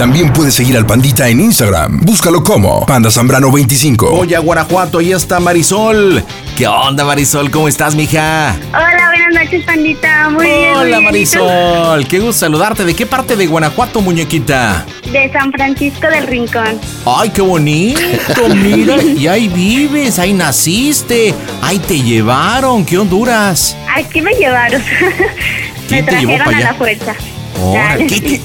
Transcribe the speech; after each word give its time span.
También 0.00 0.32
puedes 0.32 0.54
seguir 0.54 0.78
al 0.78 0.86
Pandita 0.86 1.28
en 1.28 1.40
Instagram. 1.40 2.00
Búscalo 2.00 2.42
como 2.42 2.86
Panda 2.86 3.10
Zambrano 3.10 3.52
25. 3.52 4.12
Oye, 4.12 4.34
a 4.34 4.38
Guanajuato, 4.40 4.98
ahí 4.98 5.12
está 5.12 5.40
Marisol. 5.40 6.24
¿Qué 6.56 6.66
onda, 6.66 7.04
Marisol? 7.04 7.50
¿Cómo 7.50 7.68
estás, 7.68 7.94
mija? 7.94 8.56
Hola, 8.70 9.10
buenas 9.10 9.44
noches, 9.44 9.62
pandita. 9.66 10.30
Muy 10.30 10.46
Hola, 10.74 10.84
bien. 11.00 11.00
¿Y 11.16 11.26
tú? 11.26 11.44
Marisol. 11.44 12.08
Qué 12.08 12.18
gusto 12.18 12.32
saludarte. 12.40 12.86
¿De 12.86 12.94
qué 12.94 13.04
parte 13.04 13.36
de 13.36 13.46
Guanajuato, 13.46 14.00
muñequita? 14.00 14.86
De 15.12 15.30
San 15.34 15.52
Francisco 15.52 16.08
del 16.08 16.26
Rincón. 16.26 16.80
Ay, 17.04 17.28
qué 17.28 17.42
bonito. 17.42 18.00
Mira, 18.56 19.02
y 19.02 19.26
ahí 19.26 19.48
vives, 19.48 20.18
ahí 20.18 20.32
naciste, 20.32 21.34
ahí 21.60 21.78
te 21.78 22.00
llevaron. 22.00 22.86
¿Qué 22.86 22.96
Honduras? 22.96 23.76
Aquí 23.94 24.22
me 24.22 24.32
llevaron. 24.32 24.82
¿Quién 25.88 26.06
me 26.06 26.10
te 26.10 26.20
llevó 26.20 26.36
trajeron 26.36 26.54
a 26.54 26.60
la 26.60 26.74
fuerza. 26.74 27.14
Ora, 27.62 27.92
Ay, 27.92 28.06
¿qué- 28.06 28.20
qué- 28.20 28.40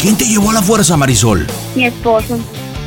¿Quién 0.00 0.16
te 0.16 0.24
llevó 0.26 0.50
a 0.50 0.54
la 0.54 0.62
fuerza, 0.62 0.96
Marisol? 0.96 1.46
Mi 1.74 1.86
esposo. 1.86 2.38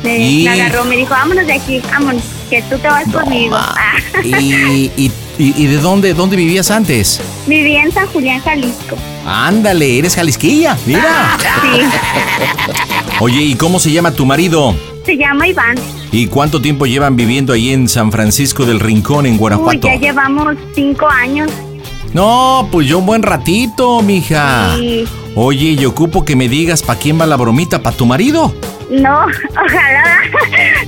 Me, 0.02 0.18
Y- 0.18 0.44
me 0.44 0.50
agarró, 0.50 0.84
me 0.84 0.96
dijo, 0.96 1.10
vámonos 1.10 1.46
de 1.46 1.52
aquí, 1.52 1.80
vámonos, 1.92 2.22
que 2.50 2.60
tú 2.62 2.76
te 2.78 2.88
vas 2.88 3.04
conmigo. 3.12 3.54
Ah. 3.56 3.76
¿Y, 4.24 4.90
y, 4.96 5.12
y- 5.38 5.54
y 5.62 5.66
de 5.66 5.76
dónde, 5.78 6.12
dónde 6.14 6.36
vivías 6.36 6.70
antes? 6.70 7.20
Viví 7.46 7.76
en 7.76 7.92
San 7.92 8.06
Julián, 8.08 8.40
Jalisco. 8.40 8.96
Ándale, 9.26 9.98
eres 9.98 10.14
jalisquilla, 10.16 10.76
mira. 10.86 11.36
Sí. 11.62 11.80
Oye, 13.20 13.42
¿y 13.42 13.54
cómo 13.54 13.78
se 13.78 13.92
llama 13.92 14.10
tu 14.12 14.26
marido? 14.26 14.74
Se 15.06 15.16
llama 15.16 15.46
Iván. 15.46 15.76
¿Y 16.10 16.26
cuánto 16.26 16.60
tiempo 16.60 16.86
llevan 16.86 17.16
viviendo 17.16 17.52
ahí 17.52 17.70
en 17.72 17.88
San 17.88 18.10
Francisco 18.12 18.64
del 18.66 18.80
Rincón, 18.80 19.26
en 19.26 19.32
Uy, 19.34 19.38
Guanajuato? 19.38 19.86
ya 19.88 19.96
llevamos 19.96 20.56
cinco 20.74 21.08
años. 21.08 21.50
No, 22.12 22.68
pues 22.70 22.86
yo 22.88 22.98
un 22.98 23.06
buen 23.06 23.22
ratito, 23.22 24.02
mija. 24.02 24.76
Y 24.78 25.04
Oye, 25.34 25.70
y 25.80 25.84
ocupo 25.86 26.24
que 26.24 26.36
me 26.36 26.48
digas 26.48 26.82
para 26.82 26.98
quién 26.98 27.18
va 27.20 27.26
la 27.26 27.36
bromita, 27.36 27.82
para 27.82 27.96
tu 27.96 28.04
marido. 28.06 28.54
no, 28.90 29.20
ojalá. 29.50 30.18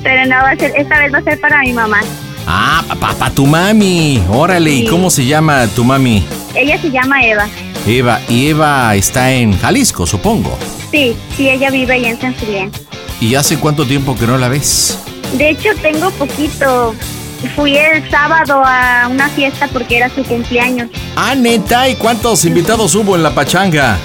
Pero 0.03 0.27
no 0.27 0.37
va 0.43 0.51
a 0.51 0.57
ser, 0.57 0.73
esta 0.77 0.99
vez 0.99 1.13
va 1.15 1.19
a 1.19 1.23
ser 1.23 1.41
para 1.41 1.61
mi 1.61 1.73
mamá. 1.73 2.01
Ah, 2.47 2.83
para 3.01 3.31
tu 3.31 3.47
mami. 3.47 4.23
Órale, 4.29 4.71
¿y 4.71 4.81
Sí. 4.83 4.87
cómo 4.89 5.09
se 5.09 5.25
llama 5.25 5.67
tu 5.69 5.83
mami? 5.83 6.23
Ella 6.55 6.79
se 6.79 6.91
llama 6.91 7.25
Eva. 7.25 7.47
Eva. 7.87 8.21
Y 8.29 8.49
Eva 8.49 8.95
está 8.95 9.33
en 9.33 9.59
Jalisco, 9.59 10.07
supongo. 10.07 10.57
Sí, 10.91 11.17
sí, 11.37 11.49
ella 11.49 11.71
vive 11.71 11.95
allá 11.95 12.11
en 12.11 12.21
San 12.21 12.35
Julián. 12.35 12.71
¿Y 13.21 13.35
hace 13.37 13.57
cuánto 13.59 13.87
tiempo 13.87 14.15
que 14.15 14.27
no 14.27 14.37
la 14.37 14.49
ves? 14.49 14.99
De 15.39 15.51
hecho, 15.51 15.71
tengo 15.81 16.11
poquito. 16.11 16.95
Fui 17.57 17.77
el 17.77 18.09
sábado 18.11 18.63
a 18.65 19.09
una 19.11 19.29
fiesta 19.31 19.69
porque 19.73 19.97
era 19.99 20.09
su 20.15 20.23
cumpleaños. 20.25 20.89
Ah, 21.17 21.35
neta, 21.35 21.89
¿y 21.89 21.95
cuántos 21.97 22.45
invitados 22.45 22.95
hubo 22.95 23.17
en 23.17 23.23
la 23.23 23.35
pachanga? 23.35 23.99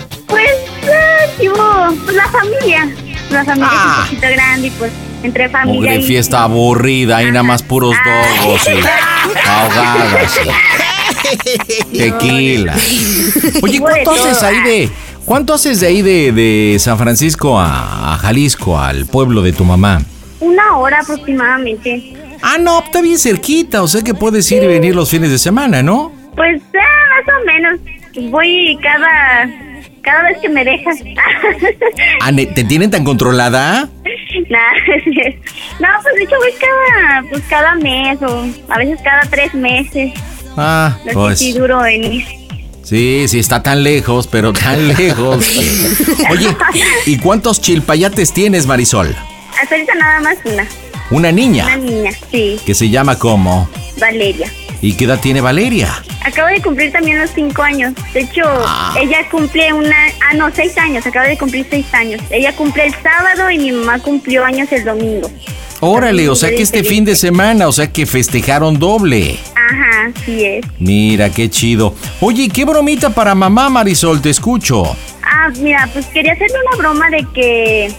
Hubo, 1.42 1.96
pues 2.06 2.16
la 2.16 2.28
familia. 2.30 2.90
La 3.30 3.46
familia 3.46 3.70
Ah. 3.72 4.04
es 4.06 4.12
un 4.12 4.18
poquito 4.18 4.34
grande 4.36 4.68
y 4.68 4.72
pues 4.72 4.92
entre 5.24 5.50
familia 5.50 5.74
Mugre 5.82 5.96
y... 5.98 6.04
fiesta 6.04 6.44
aburrida, 6.44 7.18
ahí 7.18 7.28
nada 7.28 7.44
más 7.44 7.62
puros 7.64 7.96
Ah. 8.06 8.24
dogos 8.44 8.68
y 8.68 9.48
ahogadas. 9.48 10.40
y 11.92 11.98
Tequila. 11.98 12.76
Oye, 13.62 13.80
¿cuánto 13.80 14.12
haces 14.12 14.44
ahí 14.44 14.62
de... 14.64 14.90
¿Cuánto 15.26 15.54
haces 15.54 15.80
de 15.80 15.88
ahí 15.88 16.02
de, 16.02 16.32
de 16.32 16.78
San 16.80 16.98
Francisco 16.98 17.60
a, 17.60 18.14
a 18.16 18.18
Jalisco, 18.18 18.80
al 18.80 19.06
pueblo 19.06 19.44
de 19.44 19.54
tu 19.54 19.64
mamá? 19.64 20.02
Una 20.40 20.76
hora 20.78 21.02
aproximadamente. 21.02 22.14
Ah, 22.42 22.58
no, 22.60 22.80
está 22.84 23.00
bien 23.02 23.20
cerquita, 23.20 23.84
o 23.84 23.88
sea 23.88 24.02
que 24.02 24.16
puedes 24.16 24.52
ir 24.52 24.64
y 24.64 24.68
venir 24.68 24.96
los 24.96 25.10
fines 25.12 25.30
de 25.30 25.38
semana, 25.38 25.84
¿no? 25.84 26.12
Pues 26.36 26.60
ah, 26.74 27.24
más 27.28 27.36
o 27.42 27.46
menos. 27.46 27.80
Voy 28.32 28.80
cada... 28.82 29.48
Cada 30.10 30.24
vez 30.24 30.40
que 30.40 30.50
me 30.50 30.66
dejas. 30.66 30.98
Ne- 32.34 32.48
¿Te 32.48 32.64
tienen 32.64 32.90
tan 32.90 33.04
controlada? 33.04 33.88
Nah, 34.50 34.58
no, 35.80 35.88
pues 36.04 36.16
de 36.16 36.24
hecho 36.24 36.36
voy 36.38 36.52
cada, 36.60 37.24
pues 37.30 37.44
cada 37.50 37.76
mes 37.76 38.20
o 38.22 38.48
a 38.70 38.78
veces 38.78 39.00
cada 39.04 39.22
tres 39.22 39.54
meses. 39.54 40.14
Ah, 40.56 40.98
sé 41.04 41.14
pues 41.14 41.40
si 41.40 41.52
duro 41.54 41.84
en 41.86 42.24
sí, 42.84 43.28
sí, 43.28 43.40
está 43.40 43.62
tan 43.62 43.84
lejos, 43.84 44.28
pero 44.28 44.54
tan 44.54 44.88
lejos. 44.88 45.46
Oye, 46.32 46.56
¿y 47.06 47.18
cuántos 47.18 47.60
chilpayates 47.62 48.34
tienes, 48.34 48.66
Marisol? 48.66 49.16
Hasta 49.62 49.76
ahorita 49.76 49.96
nada 49.96 50.20
más 50.22 50.38
una. 50.46 50.66
Una 51.12 51.32
niña, 51.32 51.66
Una 51.66 51.78
niña, 51.78 52.12
sí, 52.32 52.60
que 52.66 52.74
se 52.76 52.90
llama 52.90 53.18
como... 53.18 53.68
Valeria. 54.00 54.48
¿Y 54.82 54.94
qué 54.94 55.06
edad 55.06 55.20
tiene 55.20 55.42
Valeria? 55.42 56.02
Acaba 56.24 56.50
de 56.50 56.62
cumplir 56.62 56.92
también 56.92 57.20
los 57.20 57.32
cinco 57.32 57.62
años. 57.64 57.94
De 58.14 58.22
hecho, 58.22 58.44
Ah. 58.46 58.96
ella 59.02 59.28
cumple 59.30 59.74
una... 59.74 59.96
Ah, 60.30 60.34
no, 60.36 60.50
seis 60.54 60.78
años. 60.78 61.06
Acaba 61.06 61.28
de 61.28 61.38
cumplir 61.38 61.66
seis 61.70 61.86
años. 61.94 62.22
Ella 62.30 62.56
cumple 62.56 62.86
el 62.86 62.94
sábado 63.04 63.52
y 63.52 63.58
mi 63.58 63.72
mamá 63.74 64.00
cumplió 64.00 64.46
años 64.46 64.72
el 64.72 64.86
domingo. 64.86 65.30
Órale, 65.82 66.28
o 66.30 66.36
sea 66.36 66.50
que 66.50 66.62
este 66.62 66.84
fin 66.84 67.06
de 67.06 67.16
semana, 67.16 67.68
o 67.68 67.72
sea 67.72 67.88
que 67.92 68.06
festejaron 68.06 68.80
doble. 68.80 69.38
Ajá, 69.56 70.12
sí 70.26 70.44
es. 70.44 70.66
Mira, 70.78 71.30
qué 71.30 71.50
chido. 71.50 71.94
Oye, 72.20 72.44
¿y 72.44 72.50
¿qué 72.50 72.66
bromita 72.66 73.10
para 73.10 73.34
mamá, 73.36 73.70
Marisol? 73.70 74.22
Te 74.22 74.30
escucho. 74.30 74.96
Ah, 75.24 75.50
mira, 75.62 75.90
pues 75.94 76.06
quería 76.08 76.34
hacerle 76.34 76.56
una 76.68 76.78
broma 76.78 77.10
de 77.10 77.26
que... 77.34 77.92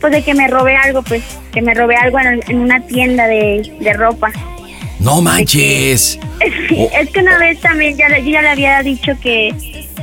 Pues 0.00 0.12
de 0.12 0.22
que 0.22 0.34
me 0.34 0.48
robé 0.48 0.76
algo, 0.76 1.02
pues. 1.02 1.22
Que 1.52 1.62
me 1.62 1.72
robé 1.74 1.94
algo 1.96 2.18
en, 2.18 2.40
en 2.48 2.58
una 2.58 2.80
tienda 2.86 3.26
de, 3.28 3.70
de 3.80 3.92
ropa. 3.94 4.30
No 5.02 5.20
manches. 5.20 6.18
Sí, 6.68 6.76
Oh. 6.78 6.90
es 7.00 7.10
que 7.10 7.20
una 7.20 7.38
vez 7.38 7.60
también 7.60 7.96
ya, 7.96 8.08
le- 8.08 8.22
yo 8.24 8.30
ya 8.30 8.42
le 8.42 8.48
había 8.50 8.82
dicho 8.82 9.12
que, 9.22 9.52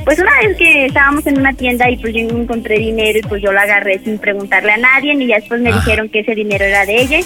pues 0.04 0.18
una 0.18 0.30
vez 0.40 0.56
que 0.56 0.86
estábamos 0.86 1.26
en 1.26 1.38
una 1.38 1.52
tienda 1.52 1.90
y 1.90 1.96
pues 1.96 2.14
yo 2.14 2.22
no 2.32 2.42
encontré 2.42 2.78
dinero 2.78 3.18
y 3.18 3.22
pues 3.22 3.42
yo 3.42 3.52
lo 3.52 3.60
agarré 3.60 4.00
sin 4.04 4.18
preguntarle 4.18 4.72
a 4.72 4.76
nadie 4.76 5.14
y 5.14 5.26
ya 5.26 5.36
después 5.36 5.60
me 5.60 5.72
dijeron 5.72 6.08
que 6.08 6.20
ese 6.20 6.34
dinero 6.34 6.64
era 6.64 6.86
de 6.86 7.00
ella 7.02 7.20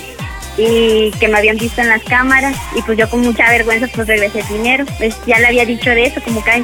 y 0.57 1.11
que 1.19 1.29
me 1.29 1.39
habían 1.39 1.57
visto 1.57 1.81
en 1.81 1.89
las 1.89 2.03
cámaras 2.05 2.57
y 2.77 2.83
pues 2.83 2.97
yo 2.99 3.09
con 3.11 3.21
mucha 3.21 3.49
vergüenza 3.51 3.87
pues 3.95 4.07
regresé 4.09 4.41
el 4.41 4.49
dinero. 4.49 4.85
Pues 4.99 5.17
ya 5.27 5.39
le 5.39 5.47
había 5.49 5.65
dicho 5.67 5.91
de 5.91 6.05
eso, 6.07 6.21
como 6.25 6.43
que 6.45 6.63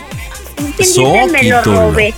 ¿quién 0.94 1.32
me 1.32 1.43
lo 1.44 1.62
robé. 1.62 2.15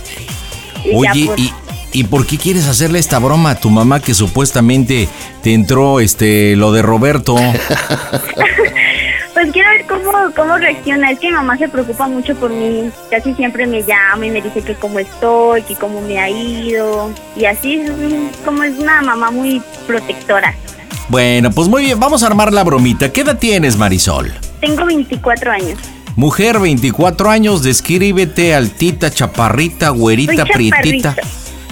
Y 0.85 0.91
ya, 1.03 1.11
Oye, 1.11 1.25
pues, 1.27 1.39
¿y, 1.39 1.51
¿y 1.93 2.03
por 2.05 2.25
qué 2.27 2.37
quieres 2.37 2.67
hacerle 2.67 2.99
esta 2.99 3.19
broma 3.19 3.51
a 3.51 3.59
tu 3.59 3.69
mamá 3.69 4.01
que 4.01 4.13
supuestamente 4.13 5.07
te 5.41 5.53
entró 5.53 5.99
este 5.99 6.55
lo 6.55 6.71
de 6.71 6.81
Roberto? 6.81 7.35
Pues 9.43 9.51
quiero 9.51 9.71
ver 9.71 9.85
cómo, 9.87 10.11
cómo 10.33 10.57
reacciona. 10.57 11.11
Es 11.11 11.19
que 11.19 11.27
mi 11.27 11.33
mamá 11.33 11.57
se 11.57 11.67
preocupa 11.67 12.07
mucho 12.07 12.33
por 12.33 12.49
mí. 12.49 12.89
Casi 13.11 13.33
siempre 13.33 13.67
me 13.67 13.83
llama 13.83 14.25
y 14.25 14.31
me 14.31 14.41
dice 14.41 14.61
que 14.61 14.73
cómo 14.73 14.99
estoy, 14.99 15.63
que 15.63 15.75
cómo 15.75 15.99
me 15.99 16.17
ha 16.17 16.29
ido. 16.29 17.11
Y 17.35 17.43
así 17.43 17.73
es 17.75 17.91
mm, 17.91 18.45
como 18.45 18.63
es 18.63 18.79
una 18.79 19.01
mamá 19.01 19.31
muy 19.31 19.61
protectora. 19.85 20.55
Bueno, 21.09 21.51
pues 21.51 21.67
muy 21.67 21.83
bien, 21.83 21.99
vamos 21.99 22.23
a 22.23 22.27
armar 22.27 22.53
la 22.53 22.63
bromita. 22.63 23.11
¿Qué 23.11 23.19
edad 23.19 23.37
tienes, 23.37 23.75
Marisol? 23.75 24.31
Tengo 24.61 24.85
24 24.85 25.51
años. 25.51 25.77
Mujer, 26.15 26.59
24 26.59 27.29
años, 27.29 27.63
descríbete 27.63 28.55
altita, 28.55 29.11
chaparrita, 29.11 29.89
güerita, 29.89 30.45
Soy 30.45 30.53
prietita. 30.53 31.15
chaparrita. 31.15 31.15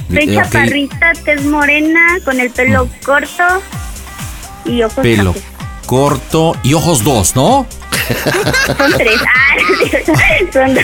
Soy 0.09 0.17
Eh, 0.17 0.37
ok, 0.37 0.43
chaparrita, 0.43 1.13
tez 1.23 1.45
morena, 1.45 2.19
con 2.25 2.37
el 2.37 2.49
pelo 2.49 2.89
corto 3.05 3.43
y 4.65 4.83
ojos 4.83 5.01
Pelo 5.01 5.33
cafés. 5.33 5.50
Corto 5.91 6.55
y 6.63 6.73
ojos 6.73 7.03
dos, 7.03 7.35
¿no? 7.35 7.65
Son 8.65 8.93
tres. 8.97 9.19
Ah, 9.27 9.57
son 10.53 10.73
dos. 10.73 10.83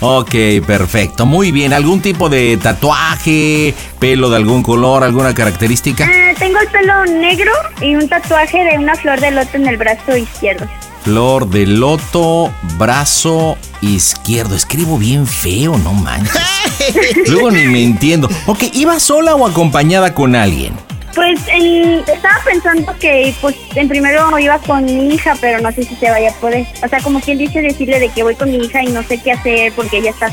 ok, 0.00 0.34
perfecto. 0.66 1.24
Muy 1.24 1.50
bien. 1.50 1.72
¿Algún 1.72 2.02
tipo 2.02 2.28
de 2.28 2.58
tatuaje? 2.58 3.74
¿Pelo 3.98 4.28
de 4.28 4.36
algún 4.36 4.62
color? 4.62 5.04
¿Alguna 5.04 5.34
característica? 5.34 6.04
Ah, 6.06 6.34
tengo 6.38 6.58
el 6.60 6.68
pelo 6.68 7.06
negro 7.06 7.50
y 7.80 7.94
un 7.96 8.10
tatuaje 8.10 8.62
de 8.62 8.76
una 8.76 8.94
flor 8.94 9.18
de 9.20 9.30
loto 9.30 9.56
en 9.56 9.68
el 9.68 9.78
brazo 9.78 10.14
izquierdo. 10.14 10.66
Flor 11.02 11.48
de 11.48 11.66
loto, 11.66 12.52
brazo 12.76 13.56
izquierdo. 13.80 14.54
Escribo 14.54 14.98
bien 14.98 15.26
feo, 15.26 15.78
no 15.78 15.94
manches. 15.94 16.42
Luego 17.26 17.52
ni 17.52 17.64
me 17.68 17.82
entiendo. 17.82 18.28
Ok, 18.44 18.64
¿iba 18.74 19.00
sola 19.00 19.34
o 19.34 19.46
acompañada 19.46 20.12
con 20.12 20.36
alguien? 20.36 20.74
Pues 21.14 21.40
estaba 21.48 22.36
pensando 22.44 22.94
que 22.98 23.34
pues 23.40 23.56
en 23.74 23.88
primero 23.88 24.38
iba 24.38 24.58
con 24.58 24.84
mi 24.84 25.14
hija, 25.14 25.34
pero 25.40 25.60
no 25.60 25.72
sé 25.72 25.82
si 25.82 25.96
se 25.96 26.10
vaya 26.10 26.30
a 26.30 26.34
poder. 26.34 26.66
O 26.84 26.88
sea, 26.88 27.00
como 27.00 27.20
quien 27.20 27.38
dice 27.38 27.60
decirle 27.60 27.98
de 27.98 28.08
que 28.10 28.22
voy 28.22 28.34
con 28.34 28.50
mi 28.50 28.58
hija 28.58 28.82
y 28.82 28.88
no 28.88 29.02
sé 29.02 29.20
qué 29.20 29.32
hacer 29.32 29.72
porque 29.72 29.98
ella 29.98 30.10
está, 30.10 30.30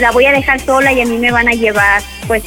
la 0.00 0.10
voy 0.10 0.26
a 0.26 0.32
dejar 0.32 0.60
sola 0.60 0.92
y 0.92 1.00
a 1.00 1.04
mí 1.04 1.18
me 1.18 1.30
van 1.30 1.48
a 1.48 1.52
llevar, 1.52 2.02
pues 2.26 2.42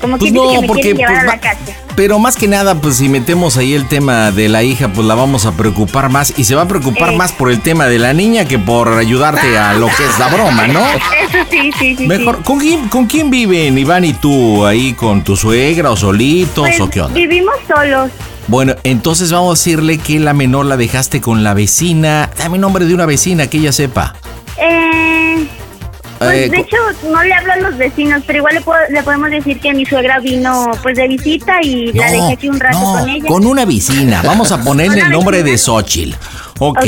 como 0.00 0.18
pues 0.18 0.32
no, 0.32 0.48
que 0.48 0.60
me 0.60 0.66
porque, 0.66 0.94
pues, 0.94 1.08
a 1.08 1.24
la 1.24 1.40
casa. 1.40 1.58
Pero 1.96 2.20
más 2.20 2.36
que 2.36 2.46
nada, 2.46 2.76
pues 2.76 2.98
si 2.98 3.08
metemos 3.08 3.56
ahí 3.56 3.74
el 3.74 3.88
tema 3.88 4.30
de 4.30 4.48
la 4.48 4.62
hija, 4.62 4.92
pues 4.92 5.04
la 5.06 5.16
vamos 5.16 5.46
a 5.46 5.52
preocupar 5.56 6.10
más. 6.10 6.32
Y 6.38 6.44
se 6.44 6.54
va 6.54 6.62
a 6.62 6.68
preocupar 6.68 7.16
más 7.16 7.32
por 7.32 7.50
el 7.50 7.60
tema 7.60 7.86
de 7.86 7.98
la 7.98 8.12
niña 8.12 8.44
que 8.44 8.56
por 8.56 8.92
ayudarte 8.92 9.58
a 9.58 9.74
lo 9.74 9.86
que 9.88 10.04
es 10.04 10.18
la 10.18 10.28
broma, 10.28 10.68
¿no? 10.68 10.80
Eso 10.88 11.38
sí, 11.50 11.72
sí, 11.76 11.96
sí. 11.96 12.06
Mejor, 12.06 12.44
¿con, 12.44 12.60
quién, 12.60 12.88
¿con 12.88 13.06
quién 13.06 13.30
viven 13.30 13.76
Iván 13.76 14.04
y 14.04 14.12
tú? 14.12 14.64
¿Ahí 14.64 14.92
con 14.92 15.24
tu 15.24 15.36
suegra 15.36 15.90
o 15.90 15.96
solitos 15.96 16.68
pues, 16.68 16.80
o 16.80 16.88
qué 16.88 17.00
onda? 17.00 17.14
Vivimos 17.14 17.56
solos. 17.66 18.12
Bueno, 18.46 18.76
entonces 18.84 19.32
vamos 19.32 19.58
a 19.58 19.60
decirle 19.60 19.98
que 19.98 20.20
la 20.20 20.34
menor 20.34 20.66
la 20.66 20.76
dejaste 20.76 21.20
con 21.20 21.42
la 21.42 21.52
vecina. 21.52 22.30
Dame 22.38 22.58
nombre 22.58 22.86
de 22.86 22.94
una 22.94 23.06
vecina 23.06 23.48
que 23.48 23.58
ella 23.58 23.72
sepa. 23.72 24.14
Eh... 24.56 25.48
Pues 26.18 26.34
eh, 26.34 26.48
de 26.48 26.58
hecho 26.58 26.76
no 27.10 27.22
le 27.22 27.32
hablo 27.32 27.52
a 27.52 27.56
los 27.58 27.76
vecinos, 27.76 28.22
pero 28.26 28.38
igual 28.38 28.60
le, 28.90 29.02
podemos 29.02 29.30
decir 29.30 29.60
que 29.60 29.72
mi 29.72 29.86
suegra 29.86 30.18
vino 30.18 30.70
pues 30.82 30.96
de 30.96 31.06
visita 31.06 31.60
y 31.62 31.92
la 31.92 32.10
dejé 32.10 32.32
aquí 32.32 32.48
un 32.48 32.58
rato 32.58 32.80
con 32.80 33.08
ella. 33.08 33.26
Con 33.26 33.46
una 33.46 33.64
vecina, 33.64 34.22
vamos 34.22 34.50
a 34.50 34.62
ponerle 34.62 35.02
el 35.02 35.10
nombre 35.10 35.42
de 35.42 35.56
Xochitl. 35.56 36.16
Ok, 36.58 36.84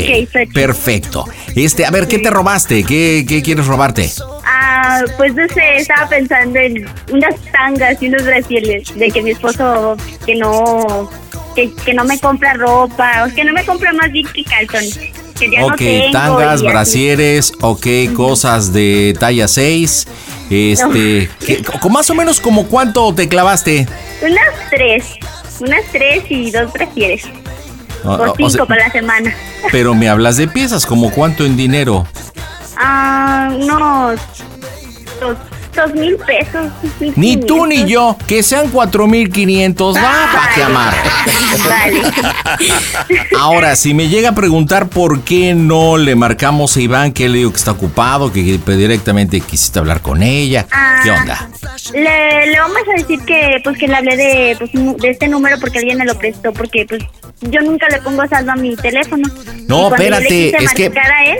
perfecto. 0.53 1.25
Este, 1.55 1.85
a 1.85 1.91
ver, 1.91 2.07
¿qué 2.09 2.19
te 2.19 2.29
robaste? 2.29 2.83
¿Qué, 2.83 3.25
qué 3.27 3.41
quieres 3.41 3.67
robarte? 3.67 4.11
Ah, 4.45 5.01
pues 5.15 5.33
no 5.33 5.47
sé, 5.47 5.77
estaba 5.77 6.09
pensando 6.09 6.59
en 6.59 6.85
unas 7.09 7.35
tangas 7.53 8.01
y 8.01 8.07
unos 8.07 8.25
brasiles 8.25 8.93
de 8.97 9.09
que 9.11 9.21
mi 9.21 9.31
esposo 9.31 9.95
que 10.25 10.35
no 10.35 11.09
que, 11.55 11.73
que 11.85 11.93
no 11.93 12.03
me 12.03 12.19
compra 12.19 12.53
ropa, 12.53 13.25
o 13.25 13.33
que 13.33 13.43
no 13.45 13.53
me 13.53 13.65
compra 13.65 13.93
más 13.93 14.11
bien 14.11 14.27
que 14.33 14.43
calzones 14.43 15.20
ok, 15.63 16.11
tangas, 16.11 16.61
brasieres, 16.61 17.53
ok, 17.61 17.87
cosas 18.15 18.73
de 18.73 19.15
talla 19.19 19.47
6. 19.47 20.07
Este, 20.49 21.29
con 21.81 21.93
más 21.93 22.09
o 22.09 22.15
menos 22.15 22.41
como 22.41 22.67
cuánto 22.67 23.13
te 23.15 23.29
clavaste? 23.29 23.87
Unas 24.21 24.69
tres, 24.69 25.05
unas 25.61 25.81
tres 25.91 26.23
y 26.29 26.51
dos 26.51 26.73
brasieres. 26.73 27.23
Ah, 28.03 28.17
Por 28.17 28.35
cinco 28.35 28.65
para 28.65 28.87
la 28.87 28.91
semana. 28.91 29.33
Pero 29.71 29.93
me 29.93 30.09
hablas 30.09 30.37
de 30.37 30.47
piezas, 30.47 30.85
¿como 30.85 31.11
cuánto 31.11 31.45
en 31.45 31.55
dinero? 31.55 32.05
Ah, 32.77 33.49
unos 33.53 34.19
dos, 35.19 35.37
dos 35.75 35.93
mil 35.93 36.17
pesos. 36.17 36.67
Ni 37.15 37.37
tú 37.37 37.65
ni 37.65 37.85
yo, 37.85 38.17
que 38.27 38.43
sean 38.43 38.69
cuatro 38.69 39.07
mil 39.07 39.31
quinientos, 39.31 39.95
va, 39.95 40.29
para 40.33 40.53
que 40.53 40.63
amar. 40.63 40.93
Vale. 41.69 42.01
Ahora, 43.37 43.75
si 43.75 43.93
me 43.93 44.09
llega 44.09 44.29
a 44.29 44.35
preguntar 44.35 44.87
por 44.87 45.21
qué 45.21 45.53
no 45.53 45.97
le 45.97 46.15
marcamos 46.15 46.75
a 46.77 46.81
Iván, 46.81 47.11
que 47.11 47.29
le 47.29 47.39
digo 47.39 47.51
que 47.51 47.57
está 47.57 47.71
ocupado, 47.71 48.31
que 48.31 48.41
directamente 48.65 49.41
quisiste 49.41 49.79
hablar 49.79 50.01
con 50.01 50.23
ella, 50.23 50.63
¿qué 50.63 51.09
ah, 51.09 51.17
onda? 51.19 51.49
Le, 51.93 52.59
vamos 52.59 52.77
a 52.89 52.99
decir 52.99 53.19
que 53.25 53.59
pues 53.63 53.77
que 53.77 53.87
le 53.87 53.95
hablé 53.95 54.17
de, 54.17 54.55
pues, 54.57 54.71
de 54.73 55.09
este 55.09 55.27
número 55.27 55.57
porque 55.59 55.79
alguien 55.79 55.97
me 55.97 56.05
lo 56.05 56.17
prestó, 56.17 56.53
porque 56.53 56.85
pues 56.87 57.01
yo 57.41 57.61
nunca 57.61 57.87
le 57.89 58.01
pongo 58.01 58.27
saldo 58.27 58.51
a 58.51 58.55
mi 58.55 58.75
teléfono. 58.75 59.27
No, 59.67 59.89
espérate, 59.89 60.63
es 60.63 60.73
que 60.73 60.91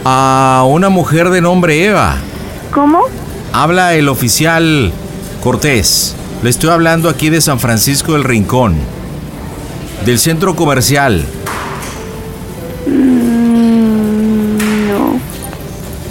a 0.05 0.67
una 0.69 0.91
mujer 0.91 1.31
de 1.31 1.41
nombre 1.41 1.87
Eva. 1.87 2.19
¿Cómo? 2.71 3.05
Habla 3.55 3.95
el 3.95 4.11
oficial 4.11 4.93
Cortés. 5.43 6.17
Le 6.43 6.51
estoy 6.51 6.69
hablando 6.69 7.09
aquí 7.09 7.31
de 7.31 7.41
San 7.41 7.61
Francisco 7.61 8.13
del 8.13 8.25
Rincón, 8.25 8.77
del 10.05 10.19
centro 10.19 10.55
comercial. 10.55 11.25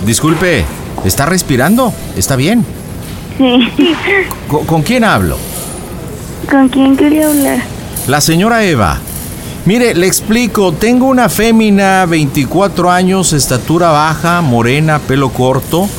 Disculpe, 0.07 0.63
¿está 1.03 1.25
respirando? 1.25 1.93
¿Está 2.15 2.37
bien? 2.37 2.65
Sí. 3.37 3.93
¿Con, 4.47 4.81
quién 4.81 5.03
hablo? 5.03 5.37
¿Con 6.49 6.69
quién 6.69 6.95
quería 6.95 7.27
hablar? 7.27 7.59
La 8.07 8.21
señora 8.21 8.63
Eva. 8.63 8.99
Mire, 9.65 9.93
le 9.95 10.07
explico, 10.07 10.71
tengo 10.71 11.07
una 11.07 11.27
fémina, 11.27 12.05
24 12.05 12.89
años, 12.89 13.33
estatura 13.33 13.89
baja, 13.89 14.39
morena, 14.39 14.99
pelo 14.99 15.27
corto, 15.27 15.89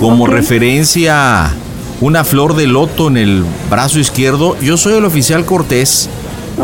como 0.00 0.26
referencia 0.26 1.52
una 2.00 2.24
flor 2.24 2.56
de 2.56 2.66
loto 2.66 3.06
en 3.06 3.18
el 3.18 3.44
brazo 3.70 4.00
izquierdo. 4.00 4.58
Yo 4.60 4.76
soy 4.76 4.94
el 4.94 5.04
oficial 5.04 5.44
Cortés, 5.44 6.10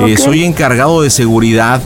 eh, 0.08 0.16
soy 0.18 0.42
encargado 0.42 1.02
de 1.02 1.10
seguridad 1.10 1.80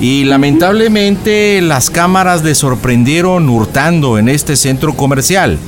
y 0.00 0.24
lamentablemente 0.24 1.60
las 1.62 1.90
cámaras 1.90 2.42
le 2.44 2.54
sorprendieron 2.54 3.48
hurtando 3.48 4.18
en 4.18 4.28
este 4.28 4.56
centro 4.56 4.94
comercial. 4.94 5.58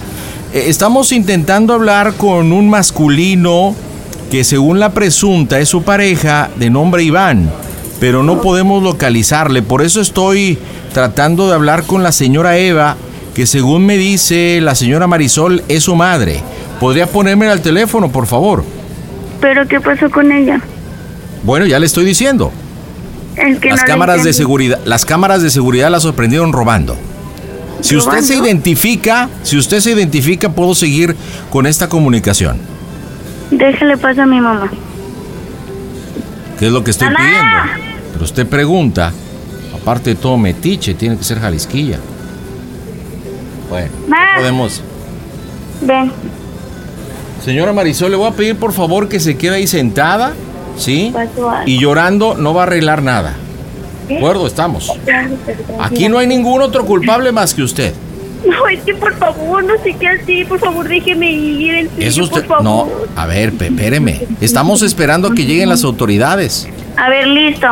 Eh, 0.52 0.64
estamos 0.68 1.12
intentando 1.12 1.73
hablar 1.73 2.14
con 2.14 2.52
un 2.52 2.68
masculino 2.68 3.75
que 4.30 4.44
según 4.44 4.78
la 4.78 4.90
presunta 4.90 5.58
es 5.58 5.68
su 5.68 5.82
pareja 5.82 6.50
de 6.56 6.68
nombre 6.68 7.02
Iván, 7.02 7.50
pero 8.00 8.23
no 8.23 8.40
podemos 8.40 8.82
localizarle. 8.82 9.62
Por 9.62 9.82
eso 9.82 10.00
estoy 10.00 10.58
tratando 10.92 11.49
de 11.49 11.54
hablar 11.54 11.85
con 11.85 12.02
la 12.02 12.12
señora 12.12 12.58
Eva, 12.58 12.97
que 13.35 13.47
según 13.47 13.87
me 13.87 13.97
dice 13.97 14.61
la 14.61 14.75
señora 14.75 15.06
Marisol 15.06 15.62
es 15.68 15.85
su 15.85 15.97
madre. 15.97 16.42
¿Podría 16.80 17.06
ponerme 17.06 17.49
al 17.49 17.62
teléfono, 17.62 18.11
por 18.11 18.26
favor? 18.26 18.64
¿Pero 19.40 19.66
qué 19.66 19.80
pasó 19.80 20.11
con 20.11 20.30
ella? 20.30 20.61
Bueno, 21.42 21.64
ya 21.66 21.78
le 21.78 21.87
estoy 21.87 22.04
diciendo. 22.04 22.52
Las 23.62 23.85
cámaras 23.85 24.25
de 24.25 24.33
seguridad, 24.33 24.80
las 24.85 25.04
cámaras 25.04 25.42
de 25.42 25.50
seguridad 25.50 25.90
la 25.90 26.00
sorprendieron 26.00 26.52
robando. 26.52 26.97
Si 27.80 27.97
usted 27.97 28.21
se 28.21 28.37
identifica, 28.37 29.28
si 29.42 29.57
usted 29.57 29.80
se 29.80 29.92
identifica, 29.92 30.50
puedo 30.50 30.75
seguir 30.75 31.14
con 31.50 31.66
esta 31.66 31.88
comunicación. 31.88 32.59
Déjale 33.50 33.97
pasar 33.97 34.21
a 34.21 34.26
mi 34.26 34.40
mamá. 34.40 34.71
¿Qué 36.59 36.66
es 36.66 36.73
lo 36.73 36.83
que 36.83 36.90
estoy 36.90 37.09
pidiendo? 37.09 37.85
Pero 38.12 38.25
usted 38.25 38.47
pregunta, 38.47 39.12
aparte 39.80 40.11
de 40.11 40.16
todo 40.16 40.37
metiche, 40.37 40.95
tiene 40.95 41.16
que 41.16 41.25
ser 41.25 41.38
jalisquilla. 41.38 41.99
Bueno, 43.71 43.92
podemos. 44.37 44.83
Ven. 45.83 46.11
Señora 47.45 47.73
Marisol, 47.73 48.11
le 48.11 48.16
voy 48.16 48.28
a 48.28 48.33
pedir 48.33 48.57
por 48.57 48.73
favor 48.73 49.09
que 49.09 49.21
se 49.21 49.37
quede 49.37 49.57
ahí 49.57 49.66
sentada, 49.66 50.33
¿sí? 50.78 51.12
Y 51.66 51.78
llorando 51.78 52.35
no 52.35 52.54
va 52.54 52.62
a 52.62 52.66
arreglar 52.66 53.02
nada. 53.02 53.35
¿De 54.08 54.16
acuerdo? 54.16 54.47
Estamos. 54.47 54.90
Aquí 55.80 56.08
no 56.08 56.18
hay 56.18 56.26
ningún 56.26 56.62
otro 56.62 56.85
culpable 56.87 57.30
más 57.32 57.54
que 57.54 57.62
usted. 57.62 57.92
No, 58.47 58.68
es 58.68 58.78
que 58.85 58.94
por 58.94 59.12
favor, 59.16 59.64
no 59.64 59.75
sé 59.82 59.97
qué 59.99 60.06
hacer. 60.06 60.47
Por 60.47 60.61
favor, 60.61 60.88
déjeme 60.88 61.28
ir. 61.32 61.75
En 61.75 61.90
serio, 61.90 62.08
Eso 62.08 62.23
usted. 62.23 62.47
por 62.47 62.62
favor. 62.62 62.62
No, 62.64 62.88
a 63.16 63.26
ver, 63.26 63.52
espéreme. 63.61 64.23
Estamos 64.40 64.82
esperando 64.82 65.26
a 65.28 65.35
que 65.35 65.44
lleguen 65.44 65.68
las 65.68 65.82
autoridades. 65.82 66.68
A 66.97 67.11
ver, 67.11 67.26
listo. 67.26 67.66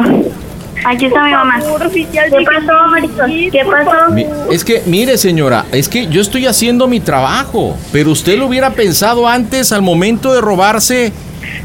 Aquí 0.85 1.07
está 1.07 1.25
mi 1.25 1.31
mamá. 1.31 1.61
¿Qué 1.61 2.45
pasó, 2.45 2.89
Marisol? 2.91 3.31
¿Qué 3.53 3.65
pasó? 3.65 4.51
Es 4.53 4.65
que, 4.65 4.83
mire, 4.87 5.19
señora, 5.19 5.67
es 5.71 5.89
que 5.89 6.09
yo 6.09 6.21
estoy 6.21 6.47
haciendo 6.47 6.89
mi 6.89 6.99
trabajo, 6.99 7.77
pero 7.93 8.11
usted 8.11 8.37
lo 8.37 8.47
hubiera 8.47 8.71
pensado 8.71 9.29
antes 9.29 9.71
al 9.71 9.83
momento 9.83 10.35
de 10.35 10.41
robarse, 10.41 11.13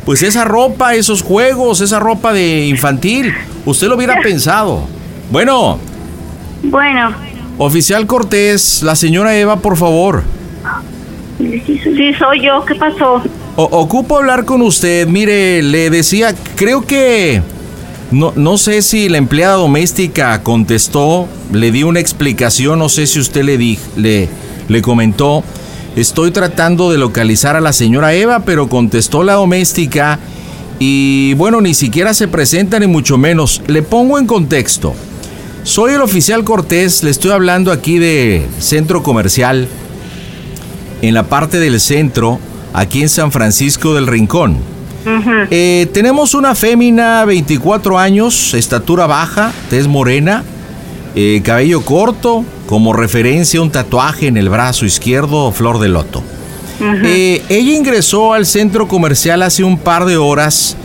pues 0.05 0.23
esa 0.23 0.43
ropa, 0.45 0.95
esos 0.95 1.21
juegos, 1.21 1.81
esa 1.81 1.99
ropa 1.99 2.33
de 2.33 2.65
infantil. 2.67 3.33
Usted 3.65 3.87
lo 3.87 3.95
hubiera 3.95 4.19
pensado. 4.21 4.87
Bueno, 5.31 5.79
Bueno, 6.63 7.11
oficial 7.57 8.05
Cortés, 8.07 8.81
la 8.83 8.95
señora 8.95 9.35
Eva, 9.37 9.57
por 9.57 9.77
favor. 9.77 10.23
sí 11.39 12.13
soy 12.17 12.45
yo. 12.45 12.63
¿Qué 12.65 12.75
pasó? 12.75 13.21
O- 13.55 13.63
ocupo 13.63 14.17
hablar 14.17 14.45
con 14.45 14.61
usted. 14.61 15.07
Mire, 15.07 15.61
le 15.63 15.89
decía, 15.89 16.33
creo 16.55 16.81
que 16.85 17.41
no, 18.11 18.33
no 18.35 18.57
sé 18.57 18.81
si 18.81 19.09
la 19.09 19.17
empleada 19.17 19.55
doméstica 19.55 20.41
contestó, 20.43 21.27
le 21.51 21.71
di 21.71 21.83
una 21.83 21.99
explicación, 21.99 22.79
no 22.79 22.89
sé 22.89 23.07
si 23.07 23.19
usted 23.19 23.43
le, 23.43 23.57
di, 23.57 23.79
le, 23.95 24.29
le 24.67 24.81
comentó. 24.81 25.43
Estoy 25.95 26.31
tratando 26.31 26.89
de 26.89 26.97
localizar 26.97 27.57
a 27.57 27.61
la 27.61 27.73
señora 27.73 28.13
Eva, 28.13 28.39
pero 28.45 28.69
contestó 28.69 29.23
la 29.23 29.33
doméstica 29.33 30.19
y 30.79 31.33
bueno, 31.33 31.59
ni 31.59 31.73
siquiera 31.73 32.13
se 32.13 32.29
presenta 32.29 32.79
ni 32.79 32.87
mucho 32.87 33.17
menos. 33.17 33.61
Le 33.67 33.81
pongo 33.83 34.17
en 34.17 34.25
contexto. 34.25 34.95
Soy 35.63 35.93
el 35.93 36.01
oficial 36.01 36.43
Cortés, 36.43 37.03
le 37.03 37.11
estoy 37.11 37.31
hablando 37.31 37.71
aquí 37.71 37.99
de 37.99 38.47
centro 38.59 39.03
comercial 39.03 39.67
en 41.01 41.13
la 41.13 41.23
parte 41.23 41.59
del 41.59 41.79
centro, 41.79 42.39
aquí 42.73 43.01
en 43.01 43.09
San 43.09 43.31
Francisco 43.31 43.93
del 43.93 44.07
Rincón. 44.07 44.57
Eh, 45.49 45.87
tenemos 45.93 46.33
una 46.35 46.55
fémina, 46.55 47.25
24 47.25 47.99
años, 47.99 48.53
estatura 48.53 49.07
baja, 49.07 49.51
tez 49.69 49.87
morena, 49.87 50.43
eh, 51.15 51.41
cabello 51.43 51.81
corto, 51.81 52.45
como 52.71 52.93
referencia 52.93 53.61
un 53.61 53.69
tatuaje 53.69 54.27
en 54.27 54.37
el 54.37 54.47
brazo 54.47 54.85
izquierdo, 54.85 55.51
flor 55.51 55.79
de 55.79 55.89
loto. 55.89 56.23
Eh, 56.79 57.43
ella 57.49 57.73
ingresó 57.73 58.31
al 58.31 58.45
centro 58.45 58.87
comercial 58.87 59.41
hace 59.41 59.65
un 59.65 59.77
par 59.77 60.05
de 60.05 60.15
horas 60.15 60.77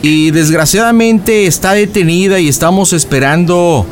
y 0.00 0.30
desgraciadamente 0.30 1.46
está 1.46 1.74
detenida 1.74 2.40
y 2.40 2.48
estamos 2.48 2.94
esperando 2.94 3.84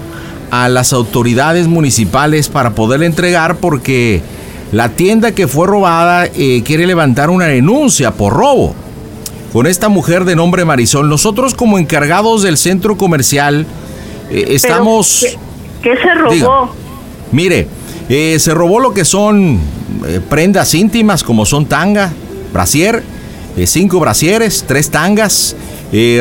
a 0.50 0.70
las 0.70 0.94
autoridades 0.94 1.68
municipales 1.68 2.48
para 2.48 2.70
poderla 2.70 3.04
entregar 3.04 3.56
porque 3.56 4.22
la 4.72 4.88
tienda 4.88 5.32
que 5.32 5.46
fue 5.46 5.66
robada 5.66 6.24
eh, 6.34 6.62
quiere 6.64 6.86
levantar 6.86 7.28
una 7.28 7.48
denuncia 7.48 8.12
por 8.12 8.32
robo 8.32 8.74
con 9.52 9.66
esta 9.66 9.90
mujer 9.90 10.24
de 10.24 10.36
nombre 10.36 10.64
Marisol. 10.64 11.06
Nosotros 11.06 11.52
como 11.52 11.78
encargados 11.78 12.42
del 12.42 12.56
centro 12.56 12.96
comercial 12.96 13.66
eh, 14.30 14.46
estamos... 14.48 15.26
¿Qué 15.82 15.96
se 15.96 16.14
robó? 16.14 16.32
Diga. 16.32 16.81
Mire, 17.32 17.66
eh, 18.08 18.36
se 18.38 18.52
robó 18.54 18.78
lo 18.80 18.92
que 18.94 19.04
son 19.04 19.58
eh, 20.06 20.20
prendas 20.28 20.74
íntimas 20.74 21.22
como 21.22 21.44
son 21.46 21.66
tanga, 21.66 22.12
brasier, 22.52 23.02
eh, 23.56 23.66
cinco 23.66 24.00
brasieres, 24.00 24.64
tres 24.66 24.90
tangas, 24.90 25.56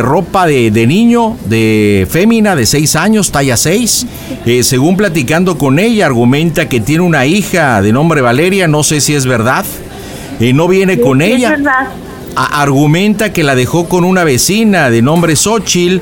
ropa 0.01 0.47
de, 0.47 0.69
de 0.69 0.85
niño, 0.85 1.37
de 1.45 2.05
fémina 2.09 2.57
de 2.57 2.65
seis 2.65 2.97
años, 2.97 3.31
talla 3.31 3.55
6. 3.55 4.05
según 4.63 4.97
platicando 4.97 5.57
con 5.57 5.79
ella, 5.79 6.07
argumenta 6.07 6.67
que 6.67 6.81
tiene 6.81 7.03
una 7.03 7.25
hija 7.25 7.81
de 7.81 7.93
nombre 7.93 8.19
Valeria, 8.19 8.67
no 8.67 8.83
sé 8.83 8.99
si 8.99 9.13
es 9.13 9.25
verdad. 9.25 9.63
No 10.41 10.67
viene 10.67 10.99
con 10.99 11.21
¿Es 11.21 11.35
ella. 11.37 11.51
verdad? 11.51 11.87
A- 12.35 12.61
argumenta 12.61 13.31
que 13.31 13.43
la 13.45 13.55
dejó 13.55 13.87
con 13.87 14.03
una 14.03 14.25
vecina 14.25 14.89
de 14.89 15.01
nombre 15.01 15.37
Xochitl 15.37 16.01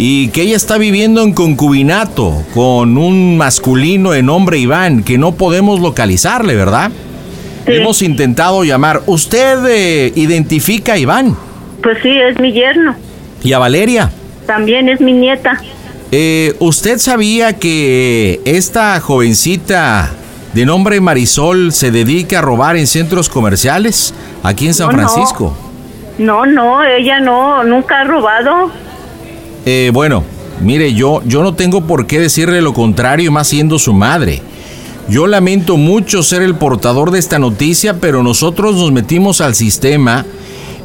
y 0.00 0.28
que 0.28 0.42
ella 0.42 0.54
está 0.56 0.78
viviendo 0.78 1.22
en 1.22 1.32
concubinato 1.32 2.32
con 2.54 2.96
un 2.96 3.36
masculino 3.36 4.12
de 4.12 4.22
nombre 4.22 4.56
Iván, 4.58 5.02
que 5.02 5.18
no 5.18 5.32
podemos 5.32 5.80
localizarle, 5.80 6.54
¿verdad? 6.54 6.92
Sí. 7.66 7.72
Hemos 7.74 8.00
intentado 8.02 8.62
llamar. 8.62 9.02
¿Usted 9.06 9.58
eh, 9.68 10.12
identifica 10.14 10.92
a 10.94 10.98
Iván 10.98 11.36
Pues 11.82 11.98
sí, 12.02 12.10
es 12.10 12.38
mi 12.40 12.52
yerno. 12.52 12.94
y 13.42 13.52
a 13.52 13.58
Valeria? 13.58 14.10
También 14.46 14.88
es 14.88 15.00
mi 15.00 15.12
nieta. 15.12 15.60
Eh, 16.12 16.54
¿Usted 16.60 16.98
sabía 16.98 17.54
que 17.54 18.40
esta 18.44 18.98
jovencita 19.00 20.10
de 20.54 20.64
nombre 20.64 21.00
Marisol 21.00 21.72
se 21.72 21.90
dedica 21.90 22.38
a 22.38 22.42
robar 22.42 22.76
en 22.76 22.86
centros 22.86 23.28
comerciales 23.28 24.14
aquí 24.42 24.66
en 24.68 24.74
San 24.74 24.86
No, 24.86 24.92
no. 24.92 24.98
Francisco? 25.08 25.56
No, 26.18 26.46
no, 26.46 26.82
ella 26.84 27.20
no, 27.20 27.62
nunca 27.64 28.00
ha 28.00 28.04
robado. 28.04 28.70
Eh, 29.64 29.90
bueno, 29.92 30.24
mire, 30.60 30.94
yo, 30.94 31.22
yo 31.24 31.42
no 31.42 31.54
tengo 31.54 31.86
por 31.86 32.06
qué 32.06 32.18
decirle 32.20 32.62
lo 32.62 32.72
contrario, 32.72 33.32
más 33.32 33.48
siendo 33.48 33.78
su 33.78 33.92
madre. 33.92 34.42
Yo 35.08 35.26
lamento 35.26 35.76
mucho 35.76 36.22
ser 36.22 36.42
el 36.42 36.54
portador 36.54 37.10
de 37.10 37.18
esta 37.18 37.38
noticia, 37.38 37.94
pero 37.94 38.22
nosotros 38.22 38.76
nos 38.76 38.92
metimos 38.92 39.40
al 39.40 39.54
sistema 39.54 40.26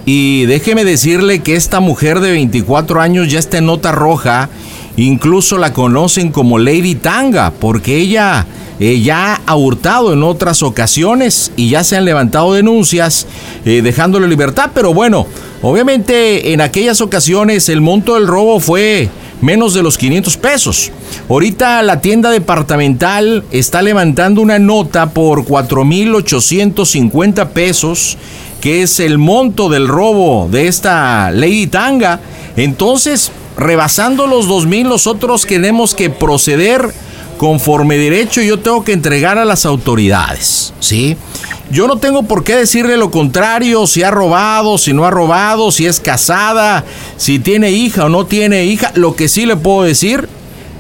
y 0.06 0.46
déjeme 0.46 0.86
decirle 0.86 1.40
que 1.40 1.56
esta 1.56 1.80
mujer 1.80 2.20
de 2.20 2.32
24 2.32 3.02
años 3.02 3.30
ya 3.32 3.40
está 3.40 3.58
en 3.58 3.66
nota 3.66 3.92
roja, 3.92 4.50
incluso 4.98 5.58
la 5.58 5.74
conocen 5.74 6.32
como 6.32 6.60
Lady 6.60 6.96
Tanga, 6.96 7.52
porque 7.60 7.98
ella 7.98 8.46
eh, 8.80 9.02
ya 9.02 9.42
ha 9.46 9.56
hurtado 9.56 10.14
en 10.14 10.24
otras 10.24 10.64
ocasiones 10.64 11.52
y 11.56 11.70
ya 11.70 11.84
se 11.84 11.96
han 11.96 12.06
levantado 12.06 12.54
denuncias 12.54 13.28
eh, 13.66 13.82
dejándole 13.84 14.28
libertad, 14.28 14.72
pero 14.74 14.94
bueno, 14.94 15.28
obviamente 15.62 16.54
en 16.54 16.62
aquellas 16.62 17.02
ocasiones 17.02 17.70
el 17.70 17.82
monto 17.82 18.16
del 18.16 18.28
robo 18.28 18.60
fue 18.60 19.10
menos 19.42 19.74
de 19.74 19.84
los 19.84 19.98
500 19.98 20.38
pesos. 20.38 20.92
Ahorita 21.30 21.82
la 21.84 22.02
tienda 22.02 22.32
departamental 22.32 23.44
está 23.52 23.82
levantando 23.82 24.42
una 24.42 24.58
nota 24.58 25.12
por 25.12 25.46
4.850 25.46 27.50
pesos, 27.50 28.18
que 28.62 28.82
es 28.82 29.00
el 29.00 29.18
monto 29.18 29.70
del 29.70 29.88
robo 29.88 30.48
de 30.50 30.68
esta 30.68 31.30
Lady 31.32 31.68
Tanga. 31.68 32.22
Entonces, 32.56 33.32
rebasando 33.58 34.28
los 34.28 34.48
2.000, 34.48 34.88
nosotros 34.88 35.46
tenemos 35.46 35.96
que 35.96 36.10
proceder 36.10 36.94
conforme 37.38 37.98
derecho 37.98 38.42
yo 38.42 38.60
tengo 38.60 38.84
que 38.84 38.94
entregar 38.94 39.38
a 39.38 39.46
las 39.46 39.66
autoridades, 39.66 40.74
¿sí? 40.80 41.18
Yo 41.72 41.88
no 41.88 41.98
tengo 41.98 42.24
por 42.24 42.44
qué 42.44 42.56
decirle 42.56 42.98
lo 42.98 43.10
contrario, 43.10 43.88
si 43.88 44.04
ha 44.04 44.12
robado, 44.12 44.78
si 44.78 44.94
no 44.94 45.06
ha 45.06 45.12
robado, 45.12 45.72
si 45.72 45.86
es 45.86 46.00
casada, 46.00 46.84
si 47.18 47.40
tiene 47.40 47.72
hija 47.72 48.06
o 48.06 48.10
no 48.10 48.26
tiene 48.26 48.66
hija. 48.66 48.92
Lo 48.96 49.16
que 49.16 49.28
sí 49.28 49.46
le 49.46 49.56
puedo 49.56 49.84
decir 49.84 50.30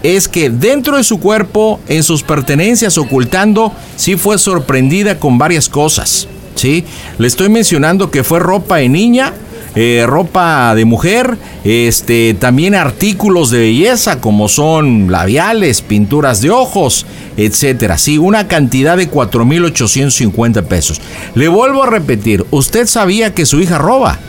es 0.03 0.27
que 0.27 0.49
dentro 0.49 0.97
de 0.97 1.03
su 1.03 1.19
cuerpo, 1.19 1.79
en 1.87 2.03
sus 2.03 2.23
pertenencias 2.23 2.97
ocultando, 2.97 3.71
sí 3.95 4.17
fue 4.17 4.37
sorprendida 4.37 5.19
con 5.19 5.37
varias 5.37 5.67
cosas, 5.67 6.27
¿sí? 6.55 6.85
Le 7.17 7.27
estoy 7.27 7.49
mencionando 7.49 8.11
que 8.11 8.23
fue 8.23 8.39
ropa 8.39 8.77
de 8.77 8.89
niña, 8.89 9.33
eh, 9.75 10.03
ropa 10.07 10.75
de 10.75 10.85
mujer, 10.85 11.37
este, 11.63 12.35
también 12.35 12.75
artículos 12.75 13.49
de 13.49 13.59
belleza 13.59 14.21
como 14.21 14.47
son 14.49 15.11
labiales, 15.11 15.81
pinturas 15.81 16.41
de 16.41 16.51
ojos, 16.51 17.05
etcétera. 17.37 17.97
Sí, 17.97 18.17
una 18.17 18.47
cantidad 18.47 18.97
de 18.97 19.09
4.850 19.09 20.63
pesos. 20.63 21.01
Le 21.35 21.47
vuelvo 21.47 21.83
a 21.83 21.87
repetir, 21.87 22.45
¿usted 22.51 22.85
sabía 22.87 23.33
que 23.33 23.45
su 23.45 23.59
hija 23.61 23.77
roba? 23.77 24.19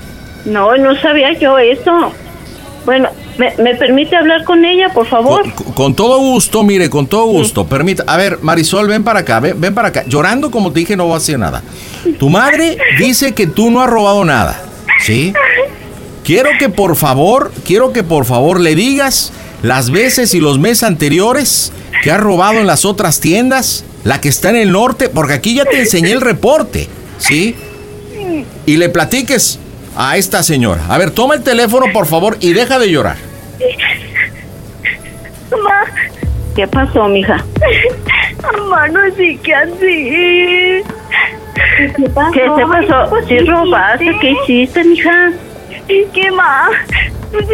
No, 0.45 0.77
no 0.77 0.95
sabía 1.01 1.39
yo 1.39 1.59
eso. 1.59 2.13
Bueno, 2.85 3.09
¿me, 3.39 3.55
me 3.57 3.75
permite 3.77 4.15
hablar 4.15 4.45
con 4.45 4.63
ella, 4.65 4.91
por 4.93 5.07
favor? 5.07 5.51
Con, 5.55 5.73
con 5.73 5.95
todo 5.95 6.19
gusto, 6.19 6.63
mire, 6.63 6.91
con 6.91 7.07
todo 7.07 7.25
gusto. 7.27 7.67
Permita, 7.67 8.05
a 8.07 8.19
ver, 8.19 8.39
Marisol, 8.43 8.89
ven 8.89 9.03
para 9.03 9.21
acá, 9.21 9.41
ven, 9.41 9.59
ven 9.59 9.75
para 9.75 9.89
acá. 9.89 10.05
Llorando, 10.07 10.51
como 10.51 10.71
te 10.71 10.81
dije, 10.81 10.97
no 10.97 11.09
va 11.09 11.15
a 11.15 11.19
hacer 11.19 11.39
nada. 11.39 11.63
Tu 12.19 12.29
madre 12.29 12.77
dice 12.99 13.33
que 13.33 13.47
tú 13.47 13.71
no 13.71 13.81
has 13.81 13.89
robado 13.89 14.23
nada, 14.27 14.61
¿sí? 15.05 15.35
Quiero 16.25 16.51
que 16.59 16.69
por 16.69 16.97
favor, 16.97 17.53
quiero 17.67 17.93
que 17.93 18.03
por 18.03 18.25
favor 18.25 18.61
le 18.61 18.75
digas 18.75 19.33
las 19.63 19.91
veces 19.91 20.35
y 20.35 20.41
los 20.41 20.59
meses 20.59 20.85
anteriores 20.85 21.73
que 22.03 22.11
has 22.11 22.21
robado 22.21 22.59
en 22.59 22.67
las 22.67 22.85
otras 22.85 23.21
tiendas, 23.21 23.85
la 24.05 24.21
que 24.21 24.29
está 24.29 24.51
en 24.51 24.57
el 24.57 24.73
norte, 24.73 25.09
porque 25.09 25.35
aquí 25.35 25.55
ya 25.55 25.65
te 25.65 25.81
enseñé 25.81 26.13
el 26.13 26.21
reporte, 26.21 26.89
¿sí? 27.19 27.55
Y 28.67 28.77
le 28.77 28.89
platiques 28.89 29.59
a 29.97 30.17
esta 30.17 30.43
señora. 30.43 30.85
A 30.89 30.99
ver, 30.99 31.11
toma 31.11 31.35
el 31.35 31.43
teléfono, 31.43 31.87
por 31.93 32.07
favor, 32.07 32.37
y 32.41 32.53
deja 32.53 32.79
de 32.79 32.91
llorar. 32.91 33.17
Mamá. 35.51 35.85
¿Qué 36.57 36.69
pasó, 36.69 37.09
mija? 37.09 37.45
Mamá, 38.43 38.89
no 38.89 39.01
sé 39.17 39.39
qué 39.43 39.55
hacer. 39.55 40.85
¿Qué 41.97 42.09
pasó? 42.11 42.33
¿Qué 42.33 42.41
te 42.41 42.67
pasó? 42.67 43.17
¿Sí 43.29 43.39
robaste? 43.39 44.19
¿Qué 44.21 44.31
hiciste, 44.31 44.85
mija? 44.85 45.33
¿Qué 45.87 46.31
más? 46.33 46.71
Pues 47.31 47.47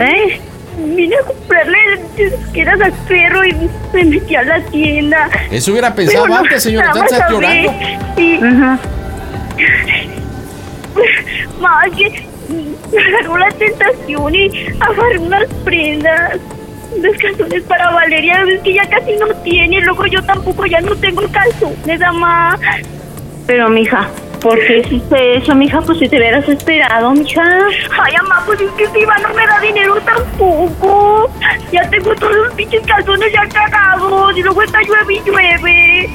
¿Eh? 0.00 0.40
vine 0.78 1.16
a 1.16 1.26
comprarle 1.26 1.78
quedas 2.52 2.80
al 2.80 2.92
perro 3.06 3.44
y 3.44 3.54
me 3.92 4.04
metí 4.04 4.34
a 4.34 4.42
la 4.42 4.60
tienda. 4.66 5.28
Eso 5.50 5.72
hubiera 5.72 5.94
pensado 5.94 6.24
Pero 6.24 6.34
no, 6.34 6.40
antes, 6.40 6.62
señora. 6.62 6.92
¿Estás 6.94 7.12
más 7.20 7.30
llorando? 7.30 7.70
hablé 7.70 7.98
Y... 8.16 8.38
Ma, 11.60 11.82
que 11.96 12.26
me 12.92 12.98
agarró 13.00 13.38
la 13.38 13.50
tentación 13.50 14.34
y 14.34 14.66
agarré 14.80 15.18
unas 15.18 15.44
prendas, 15.64 16.38
calzones 17.20 17.62
para 17.64 17.90
Valeria, 17.90 18.44
es 18.48 18.60
que 18.60 18.74
ya 18.74 18.88
casi 18.88 19.16
no 19.16 19.28
tiene, 19.42 19.80
luego 19.80 20.06
yo 20.06 20.22
tampoco 20.24 20.66
ya 20.66 20.80
no 20.80 20.94
tengo 20.96 21.22
calzones, 21.30 22.00
mamá. 22.00 22.58
Pero, 23.46 23.68
mija, 23.68 24.08
¿por 24.40 24.58
qué 24.66 24.78
hiciste 24.78 25.36
eso, 25.36 25.54
mija? 25.54 25.80
Pues 25.80 25.98
si 25.98 26.08
te 26.08 26.16
hubieras 26.16 26.48
esperado, 26.48 27.12
mija. 27.12 27.42
Ay, 28.00 28.14
mamá, 28.22 28.42
pues 28.46 28.60
es 28.60 28.70
que 28.72 28.86
si 28.88 28.98
Iván 29.00 29.22
no 29.22 29.28
me 29.34 29.46
da 29.46 29.60
dinero 29.60 30.00
tampoco. 30.00 31.30
Ya 31.72 31.88
tengo 31.90 32.14
todos 32.14 32.36
los 32.36 32.54
pinches 32.54 32.86
calzones 32.86 33.32
ya 33.32 33.48
cagados 33.48 34.36
y 34.36 34.42
luego 34.42 34.62
está 34.62 34.80
llueve 34.82 35.14
y 35.14 35.22
llueve. 35.22 36.10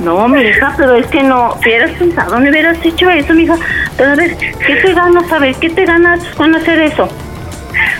No, 0.00 0.28
mija, 0.28 0.74
pero 0.76 0.94
es 0.94 1.06
que 1.08 1.22
no 1.22 1.54
hubieras 1.54 1.90
pensado, 1.92 2.38
no 2.38 2.48
hubieras 2.48 2.78
hecho 2.84 3.10
eso, 3.10 3.34
mija. 3.34 3.56
Pero 3.96 4.12
a 4.12 4.14
ver, 4.14 4.36
¿qué 4.36 4.76
te 4.76 4.94
ganas? 4.94 5.32
A 5.32 5.38
ver, 5.38 5.54
¿qué 5.56 5.70
te 5.70 5.84
ganas 5.84 6.24
con 6.36 6.54
hacer 6.54 6.80
eso? 6.80 7.08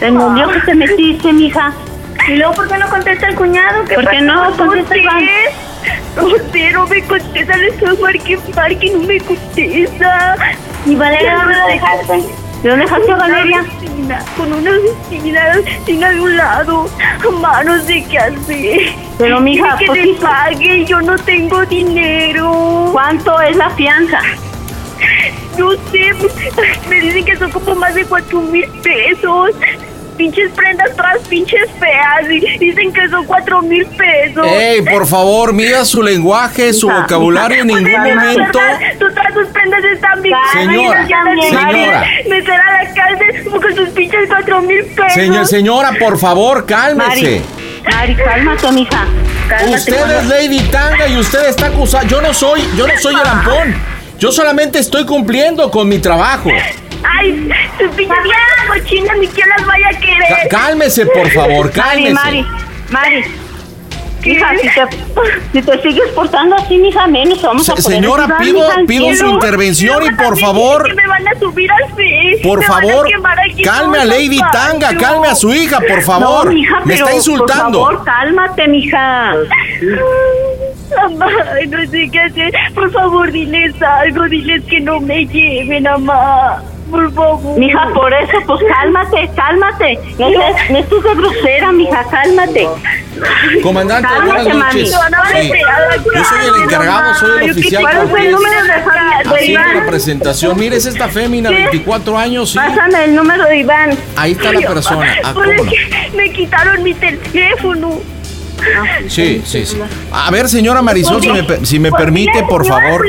El 0.01 0.15
novio 0.15 0.49
que 0.49 0.61
te 0.61 0.75
metiste, 0.75 1.33
mija. 1.33 1.73
Y 2.29 2.37
luego, 2.37 2.55
¿por 2.55 2.69
qué 2.69 2.79
no 2.79 2.89
contesta 2.89 3.29
el 3.29 3.35
cuñado? 3.37 3.85
¿Qué 3.85 3.95
¿Por 3.95 4.09
qué 4.11 4.21
no 4.21 4.57
contesta 4.57 4.89
¿Por 4.89 4.97
Iván? 4.99 5.19
qué? 5.19 6.71
No 6.73 6.87
me 6.87 7.03
contesta, 7.05 7.57
le 7.57 7.69
estoy 7.69 7.97
marque, 7.99 8.39
marque, 8.55 8.91
no 8.91 9.01
me 9.01 9.21
contesta. 9.21 10.37
¿Y 10.85 10.95
Valeria 10.95 11.37
dónde 11.37 11.55
la 11.55 11.67
dejaste? 11.67 12.13
¿De 12.63 12.69
dónde 12.71 12.85
dejaste 12.85 13.13
a 13.13 13.17
Valeria? 13.17 13.63
Vecina, 13.81 14.19
Con 14.37 14.53
una 14.53 14.71
vecina, 14.73 15.53
vecina 15.65 16.11
de 16.11 16.21
un 16.21 16.37
lado. 16.37 16.91
Mamá, 17.25 17.63
no 17.65 17.81
sé 17.83 18.05
qué 18.11 18.19
hacer. 18.19 18.81
Pero, 19.19 19.41
mija, 19.41 19.77
que 19.79 19.87
pues 19.87 20.05
le 20.07 20.15
pague, 20.15 20.85
yo 20.85 21.01
no 21.01 21.17
tengo 21.19 21.65
dinero. 21.67 22.91
¿Cuánto 22.93 23.41
es 23.41 23.57
la 23.57 23.71
fianza? 23.71 24.21
No 25.59 25.73
sé, 25.91 26.13
me 26.89 27.01
dicen 27.01 27.25
que 27.25 27.37
son 27.37 27.51
como 27.51 27.75
más 27.75 27.95
de 27.95 28.05
cuatro 28.05 28.41
mil 28.41 28.69
pesos. 28.83 29.51
Pinches 30.17 30.51
prendas 30.51 30.91
todas 30.97 31.19
pinches 31.29 31.71
feas 31.79 32.29
y 32.29 32.41
dicen 32.59 32.93
que 32.93 33.09
son 33.09 33.25
cuatro 33.25 33.63
mil 33.63 33.87
pesos. 33.87 34.45
Ey, 34.49 34.83
por 34.83 35.07
favor, 35.07 35.53
mida 35.53 35.85
su 35.85 36.03
lenguaje, 36.03 36.73
su 36.73 36.89
Hija, 36.89 37.03
vocabulario 37.03 37.61
en 37.63 37.67
ningún 37.69 37.93
momento. 37.93 38.51
todas- 38.51 38.99
Todas 38.99 39.33
tus 39.35 39.47
prendas 39.49 39.85
están 39.85 40.21
bien. 40.23 40.37
Señora, 40.53 41.07
señora. 41.07 42.05
Meter 42.29 42.61
a 42.61 42.83
la 42.85 42.95
cárcel 42.95 43.45
como 43.45 43.61
con 43.61 43.77
sus 43.77 43.89
pinches 43.91 44.21
cuatro 44.29 44.61
mil 44.63 44.85
pesos. 44.87 45.13
Señor, 45.15 45.47
señora, 45.47 45.93
por 46.01 46.19
favor, 46.19 46.57
Mari, 46.63 46.67
cálmese. 46.67 47.43
Mari, 47.89 48.17
cálmate, 48.17 48.73
mija. 48.73 49.07
Cálmate. 49.49 49.75
Usted 49.77 50.19
es 50.19 50.27
Lady 50.27 50.61
Tanga 50.69 51.07
y 51.07 51.17
usted 51.17 51.47
está 51.49 51.67
acusada. 51.67 52.03
Yo 52.09 52.21
no 52.21 52.35
soy, 52.35 52.61
yo 52.77 52.89
no 52.89 52.93
soy 52.99 53.15
el 53.15 53.27
ampón. 53.29 53.98
Yo 54.19 54.33
solamente 54.33 54.79
estoy 54.81 55.07
cumpliendo 55.07 55.71
con 55.71 55.89
mi 55.89 55.99
trabajo. 55.99 56.51
Ay, 57.19 57.49
tus 57.79 57.89
pinches 57.95 58.17
cochinas 58.67 59.17
ni 59.19 59.29
quién 59.29 59.49
las 59.49 59.65
vaya 59.67 59.89
a 59.89 59.99
querer. 60.01 60.49
Cálmese, 60.51 61.07
por 61.07 61.31
favor, 61.31 61.67
Mari, 61.67 61.71
cálmese. 61.73 62.15
Mari, 62.15 62.47
Mari. 62.91 63.25
¿Qué? 64.23 64.31
Mija, 64.31 64.51
si 64.61 64.69
te, 64.69 65.53
si 65.53 65.63
te 65.63 65.83
sigues 65.83 66.09
portando 66.13 66.57
así, 66.57 66.77
mija, 66.77 67.07
menos 67.07 67.41
vamos 67.41 67.65
Se- 67.65 67.71
a 67.71 67.75
poder 67.77 67.93
señora, 68.01 68.25
ayudar, 68.25 68.85
pido- 68.87 69.15
su 69.15 69.27
intervención 69.29 70.05
y 70.07 70.11
por 70.17 70.37
favor, 70.37 70.83
dicen 70.83 70.97
Que 70.97 71.03
me 71.03 71.09
van 71.09 71.29
a 71.29 71.39
subir 71.39 71.71
al 71.71 71.89
Face. 71.91 72.41
por 72.43 72.65
a 72.65 72.67
favor, 72.67 73.07
calme 73.63 73.99
a 74.01 74.05
Lady 74.05 74.41
Tanga, 74.51 74.97
calme 74.97 75.29
a 75.29 75.37
su 75.37 75.55
hija, 75.55 75.79
por 75.89 76.03
favor. 76.03 76.47
No, 76.47 76.53
mija, 76.53 76.81
Me 76.81 76.95
pero, 76.95 77.05
está 77.07 77.15
insultando. 77.17 77.79
Por 77.79 77.91
favor, 77.93 78.05
cálmate, 78.05 78.67
mija. 78.67 79.35
Mamá, 80.97 81.27
no 81.69 81.91
sé 81.91 82.09
qué 82.11 82.21
hacer. 82.21 82.53
Por 82.75 82.91
favor, 82.93 83.31
diles 83.31 83.75
algo. 83.83 84.25
Diles 84.29 84.63
que 84.65 84.81
no 84.81 85.01
me 85.01 85.27
lleven, 85.27 85.85
mamá. 85.85 86.63
Por 86.91 87.13
favor. 87.13 87.59
Mija, 87.59 87.87
por 87.95 88.13
eso, 88.15 88.39
pues 88.47 88.61
cálmate, 88.67 89.31
cálmate. 89.37 89.99
No 90.19 90.29
estés, 90.29 90.71
no 90.71 90.79
estés 90.79 91.03
de 91.03 91.15
grosera, 91.17 91.73
mija, 91.73 92.05
cálmate. 92.11 92.67
Comandante, 93.63 94.09
Cálmate, 94.09 94.43
buenas 94.45 94.57
noches. 94.57 94.91
Sí. 94.91 95.61
Yo 96.15 96.25
soy 96.25 96.39
el 96.57 96.63
encargado, 96.63 97.15
soy 97.17 97.45
el 97.45 97.51
oficial. 97.51 97.83
¿Cuál 97.83 98.25
el 98.27 98.31
número 98.33 98.63
de 98.65 98.73
Haciendo 98.73 99.61
la 99.61 99.71
Iván? 99.75 99.87
presentación. 99.87 100.59
Mire, 100.59 100.77
es 100.77 100.87
esta 100.87 101.09
fémina, 101.09 101.51
¿Qué? 101.51 101.57
24 101.57 102.17
años, 102.17 102.51
sí. 102.53 102.59
Pásame 102.59 103.05
el 103.05 103.15
número 103.17 103.45
de 103.45 103.59
Iván. 103.59 103.91
Ahí 104.17 104.33
está 104.33 104.53
la 104.53 104.61
persona. 104.67 105.07
Ah, 105.25 105.33
Pues 105.35 105.61
me 106.17 106.31
quitaron 106.33 106.83
mi 106.83 106.95
teléfono. 106.95 108.01
Sí, 109.09 109.43
sí, 109.45 109.65
sí. 109.67 109.77
A 110.13 110.31
ver, 110.31 110.49
señora 110.49 110.83
Marisol, 110.83 111.23
si 111.23 111.31
me, 111.31 111.43
per- 111.43 111.67
si 111.67 111.79
me 111.79 111.91
permite, 111.93 112.43
por 112.49 112.67
favor. 112.67 113.05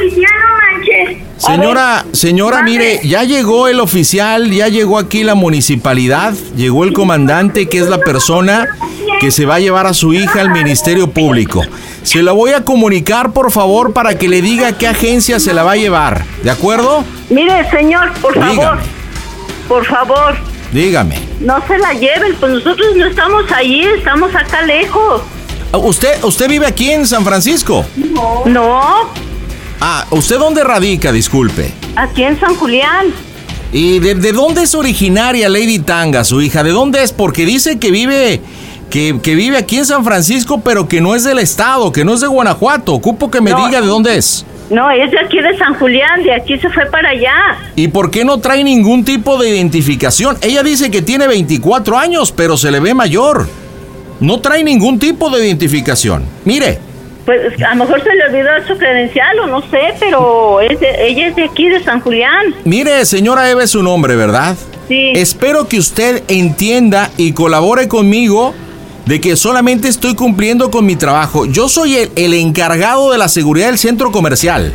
Señora, 1.38 2.06
señora, 2.12 2.62
mire, 2.64 3.00
ya 3.04 3.24
llegó 3.24 3.68
el 3.68 3.80
oficial, 3.80 4.52
ya 4.52 4.68
llegó 4.68 4.98
aquí 4.98 5.24
la 5.24 5.36
municipalidad, 5.36 6.34
llegó 6.56 6.84
el 6.84 6.92
comandante, 6.94 7.68
que 7.70 7.78
es 7.80 7.88
la 7.88 8.00
persona 8.00 8.68
que 9.22 9.32
se 9.32 9.46
va 9.46 9.56
a 9.56 9.60
llevar 9.60 9.86
a 9.88 9.94
su 9.94 10.14
hija 10.14 10.42
al 10.42 10.52
Ministerio 10.52 11.10
Público. 11.12 11.62
Se 12.04 12.24
la 12.24 12.32
voy 12.34 12.52
a 12.52 12.64
comunicar, 12.66 13.32
por 13.32 13.52
favor, 13.52 13.94
para 13.94 14.18
que 14.18 14.28
le 14.28 14.42
diga 14.42 14.78
qué 14.78 14.88
agencia 14.88 15.40
se 15.40 15.54
la 15.54 15.64
va 15.64 15.74
a 15.74 15.76
llevar. 15.78 16.24
¿De 16.44 16.50
acuerdo? 16.52 17.04
Mire, 17.30 17.70
señor, 17.70 18.12
por 18.22 18.34
favor. 18.34 18.78
Por 19.68 19.86
favor, 19.86 20.36
Dígame. 20.74 21.20
no 21.42 21.56
se 21.68 21.78
la 21.78 21.94
lleven, 21.94 22.36
pues 22.40 22.52
nosotros 22.54 22.96
no 22.96 23.06
estamos 23.06 23.44
allí, 23.52 23.84
estamos 23.98 24.34
acá 24.36 24.62
lejos. 24.64 25.22
¿Usted, 25.74 26.24
usted 26.24 26.50
vive 26.50 26.66
aquí 26.66 26.90
en 26.90 27.06
San 27.06 27.24
Francisco? 27.24 27.86
No, 28.46 28.74
Ah, 29.82 30.06
¿usted 30.10 30.38
dónde 30.40 30.64
radica? 30.64 31.12
Disculpe. 31.12 31.72
aquí 31.96 32.24
en 32.24 32.40
San 32.40 32.56
Julián. 32.56 33.08
¿Y 33.72 34.00
de, 34.00 34.16
de 34.16 34.32
dónde 34.34 34.64
es 34.64 34.74
originaria 34.76 35.48
Lady 35.48 35.80
Tanga, 35.80 36.24
su 36.24 36.42
hija? 36.42 36.64
¿De 36.64 36.72
dónde 36.72 37.04
es? 37.04 37.14
Porque 37.14 37.46
dice 37.46 37.78
que 37.80 37.92
vive, 37.92 38.42
que, 38.90 39.20
que 39.22 39.36
vive 39.36 39.58
aquí 39.58 39.78
en 39.78 39.86
San 39.86 40.04
Francisco, 40.04 40.60
pero 40.62 40.88
que 40.88 41.00
no 41.02 41.14
es 41.16 41.24
del 41.24 41.38
estado, 41.40 41.92
que 41.92 42.04
no 42.04 42.16
es 42.16 42.22
de 42.22 42.28
Guanajuato. 42.28 42.94
Ocupo 42.94 43.30
que 43.32 43.40
me 43.42 43.52
No. 43.52 43.66
diga 43.68 43.80
de 43.80 43.88
dónde 43.88 44.18
es. 44.18 44.44
No, 44.72 44.90
es 44.92 45.12
de 45.12 45.20
aquí 45.20 45.40
de 45.40 45.58
San 45.58 45.76
Julián, 45.76 46.24
de 46.24 46.34
aquí 46.34 46.58
se 46.60 46.70
fue 46.70 46.86
para 46.88 47.10
allá. 47.12 47.58
¿Y 47.76 47.88
por 47.88 48.12
qué 48.12 48.26
no 48.26 48.40
trae 48.40 48.64
ningún 48.64 49.06
tipo 49.06 49.38
de 49.38 49.50
identificación? 49.50 50.38
Ella 50.42 50.62
dice 50.64 50.92
que 50.92 51.02
tiene 51.02 51.28
24 51.28 51.98
años, 51.98 52.32
pero 52.32 52.58
se 52.58 52.70
le 52.72 52.80
ve 52.80 52.94
mayor. 52.94 53.48
No 54.20 54.40
trae 54.40 54.64
ningún 54.64 55.00
tipo 55.00 55.30
de 55.30 55.46
identificación. 55.46 56.24
Mire, 56.46 56.80
Pues 57.26 57.62
a 57.62 57.76
lo 57.76 57.86
mejor 57.86 58.04
se 58.04 58.16
le 58.16 58.24
olvidó 58.26 58.50
su 58.68 58.76
credencial 58.78 59.40
o 59.42 59.48
no 59.48 59.62
sé, 59.70 59.94
pero 60.00 60.62
es 60.62 60.80
de- 60.80 61.08
ella 61.08 61.28
es 61.28 61.36
de 61.36 61.44
aquí, 61.44 61.70
de 61.70 61.84
San 61.84 62.00
Julián. 62.02 62.56
mire, 62.66 63.06
señora 63.06 63.48
Eva 63.52 63.64
es 63.64 63.70
su 63.70 63.84
nombre, 63.84 64.16
¿verdad? 64.16 64.58
Sí. 64.88 65.12
Espero 65.16 65.68
que 65.68 65.78
usted 65.78 66.24
entienda 66.28 67.12
y 67.18 67.34
colabore 67.34 67.88
conmigo 67.88 68.56
de 69.06 69.22
que 69.22 69.36
solamente 69.36 69.88
estoy 69.88 70.16
cumpliendo 70.16 70.72
con 70.72 70.88
mi 70.88 70.96
trabajo. 70.96 71.46
Yo 71.46 71.70
soy 71.70 71.96
el, 71.98 72.12
el 72.16 72.34
encargado 72.34 73.12
de 73.12 73.20
la 73.20 73.28
seguridad 73.28 73.68
del 73.68 73.78
centro 73.78 74.12
comercial. 74.12 74.74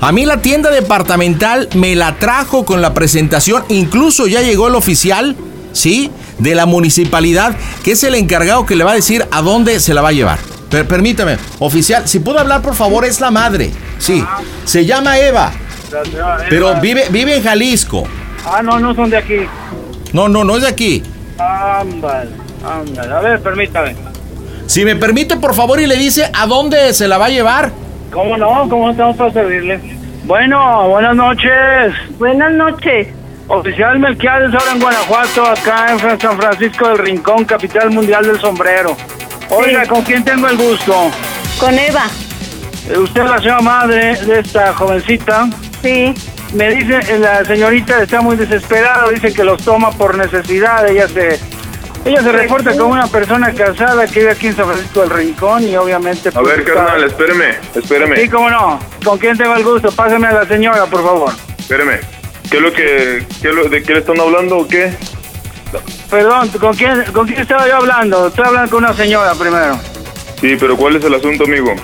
A 0.00 0.10
mí 0.10 0.26
la 0.26 0.42
tienda 0.42 0.70
departamental 0.72 1.68
me 1.76 1.94
la 1.94 2.16
trajo 2.16 2.64
con 2.64 2.82
la 2.82 2.92
presentación, 2.92 3.62
incluso 3.68 4.26
ya 4.26 4.42
llegó 4.42 4.66
el 4.66 4.74
oficial, 4.74 5.36
¿sí? 5.72 6.10
De 6.38 6.54
la 6.54 6.66
municipalidad, 6.66 7.54
que 7.82 7.92
es 7.92 8.02
el 8.04 8.14
encargado 8.14 8.66
que 8.66 8.74
le 8.76 8.84
va 8.84 8.92
a 8.92 8.94
decir 8.94 9.24
a 9.30 9.40
dónde 9.42 9.78
se 9.80 9.94
la 9.94 10.02
va 10.02 10.08
a 10.08 10.12
llevar. 10.12 10.38
Per- 10.70 10.86
permítame, 10.88 11.36
oficial, 11.60 12.08
si 12.08 12.18
puedo 12.18 12.38
hablar 12.40 12.60
por 12.62 12.74
favor, 12.74 13.04
es 13.04 13.20
la 13.20 13.30
madre. 13.30 13.70
Sí, 13.98 14.24
se 14.64 14.84
llama 14.84 15.18
Eva, 15.18 15.52
pero 16.50 16.74
vive, 16.80 17.04
vive 17.10 17.36
en 17.36 17.42
Jalisco. 17.44 18.04
Ah, 18.44 18.60
no, 18.62 18.78
no 18.80 18.94
son 18.94 19.10
de 19.10 19.16
aquí. 19.16 19.36
No, 20.12 20.28
no, 20.28 20.42
no 20.44 20.56
es 20.56 20.62
de 20.62 20.68
aquí. 20.68 21.02
Ámbale, 21.38 22.30
ámbale. 22.64 23.12
A 23.14 23.20
ver, 23.20 23.40
permítame. 23.40 23.94
Si 24.66 24.84
me 24.84 24.96
permite, 24.96 25.36
por 25.36 25.54
favor, 25.54 25.78
y 25.80 25.86
le 25.86 25.96
dice 25.96 26.28
a 26.32 26.46
dónde 26.46 26.92
se 26.94 27.06
la 27.06 27.18
va 27.18 27.26
a 27.26 27.30
llevar. 27.30 27.70
¿Cómo 28.12 28.36
no? 28.36 28.68
¿Cómo 28.68 28.90
estamos 28.90 29.16
para 29.16 29.32
servirle? 29.32 29.78
Bueno, 30.24 30.88
buenas 30.88 31.14
noches. 31.14 31.92
Buenas 32.18 32.52
noches. 32.52 33.08
Oficial 33.48 33.98
Melquiades 33.98 34.54
ahora 34.54 34.72
en 34.72 34.80
Guanajuato, 34.80 35.44
acá 35.46 35.86
en 35.92 36.20
San 36.20 36.36
Francisco 36.38 36.88
del 36.88 36.98
Rincón, 36.98 37.44
capital 37.44 37.90
mundial 37.90 38.26
del 38.26 38.40
sombrero. 38.40 38.96
Oiga, 39.50 39.82
Sí. 39.82 39.88
¿con 39.88 40.02
quién 40.02 40.24
tengo 40.24 40.48
el 40.48 40.56
gusto? 40.56 41.10
Con 41.58 41.78
Eva. 41.78 42.06
Eh, 42.88 42.98
Usted 42.98 43.22
es 43.22 43.30
la 43.30 43.38
señora 43.38 43.60
madre 43.60 44.16
de 44.16 44.40
esta 44.40 44.72
jovencita. 44.74 45.46
Sí. 45.82 46.14
Me 46.54 46.70
dice, 46.74 47.00
eh, 47.12 47.18
la 47.18 47.44
señorita 47.44 48.02
está 48.02 48.20
muy 48.22 48.36
desesperada, 48.36 49.08
dice 49.10 49.32
que 49.34 49.44
los 49.44 49.62
toma 49.62 49.90
por 49.90 50.16
necesidad. 50.16 50.86
Ella 50.88 51.06
se, 51.08 51.38
ella 52.06 52.22
se 52.22 52.32
reporta 52.32 52.70
como 52.72 52.92
una 52.94 53.06
persona 53.08 53.52
casada 53.52 54.06
que 54.06 54.20
vive 54.20 54.30
aquí 54.32 54.46
en 54.46 54.56
San 54.56 54.66
Francisco 54.66 55.00
del 55.00 55.10
Rincón 55.10 55.64
y 55.64 55.76
obviamente... 55.76 56.30
A 56.30 56.32
pues, 56.32 56.46
ver, 56.46 56.60
está- 56.60 56.74
carnal, 56.74 57.04
espéreme, 57.04 57.56
espéreme, 57.74 58.16
Sí, 58.16 58.28
cómo 58.28 58.48
no. 58.48 58.78
¿Con 59.04 59.18
quién 59.18 59.36
tengo 59.36 59.54
el 59.54 59.64
gusto? 59.64 59.90
Pásame 59.92 60.28
a 60.28 60.32
la 60.32 60.46
señora, 60.46 60.86
por 60.86 61.02
favor. 61.04 61.32
espéreme. 61.58 62.00
¿Qué 62.50 62.56
es 62.58 62.62
lo 62.62 62.72
que, 62.72 63.26
qué 63.42 63.48
es 63.48 63.54
lo- 63.54 63.68
de 63.68 63.82
qué 63.82 63.92
le 63.94 63.98
están 64.00 64.20
hablando 64.20 64.58
o 64.58 64.68
qué? 64.68 64.92
Perdón, 66.10 66.48
¿con 66.60 66.74
quién, 66.76 67.02
¿con 67.12 67.26
quién 67.26 67.40
estaba 67.40 67.66
yo 67.66 67.76
hablando? 67.76 68.28
Estoy 68.28 68.44
hablando 68.46 68.70
con 68.70 68.84
una 68.84 68.94
señora 68.94 69.34
primero. 69.34 69.78
Sí, 70.40 70.56
pero 70.60 70.76
¿cuál 70.76 70.96
es 70.96 71.04
el 71.04 71.14
asunto, 71.14 71.44
amigo? 71.44 71.74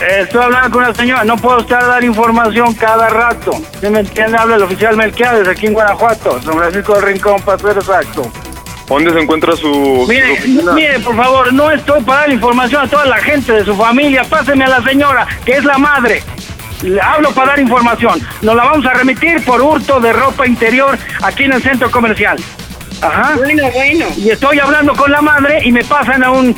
Eh, 0.00 0.20
estoy 0.22 0.42
hablando 0.42 0.70
con 0.70 0.84
una 0.84 0.94
señora, 0.94 1.24
no 1.24 1.36
puedo 1.36 1.58
estar 1.60 1.84
dar 1.86 2.04
información 2.04 2.72
cada 2.74 3.08
rato. 3.08 3.50
¿Sí 3.80 3.88
me 3.90 4.00
entiende? 4.00 4.36
Habla 4.38 4.56
el 4.56 4.62
oficial 4.62 4.96
Melquiades 4.96 5.48
aquí 5.48 5.66
en 5.66 5.72
Guanajuato, 5.74 6.40
San 6.42 6.54
Francisco 6.54 6.94
del 6.94 7.02
Rincón, 7.02 7.42
para 7.42 7.58
ser 7.58 7.76
exacto. 7.76 8.30
¿Dónde 8.88 9.12
se 9.12 9.20
encuentra 9.20 9.52
su, 9.52 9.60
su 9.72 10.06
Mire, 10.08 10.32
oficina? 10.32 10.72
mire, 10.72 10.98
por 11.00 11.16
favor, 11.16 11.52
no 11.52 11.70
estoy 11.70 12.02
para 12.02 12.20
dar 12.22 12.32
información 12.32 12.84
a 12.84 12.88
toda 12.88 13.04
la 13.06 13.18
gente 13.18 13.52
de 13.52 13.64
su 13.64 13.76
familia. 13.76 14.24
Páseme 14.24 14.64
a 14.64 14.68
la 14.68 14.82
señora, 14.82 15.26
que 15.44 15.52
es 15.52 15.64
la 15.64 15.78
madre. 15.78 16.22
Le 16.82 17.00
hablo 17.00 17.30
para 17.32 17.48
dar 17.52 17.60
información. 17.60 18.20
Nos 18.42 18.54
la 18.56 18.64
vamos 18.64 18.86
a 18.86 18.94
remitir 18.94 19.44
por 19.44 19.60
hurto 19.60 20.00
de 20.00 20.12
ropa 20.12 20.46
interior 20.46 20.98
aquí 21.22 21.44
en 21.44 21.52
el 21.52 21.62
centro 21.62 21.90
comercial. 21.90 22.38
Ajá. 23.02 23.34
Bueno, 23.36 23.70
bueno. 23.74 24.06
Y 24.16 24.30
estoy 24.30 24.58
hablando 24.58 24.94
con 24.94 25.10
la 25.10 25.20
madre 25.20 25.60
y 25.64 25.72
me 25.72 25.84
pasan 25.84 26.22
a 26.24 26.30
un 26.30 26.54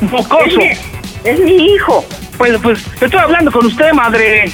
mocoso. 0.00 0.44
Es 0.44 0.56
mi, 0.56 1.30
es 1.30 1.40
mi 1.40 1.66
hijo. 1.74 2.04
Pues, 2.36 2.58
pues, 2.62 2.84
estoy 3.00 3.18
hablando 3.20 3.50
con 3.50 3.66
usted, 3.66 3.92
madre. 3.92 4.50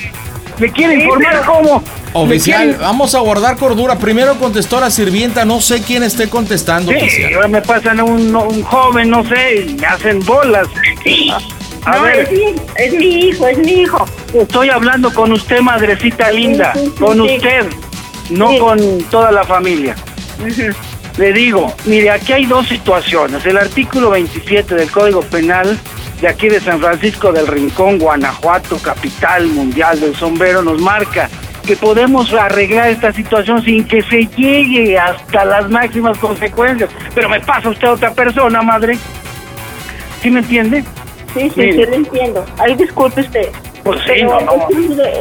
¿Le 0.58 0.70
quiere 0.70 0.94
informar 1.02 1.40
pero- 1.40 1.52
cómo? 1.52 1.84
Oficial, 2.14 2.60
¿Le 2.60 2.66
quiere- 2.74 2.84
vamos 2.84 3.14
a 3.14 3.20
guardar 3.20 3.56
cordura. 3.56 3.96
Primero 3.98 4.34
contestó 4.38 4.78
la 4.80 4.90
sirvienta, 4.90 5.44
no 5.46 5.60
sé 5.62 5.82
quién 5.82 6.02
esté 6.02 6.28
contestando, 6.28 6.92
Sí, 6.92 6.98
oficial. 6.98 7.34
ahora 7.34 7.48
me 7.48 7.62
pasan 7.62 8.00
a 8.00 8.04
un, 8.04 8.36
un 8.36 8.62
joven, 8.62 9.08
no 9.10 9.24
sé, 9.24 9.62
y 9.66 9.74
me 9.74 9.86
hacen 9.86 10.20
bolas. 10.20 10.68
A 11.84 11.96
no, 11.96 12.02
ver. 12.02 12.20
es 12.20 12.32
mi, 12.32 12.54
es 12.76 12.92
mi 12.94 13.28
hijo, 13.28 13.48
es 13.48 13.58
mi 13.58 13.72
hijo. 13.82 14.06
Estoy 14.34 14.70
hablando 14.70 15.12
con 15.12 15.32
usted, 15.32 15.60
madrecita 15.60 16.30
linda. 16.30 16.72
sí, 16.74 16.86
sí, 16.86 16.90
con 16.98 17.14
sí. 17.14 17.20
usted, 17.36 17.66
no 18.30 18.56
con 18.58 19.02
toda 19.10 19.32
la 19.32 19.44
familia. 19.44 19.96
Le 21.18 21.32
digo, 21.32 21.74
mire, 21.84 22.10
aquí 22.10 22.32
hay 22.32 22.46
dos 22.46 22.68
situaciones. 22.68 23.44
El 23.44 23.58
artículo 23.58 24.10
27 24.10 24.74
del 24.74 24.90
Código 24.90 25.20
Penal 25.22 25.78
de 26.20 26.28
aquí 26.28 26.48
de 26.48 26.60
San 26.60 26.80
Francisco 26.80 27.32
del 27.32 27.48
Rincón, 27.48 27.98
Guanajuato, 27.98 28.78
capital 28.78 29.48
mundial 29.48 30.00
del 30.00 30.14
sombrero, 30.14 30.62
nos 30.62 30.80
marca 30.80 31.28
que 31.66 31.76
podemos 31.76 32.32
arreglar 32.32 32.90
esta 32.90 33.12
situación 33.12 33.62
sin 33.64 33.84
que 33.84 34.02
se 34.02 34.26
llegue 34.36 34.98
hasta 34.98 35.44
las 35.44 35.68
máximas 35.68 36.16
consecuencias. 36.18 36.90
Pero 37.14 37.28
me 37.28 37.40
pasa 37.40 37.68
usted 37.68 37.88
a 37.88 37.92
otra 37.92 38.14
persona, 38.14 38.62
madre. 38.62 38.96
¿Sí 40.22 40.30
me 40.30 40.40
entiende? 40.40 40.84
Sí, 41.34 41.50
sí, 41.50 41.60
Mire. 41.60 41.72
sí, 41.72 41.78
lo 41.90 41.94
entiendo. 41.94 42.44
Ay, 42.58 42.74
disculpe 42.74 43.20
usted. 43.22 43.48
Pues 43.84 44.00
sí, 44.02 44.10
Pero 44.14 44.40
no, 44.40 44.56
no. 44.56 44.68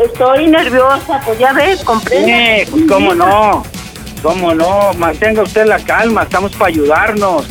estoy- 0.06 0.48
nerviosa, 0.48 1.20
pues 1.26 1.40
ya 1.40 1.52
ve, 1.54 1.76
comprende. 1.84 2.62
Eh, 2.62 2.68
pues, 2.70 2.84
cómo 2.88 3.16
no, 3.16 3.64
cómo 4.22 4.54
no, 4.54 4.94
mantenga 4.98 5.42
usted 5.44 5.66
la 5.66 5.80
calma, 5.80 6.24
estamos 6.24 6.52
para 6.54 6.68
ayudarnos. 6.68 7.48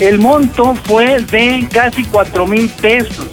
El 0.00 0.18
monto 0.18 0.74
fue 0.84 1.20
de 1.20 1.68
casi 1.72 2.04
cuatro 2.04 2.46
mil 2.46 2.68
pesos. 2.68 3.26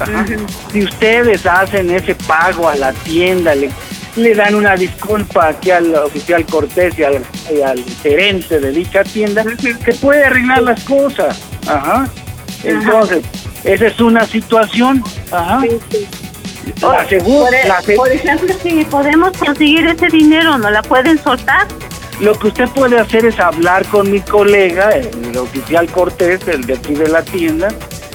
Ajá. 0.00 0.24
Si 0.72 0.82
ustedes 0.84 1.44
hacen 1.46 1.90
ese 1.90 2.14
pago 2.14 2.68
a 2.68 2.76
la 2.76 2.92
tienda, 2.92 3.54
le, 3.56 3.70
le 4.16 4.34
dan 4.34 4.54
una 4.54 4.76
disculpa 4.76 5.48
aquí 5.48 5.70
al 5.72 5.92
oficial 5.96 6.44
Cortés 6.46 6.96
y 6.98 7.02
al, 7.02 7.24
y 7.52 7.60
al 7.62 7.82
gerente 8.02 8.60
de 8.60 8.70
dicha 8.70 9.02
tienda, 9.02 9.42
se 9.84 9.94
puede 9.94 10.24
arreglar 10.24 10.62
las 10.62 10.84
cosas. 10.84 11.40
Ajá. 11.66 12.06
Entonces, 12.62 13.22
esa 13.64 13.86
es 13.86 14.00
una 14.00 14.26
situación. 14.26 15.02
Ajá. 15.30 15.60
Sí, 15.62 15.68
sí. 15.90 16.06
La 16.82 17.04
por, 17.04 17.50
la 17.66 17.96
por 17.96 18.12
ejemplo, 18.12 18.54
si 18.62 18.84
podemos 18.84 19.32
conseguir 19.38 19.86
ese 19.86 20.08
dinero, 20.08 20.58
¿no 20.58 20.70
la 20.70 20.82
pueden 20.82 21.22
soltar? 21.22 21.66
Lo 22.20 22.38
que 22.38 22.48
usted 22.48 22.68
puede 22.68 22.98
hacer 22.98 23.24
es 23.24 23.38
hablar 23.40 23.86
con 23.86 24.10
mi 24.10 24.20
colega, 24.20 24.90
el, 24.90 25.36
oficial 25.36 25.86
Cortés, 25.90 26.40
el 26.48 26.66
de 26.66 26.74
aquí 26.74 26.94
de 26.94 27.08
la 27.08 27.22
tienda, 27.22 27.68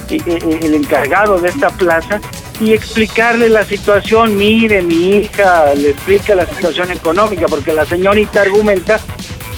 y- 0.09 0.15
y- 0.17 0.59
el 0.65 0.75
encargado 0.75 1.39
de 1.39 1.49
esta 1.49 1.69
plaza, 1.69 2.19
y 2.59 2.73
explicarle 2.73 3.49
la 3.49 3.63
situación. 3.65 4.37
Mire, 4.37 4.81
mi 4.83 5.09
hija 5.17 5.73
le 5.73 5.89
explica 5.91 6.35
la 6.35 6.45
situación 6.45 6.91
económica, 6.91 7.47
porque 7.47 7.73
la 7.73 7.85
señorita 7.85 8.41
argumenta 8.41 8.99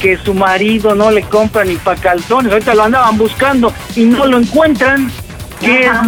que 0.01 0.17
su 0.17 0.33
marido 0.33 0.95
no 0.95 1.11
le 1.11 1.23
compra 1.23 1.65
ni 1.65 1.75
pa' 1.75 1.95
calzones. 1.95 2.53
Ahorita 2.53 2.75
lo 2.75 2.83
andaban 2.83 3.17
buscando 3.17 3.73
y 3.95 4.05
no 4.05 4.25
lo 4.25 4.37
encuentran. 4.37 5.11
¿Qué 5.65 5.87
Ajá. 5.87 6.03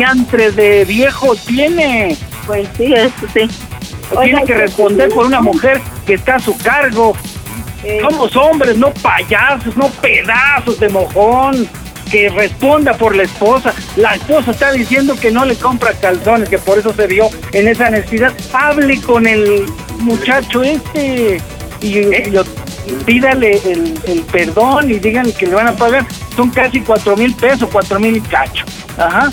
de 0.55 0.85
viejo 0.85 1.35
tiene? 1.35 2.15
Pues 2.45 2.67
sí, 2.77 2.93
eso 2.93 3.11
sí. 3.33 3.47
tiene 4.23 4.43
que 4.45 4.53
responder 4.53 5.09
por 5.09 5.25
una 5.25 5.41
mujer 5.41 5.81
que 6.05 6.13
está 6.13 6.35
a 6.35 6.39
su 6.39 6.57
cargo. 6.57 7.13
Eh, 7.83 7.99
Somos 8.01 8.35
hombres, 8.35 8.77
no 8.77 8.91
payasos, 8.91 9.75
no 9.77 9.89
pedazos 9.89 10.79
de 10.79 10.89
mojón. 10.89 11.67
Que 12.09 12.29
responda 12.29 12.93
por 12.93 13.13
la 13.17 13.23
esposa. 13.23 13.73
La 13.97 14.15
esposa 14.15 14.51
está 14.51 14.71
diciendo 14.71 15.17
que 15.19 15.29
no 15.29 15.43
le 15.43 15.55
compra 15.57 15.91
calzones, 15.91 16.47
que 16.47 16.57
por 16.57 16.77
eso 16.79 16.93
se 16.93 17.05
vio 17.05 17.29
en 17.51 17.67
esa 17.67 17.89
necesidad. 17.89 18.31
Hable 18.53 19.01
con 19.01 19.27
el 19.27 19.65
muchacho 19.99 20.63
este 20.63 21.41
y, 21.81 21.97
y 21.97 22.25
lo- 22.31 22.45
pídale 23.05 23.59
el, 23.65 23.99
el 24.07 24.21
perdón 24.21 24.89
y 24.89 24.99
díganle 24.99 25.33
que 25.33 25.47
le 25.47 25.55
van 25.55 25.67
a 25.67 25.73
pagar. 25.75 26.05
Son 26.33 26.49
casi 26.49 26.79
cuatro 26.79 27.17
mil 27.17 27.35
pesos, 27.35 27.67
cuatro 27.69 27.99
mil 27.99 28.15
y 28.15 28.21
cacho. 28.21 28.63
Ajá. 28.97 29.29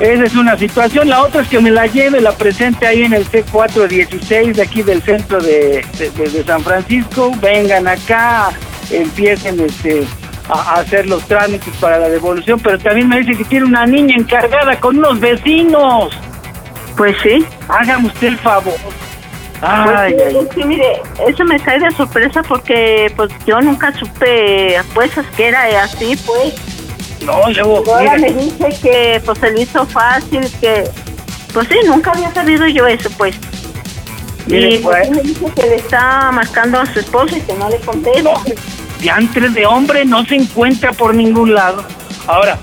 Esa 0.00 0.24
es 0.24 0.34
una 0.34 0.56
situación. 0.58 1.08
La 1.08 1.22
otra 1.22 1.42
es 1.42 1.48
que 1.48 1.60
me 1.60 1.70
la 1.70 1.86
lleve, 1.86 2.20
la 2.20 2.32
presente 2.32 2.86
ahí 2.86 3.02
en 3.02 3.12
el 3.12 3.26
C416 3.30 4.52
de 4.54 4.62
aquí 4.62 4.82
del 4.82 5.02
centro 5.02 5.40
de, 5.40 5.84
de- 5.98 6.10
de- 6.10 6.28
de 6.30 6.44
San 6.44 6.62
Francisco. 6.62 7.32
Vengan 7.40 7.86
acá, 7.88 8.50
empiecen 8.90 9.60
este, 9.60 10.04
a, 10.48 10.52
a 10.76 10.80
hacer 10.80 11.06
los 11.06 11.26
trámites 11.26 11.74
para 11.80 11.98
la 11.98 12.08
devolución. 12.08 12.60
Pero 12.60 12.78
también 12.78 13.08
me 13.08 13.18
dice 13.20 13.36
que 13.36 13.44
tiene 13.44 13.66
una 13.66 13.86
niña 13.86 14.14
encargada 14.18 14.78
con 14.80 14.98
unos 14.98 15.20
vecinos. 15.20 16.12
Pues 16.96 17.16
sí. 17.22 17.44
Hágame 17.68 18.06
usted 18.08 18.28
el 18.28 18.38
favor. 18.38 18.74
Pues 18.80 18.94
Ay, 19.62 20.14
sí, 20.18 20.36
ay, 20.36 20.48
que 20.54 20.64
mire, 20.66 21.00
eso 21.26 21.44
me 21.44 21.58
cae 21.58 21.78
de 21.80 21.90
sorpresa 21.92 22.42
porque 22.42 23.10
pues 23.16 23.30
yo 23.46 23.60
nunca 23.62 23.92
supe 23.98 24.76
pues 24.92 25.10
que 25.36 25.46
era 25.48 25.62
así, 25.82 26.16
pues. 26.26 26.54
No, 27.24 27.50
luego, 27.50 27.94
Ahora 27.94 28.16
me 28.16 28.32
dice 28.32 28.68
que 28.82 29.20
pues 29.24 29.38
se 29.38 29.50
le 29.50 29.62
hizo 29.62 29.86
fácil, 29.86 30.40
que 30.60 30.84
pues 31.52 31.68
sí, 31.68 31.76
nunca 31.86 32.10
había 32.12 32.32
sabido 32.32 32.66
yo 32.66 32.86
eso, 32.86 33.08
pues. 33.16 33.36
Mire, 34.46 34.74
y 34.74 34.78
pues- 34.78 35.08
pues, 35.08 35.10
me 35.10 35.22
dice 35.22 35.46
que 35.54 35.62
le 35.62 35.76
está 35.76 36.30
marcando 36.32 36.80
a 36.80 36.86
su 36.86 37.00
esposo 37.00 37.36
y 37.36 37.40
que 37.40 37.54
no 37.54 37.68
le 37.70 37.78
contesta. 37.78 38.30
diantres 39.00 39.54
de 39.54 39.66
hombre 39.66 40.04
no 40.04 40.24
se 40.24 40.34
encuentra 40.36 40.92
por 40.92 41.14
ningún 41.14 41.54
lado. 41.54 41.84
Ahora, 42.26 42.58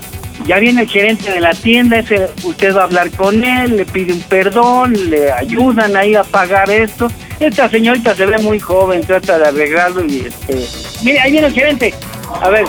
ya 0.46 0.58
viene 0.58 0.82
el 0.82 0.88
gerente 0.88 1.30
de 1.30 1.40
la 1.40 1.52
tienda, 1.54 1.98
ese, 1.98 2.28
usted 2.42 2.74
va 2.74 2.82
a 2.82 2.84
hablar 2.84 3.10
con 3.10 3.44
él, 3.44 3.76
le 3.76 3.84
pide 3.84 4.12
un 4.12 4.20
perdón, 4.22 5.10
le 5.10 5.30
ayudan 5.32 5.96
ahí 5.96 6.14
a 6.14 6.24
pagar 6.24 6.70
esto. 6.70 7.08
Esta 7.38 7.68
señorita 7.68 8.14
se 8.14 8.26
ve 8.26 8.38
muy 8.38 8.58
joven, 8.60 9.02
trata 9.02 9.38
de 9.38 9.48
arreglarlo 9.48 10.04
y 10.04 10.26
este... 10.26 10.66
Mire, 11.02 11.20
ahí 11.20 11.32
viene 11.32 11.46
el 11.48 11.52
gerente. 11.52 11.94
A 12.40 12.48
ver, 12.48 12.64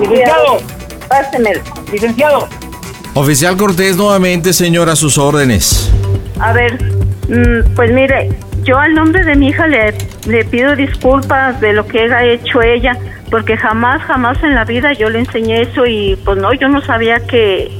licenciado, 0.00 0.58
Pásemelo. 1.08 1.60
licenciado. 1.92 2.48
Oficial 3.14 3.56
Cortés, 3.56 3.96
nuevamente, 3.96 4.52
señor, 4.52 4.88
a 4.90 4.96
sus 4.96 5.16
órdenes. 5.18 5.90
A 6.38 6.52
ver, 6.52 6.74
mm, 7.28 7.74
pues 7.74 7.90
mire, 7.92 8.30
yo 8.62 8.76
al 8.78 8.94
nombre 8.94 9.24
de 9.24 9.36
mi 9.36 9.48
hija 9.48 9.66
le, 9.66 9.94
le 10.26 10.44
pido 10.44 10.76
disculpas 10.76 11.60
de 11.60 11.72
lo 11.72 11.86
que 11.86 12.00
haya 12.00 12.24
hecho 12.24 12.60
ella, 12.60 12.98
porque 13.30 13.56
jamás, 13.56 14.02
jamás 14.02 14.36
en 14.42 14.54
la 14.54 14.64
vida 14.64 14.92
yo 14.92 15.08
le 15.08 15.20
enseñé 15.20 15.62
eso 15.62 15.86
y 15.86 16.16
pues 16.24 16.36
no, 16.38 16.52
yo 16.52 16.68
no 16.68 16.82
sabía 16.84 17.20
que, 17.20 17.70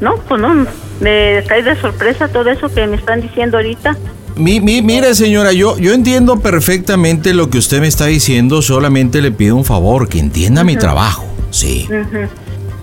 no, 0.00 0.16
pues 0.28 0.40
no, 0.40 0.66
me 1.00 1.44
cae 1.46 1.62
de 1.62 1.76
sorpresa 1.80 2.26
todo 2.28 2.50
eso 2.50 2.68
que 2.68 2.86
me 2.88 2.96
están 2.96 3.20
diciendo 3.20 3.58
ahorita. 3.58 3.96
Mi- 4.34 4.60
mi- 4.60 4.82
mire, 4.82 5.14
señora, 5.14 5.52
yo, 5.52 5.78
yo 5.78 5.94
entiendo 5.94 6.40
perfectamente 6.40 7.32
lo 7.34 7.48
que 7.50 7.58
usted 7.58 7.80
me 7.80 7.86
está 7.86 8.06
diciendo, 8.06 8.60
solamente 8.62 9.22
le 9.22 9.30
pido 9.30 9.54
un 9.56 9.64
favor, 9.64 10.08
que 10.08 10.18
entienda 10.18 10.64
mi 10.64 10.76
trabajo. 10.76 11.24
Sí. 11.50 11.88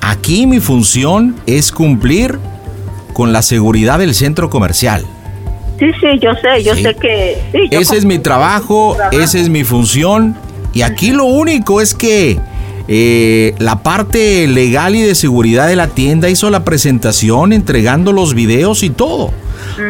Aquí 0.05 0.47
mi 0.47 0.59
función 0.59 1.35
es 1.45 1.71
cumplir 1.71 2.37
con 3.13 3.31
la 3.31 3.41
seguridad 3.41 3.99
del 3.99 4.13
centro 4.13 4.49
comercial. 4.49 5.05
Sí, 5.79 5.85
sí, 6.01 6.19
yo 6.21 6.31
sé, 6.35 6.63
yo 6.63 6.75
Sí. 6.75 6.83
sé 6.83 6.95
que... 6.95 7.37
Sí, 7.51 7.59
yo 7.71 7.79
Ese 7.79 7.97
es 7.97 8.05
mi 8.05 8.19
trabajo, 8.19 8.97
esa 9.11 9.39
es 9.39 9.49
mi 9.49 9.63
función. 9.63 10.35
Y 10.73 10.81
aquí 10.81 11.11
lo 11.11 11.25
único 11.25 11.79
es 11.81 11.93
que 11.93 12.37
eh, 12.89 13.55
la 13.59 13.81
parte 13.81 14.45
legal 14.47 14.95
y 14.95 15.01
de 15.01 15.15
seguridad 15.15 15.67
de 15.67 15.77
la 15.77 15.87
tienda 15.87 16.29
hizo 16.29 16.49
la 16.49 16.65
presentación 16.65 17.53
entregando 17.53 18.11
los 18.11 18.33
videos 18.33 18.83
y 18.83 18.89
todo. 18.89 19.31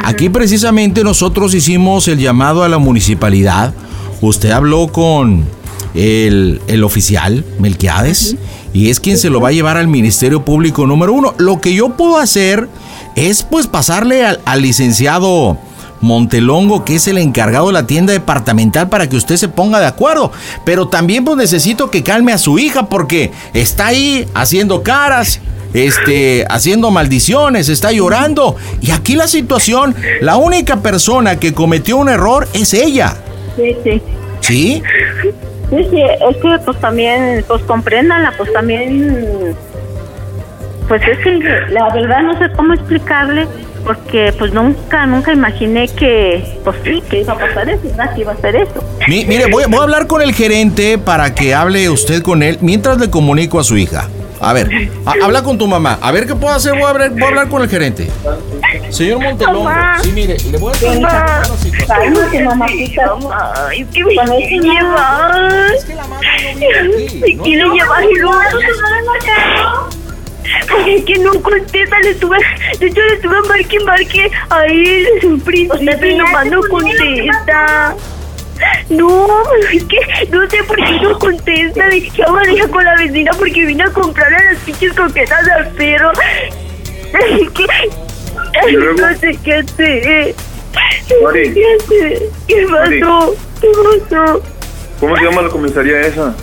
Aquí 0.03 0.29
precisamente 0.29 1.03
nosotros 1.03 1.53
hicimos 1.55 2.07
el 2.07 2.19
llamado 2.19 2.63
a 2.63 2.69
la 2.69 2.77
municipalidad. 2.77 3.73
Usted 4.21 4.51
habló 4.51 4.87
con 4.89 5.43
el, 5.95 6.61
el 6.67 6.83
oficial 6.83 7.43
Melquiades 7.59 8.35
y 8.73 8.89
es 8.89 8.99
quien 8.99 9.17
se 9.17 9.29
lo 9.29 9.39
va 9.39 9.49
a 9.49 9.53
llevar 9.53 9.77
al 9.77 9.87
Ministerio 9.87 10.43
Público 10.43 10.85
número 10.87 11.13
uno. 11.13 11.35
Lo 11.37 11.61
que 11.61 11.73
yo 11.73 11.89
puedo 11.89 12.17
hacer 12.17 12.67
es 13.15 13.43
pues 13.43 13.67
pasarle 13.67 14.25
al, 14.25 14.41
al 14.45 14.61
licenciado 14.61 15.57
Montelongo, 16.01 16.83
que 16.83 16.95
es 16.95 17.07
el 17.07 17.17
encargado 17.17 17.67
de 17.67 17.73
la 17.73 17.87
tienda 17.87 18.13
departamental, 18.13 18.89
para 18.89 19.07
que 19.07 19.15
usted 19.15 19.37
se 19.37 19.47
ponga 19.47 19.79
de 19.79 19.85
acuerdo. 19.85 20.31
Pero 20.65 20.87
también 20.89 21.23
pues 21.23 21.37
necesito 21.37 21.89
que 21.89 22.03
calme 22.03 22.33
a 22.33 22.37
su 22.37 22.59
hija 22.59 22.87
porque 22.87 23.31
está 23.53 23.87
ahí 23.87 24.27
haciendo 24.33 24.83
caras, 24.83 25.39
este, 25.73 26.45
haciendo 26.49 26.91
maldiciones, 26.91 27.69
está 27.69 27.91
llorando. 27.91 28.57
Y 28.81 28.91
aquí 28.91 29.15
la 29.15 29.27
situación, 29.27 29.95
la 30.21 30.35
única 30.35 30.81
persona 30.81 31.39
que 31.39 31.53
cometió 31.53 31.97
un 31.97 32.09
error 32.09 32.47
es 32.53 32.73
ella. 32.73 33.17
Sí, 33.55 33.75
sí. 33.83 34.01
¿Sí? 34.41 34.83
Sí, 35.75 35.87
sí, 35.89 36.01
es 36.01 36.37
que 36.37 36.59
pues 36.65 36.79
también, 36.79 37.43
pues 37.47 37.63
compréndanla, 37.63 38.33
pues 38.37 38.51
también, 38.53 39.55
pues 40.87 41.01
es 41.07 41.17
que 41.19 41.31
la 41.69 41.91
verdad 41.93 42.21
no 42.21 42.37
sé 42.37 42.51
cómo 42.55 42.73
explicarle, 42.73 43.47
porque 43.83 44.33
pues 44.37 44.53
nunca, 44.53 45.05
nunca 45.05 45.33
imaginé 45.33 45.87
que, 45.89 46.43
pues 46.63 46.77
sí, 46.83 47.01
que 47.09 47.21
iba 47.21 47.33
a 47.33 47.37
pasar 47.39 47.69
eso. 47.69 47.81
Que 48.15 48.21
iba 48.21 48.31
a 48.31 48.35
hacer 48.35 48.55
eso. 48.55 48.83
Mi- 49.07 49.25
mire, 49.25 49.47
voy, 49.51 49.63
voy 49.67 49.79
a 49.79 49.83
hablar 49.83 50.07
con 50.07 50.21
el 50.21 50.33
gerente 50.33 50.97
para 50.97 51.33
que 51.33 51.53
hable 51.55 51.89
usted 51.89 52.21
con 52.21 52.43
él 52.43 52.57
mientras 52.61 52.97
le 52.99 53.09
comunico 53.09 53.59
a 53.59 53.63
su 53.63 53.75
hija. 53.77 54.07
A 54.39 54.51
ver, 54.53 54.69
ha- 55.05 55.13
habla 55.25 55.41
con 55.41 55.57
tu 55.57 55.67
mamá. 55.67 55.97
A 56.01 56.11
ver 56.11 56.27
qué 56.27 56.35
puedo 56.35 56.53
hacer. 56.53 56.73
Voy 56.73 56.83
a 56.83 56.89
hablar, 56.89 57.09
voy 57.11 57.23
a 57.23 57.27
hablar 57.27 57.47
con 57.49 57.61
el 57.61 57.69
gerente. 57.69 58.09
Señor 58.93 59.19
Montelongo, 59.23 59.63
Mamá. 59.63 59.97
sí, 60.03 60.11
mire, 60.11 60.37
le 60.51 60.57
voy 60.59 60.71
a 60.71 60.75
situación. 60.75 61.03
Cálmate, 61.87 62.43
mamacita. 62.43 63.15
Mamá, 63.15 63.53
es 63.75 63.87
que 63.87 64.03
me 64.03 64.13
quiere 64.13 64.59
llevar. 64.59 65.73
Es 65.75 65.85
que 65.85 65.95
la 65.95 66.07
madre 66.07 66.53
no 66.53 66.59
vive 66.59 67.07
aquí, 67.07 67.19
Me 67.19 67.33
¿no? 67.33 67.43
quiere 67.43 67.69
llevar 67.69 68.03
y 68.03 68.15
luego 68.19 68.39
Porque 70.69 70.95
es 70.95 71.05
que 71.05 71.15
no 71.17 71.41
contesta, 71.41 71.99
le 72.01 72.13
tuve, 72.15 72.37
de 72.79 72.85
hecho 72.85 73.01
le 73.01 73.17
tuve 73.17 73.41
marque 73.47 73.77
y 73.81 73.83
marque 73.83 74.31
a 74.51 74.65
él 74.65 75.07
desde 75.15 75.27
un 75.27 75.41
principio 75.41 76.07
y 76.07 76.15
nomás 76.15 76.45
no 76.45 76.61
contesta. 76.69 77.95
No, 78.89 79.27
es 79.71 79.83
que 79.85 80.27
no 80.29 80.47
sé 80.51 80.63
por 80.65 80.77
qué 80.77 80.99
no 81.01 81.17
contesta. 81.17 81.87
Dije, 81.89 82.23
ahora 82.27 82.45
deja 82.45 82.67
con 82.67 82.83
la 82.83 82.95
vecina 82.95 83.31
porque 83.39 83.65
vine 83.65 83.85
a 83.85 83.89
comprar 83.89 84.31
a 84.31 84.51
las 84.51 84.61
pinches 84.63 84.93
coquetas 84.93 85.47
al 85.49 85.69
perro. 85.69 86.11
Es 87.13 87.49
que 87.51 87.65
¿Y 88.67 88.71
luego? 88.71 88.99
no 89.01 89.17
sé 89.17 89.37
qué 89.43 89.63
Mari. 91.23 91.45
sé 91.45 91.53
qué 91.53 91.65
hacer. 91.75 92.19
¿Qué 92.47 92.65
pasó? 92.69 93.35
¿Qué 93.61 93.67
pasó? 94.09 94.41
¿Cómo 94.99 95.17
se 95.17 95.23
llama 95.23 95.41
la 95.41 95.49
comisaría 95.49 96.01
esa? 96.01 96.33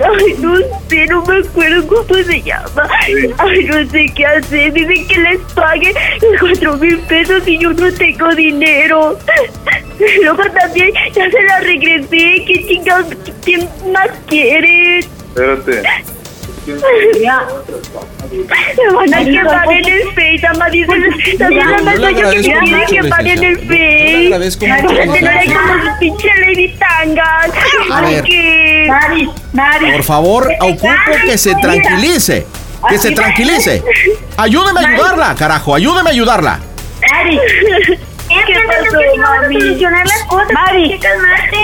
Ay, 0.00 0.34
no 0.38 0.56
sé, 0.88 1.06
no 1.06 1.24
me 1.24 1.38
acuerdo 1.38 1.86
cómo 1.88 2.22
se 2.22 2.42
llama. 2.42 2.88
Ay, 3.38 3.64
no 3.64 3.90
sé 3.90 4.06
qué 4.14 4.26
hacer. 4.26 4.72
Dicen 4.72 5.08
que 5.08 5.18
les 5.18 5.40
pague 5.54 5.92
cuatro 6.40 6.76
mil 6.76 6.98
pesos 7.00 7.42
y 7.46 7.58
yo 7.58 7.72
no 7.72 7.92
tengo 7.92 8.34
dinero. 8.34 9.18
Luego 10.22 10.42
también 10.60 10.92
ya 11.12 11.30
se 11.30 11.42
la 11.42 11.60
regresé. 11.60 12.44
¿Qué 12.46 12.64
chingados? 12.68 13.06
¿Quién 13.44 13.68
más 13.92 14.08
quiere? 14.28 15.00
Espérate. 15.00 15.82
Me 18.76 18.92
van 18.92 19.14
a 19.14 19.24
quemar 19.24 19.72
en 19.72 19.88
el 19.88 20.02
Face, 20.14 20.46
ama. 20.46 20.68
Dicen, 20.68 21.02
también 21.38 21.66
la 22.00 22.10
yo 22.10 22.30
que 22.30 22.40
quiere 22.42 22.86
quemar 22.86 23.26
en 23.26 23.44
el 23.44 23.68
le 23.68 24.50
Face. 24.50 24.58
como 24.58 25.84
su 25.84 25.98
pinche 25.98 26.28
Lady 26.40 26.76
Tangas. 26.78 27.50
A 27.90 28.00
ver. 28.02 28.24
que... 28.24 28.86
Mari, 28.88 29.30
Mari. 29.52 29.92
Por 29.92 30.02
favor, 30.02 30.52
ocupo 30.60 30.88
que 31.24 31.38
se 31.38 31.54
tranquilice. 31.54 32.46
Que 32.88 32.98
se 32.98 33.10
tranquilice. 33.12 33.82
Ayúdeme 34.36 34.80
a 34.80 34.88
ayudarla, 34.88 35.34
carajo. 35.34 35.74
Ayúdeme 35.74 36.10
a 36.10 36.12
ayudarla. 36.12 36.60
Mari. 40.52 41.00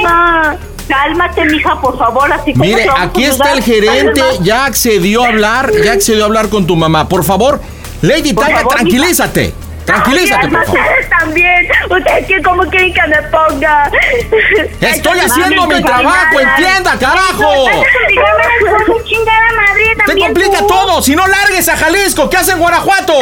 Mari. 0.02 0.73
Ma. 0.88 0.96
Cálmate, 0.96 1.44
mija, 1.46 1.80
por 1.80 1.98
favor, 1.98 2.32
así 2.32 2.52
como 2.52 2.64
Mire, 2.64 2.86
aquí 2.96 3.24
está 3.24 3.52
el 3.52 3.62
gerente. 3.62 4.22
Ya 4.42 4.66
accedió 4.66 5.24
a 5.24 5.28
hablar. 5.28 5.72
Ya 5.84 5.92
accedió 5.92 6.22
a 6.22 6.26
hablar 6.26 6.48
con 6.48 6.66
tu 6.66 6.76
mamá. 6.76 7.08
Por 7.08 7.24
favor, 7.24 7.60
Lady 8.02 8.32
Por 8.32 8.44
favor, 8.44 8.74
tranquilízate. 8.74 9.54
Tranquilízate, 9.84 10.48
por 10.48 10.64
favor. 10.64 10.80
Ustedes 10.80 11.08
también. 11.10 11.68
¿Ustedes 11.90 12.26
qué, 12.26 12.42
cómo 12.42 12.62
quieren 12.70 12.94
que 12.94 13.06
me 13.06 13.22
ponga? 13.24 13.90
Estoy 14.80 15.18
haciendo 15.20 15.62
mi 15.66 15.74
pues, 15.74 15.84
trabajo, 15.84 16.40
entienda, 16.40 16.98
carajo. 16.98 17.70
Te 20.06 20.18
complica 20.18 20.58
todo. 20.66 21.02
Si 21.02 21.14
no 21.16 21.26
largues 21.26 21.68
a 21.68 21.76
Jalisco, 21.76 22.28
¿qué 22.28 22.36
hace 22.36 22.52
en 22.52 22.58
Guanajuato? 22.58 23.14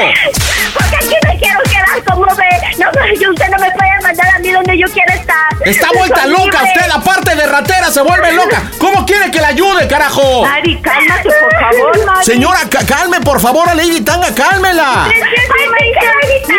Porque 0.74 0.96
aquí 0.96 1.14
me 1.28 1.38
quiero 1.38 1.60
quedar 1.64 2.04
como 2.04 2.26
ve. 2.34 2.48
No, 2.78 2.88
usted 3.30 3.48
no 3.48 3.58
me 3.58 3.70
puede 3.70 4.00
mandar 4.02 4.26
a 4.34 4.38
mí 4.38 4.50
donde 4.50 4.78
yo 4.78 4.86
quiero 4.92 5.12
estar. 5.12 5.36
Está 5.64 5.88
vuelta 5.94 6.26
loca 6.26 6.62
usted, 6.64 6.90
aparte 6.90 7.34
de 7.36 7.46
ratera, 7.46 7.90
se 7.90 8.00
vuelve 8.00 8.32
loca. 8.32 8.62
¿Cómo 8.78 9.04
quiere 9.06 9.30
que 9.30 9.40
la 9.40 9.48
ayude, 9.48 9.86
carajo? 9.86 10.42
Mari, 10.42 10.80
cálmate, 10.80 11.28
por 11.28 11.60
favor, 11.60 12.06
Mari. 12.06 12.24
Señora, 12.24 12.60
ca- 12.70 12.84
calme, 12.86 13.20
por 13.20 13.40
favor, 13.40 13.68
a 13.68 13.74
Lady 13.74 14.00
Tanga, 14.00 14.34
cálmela. 14.34 15.08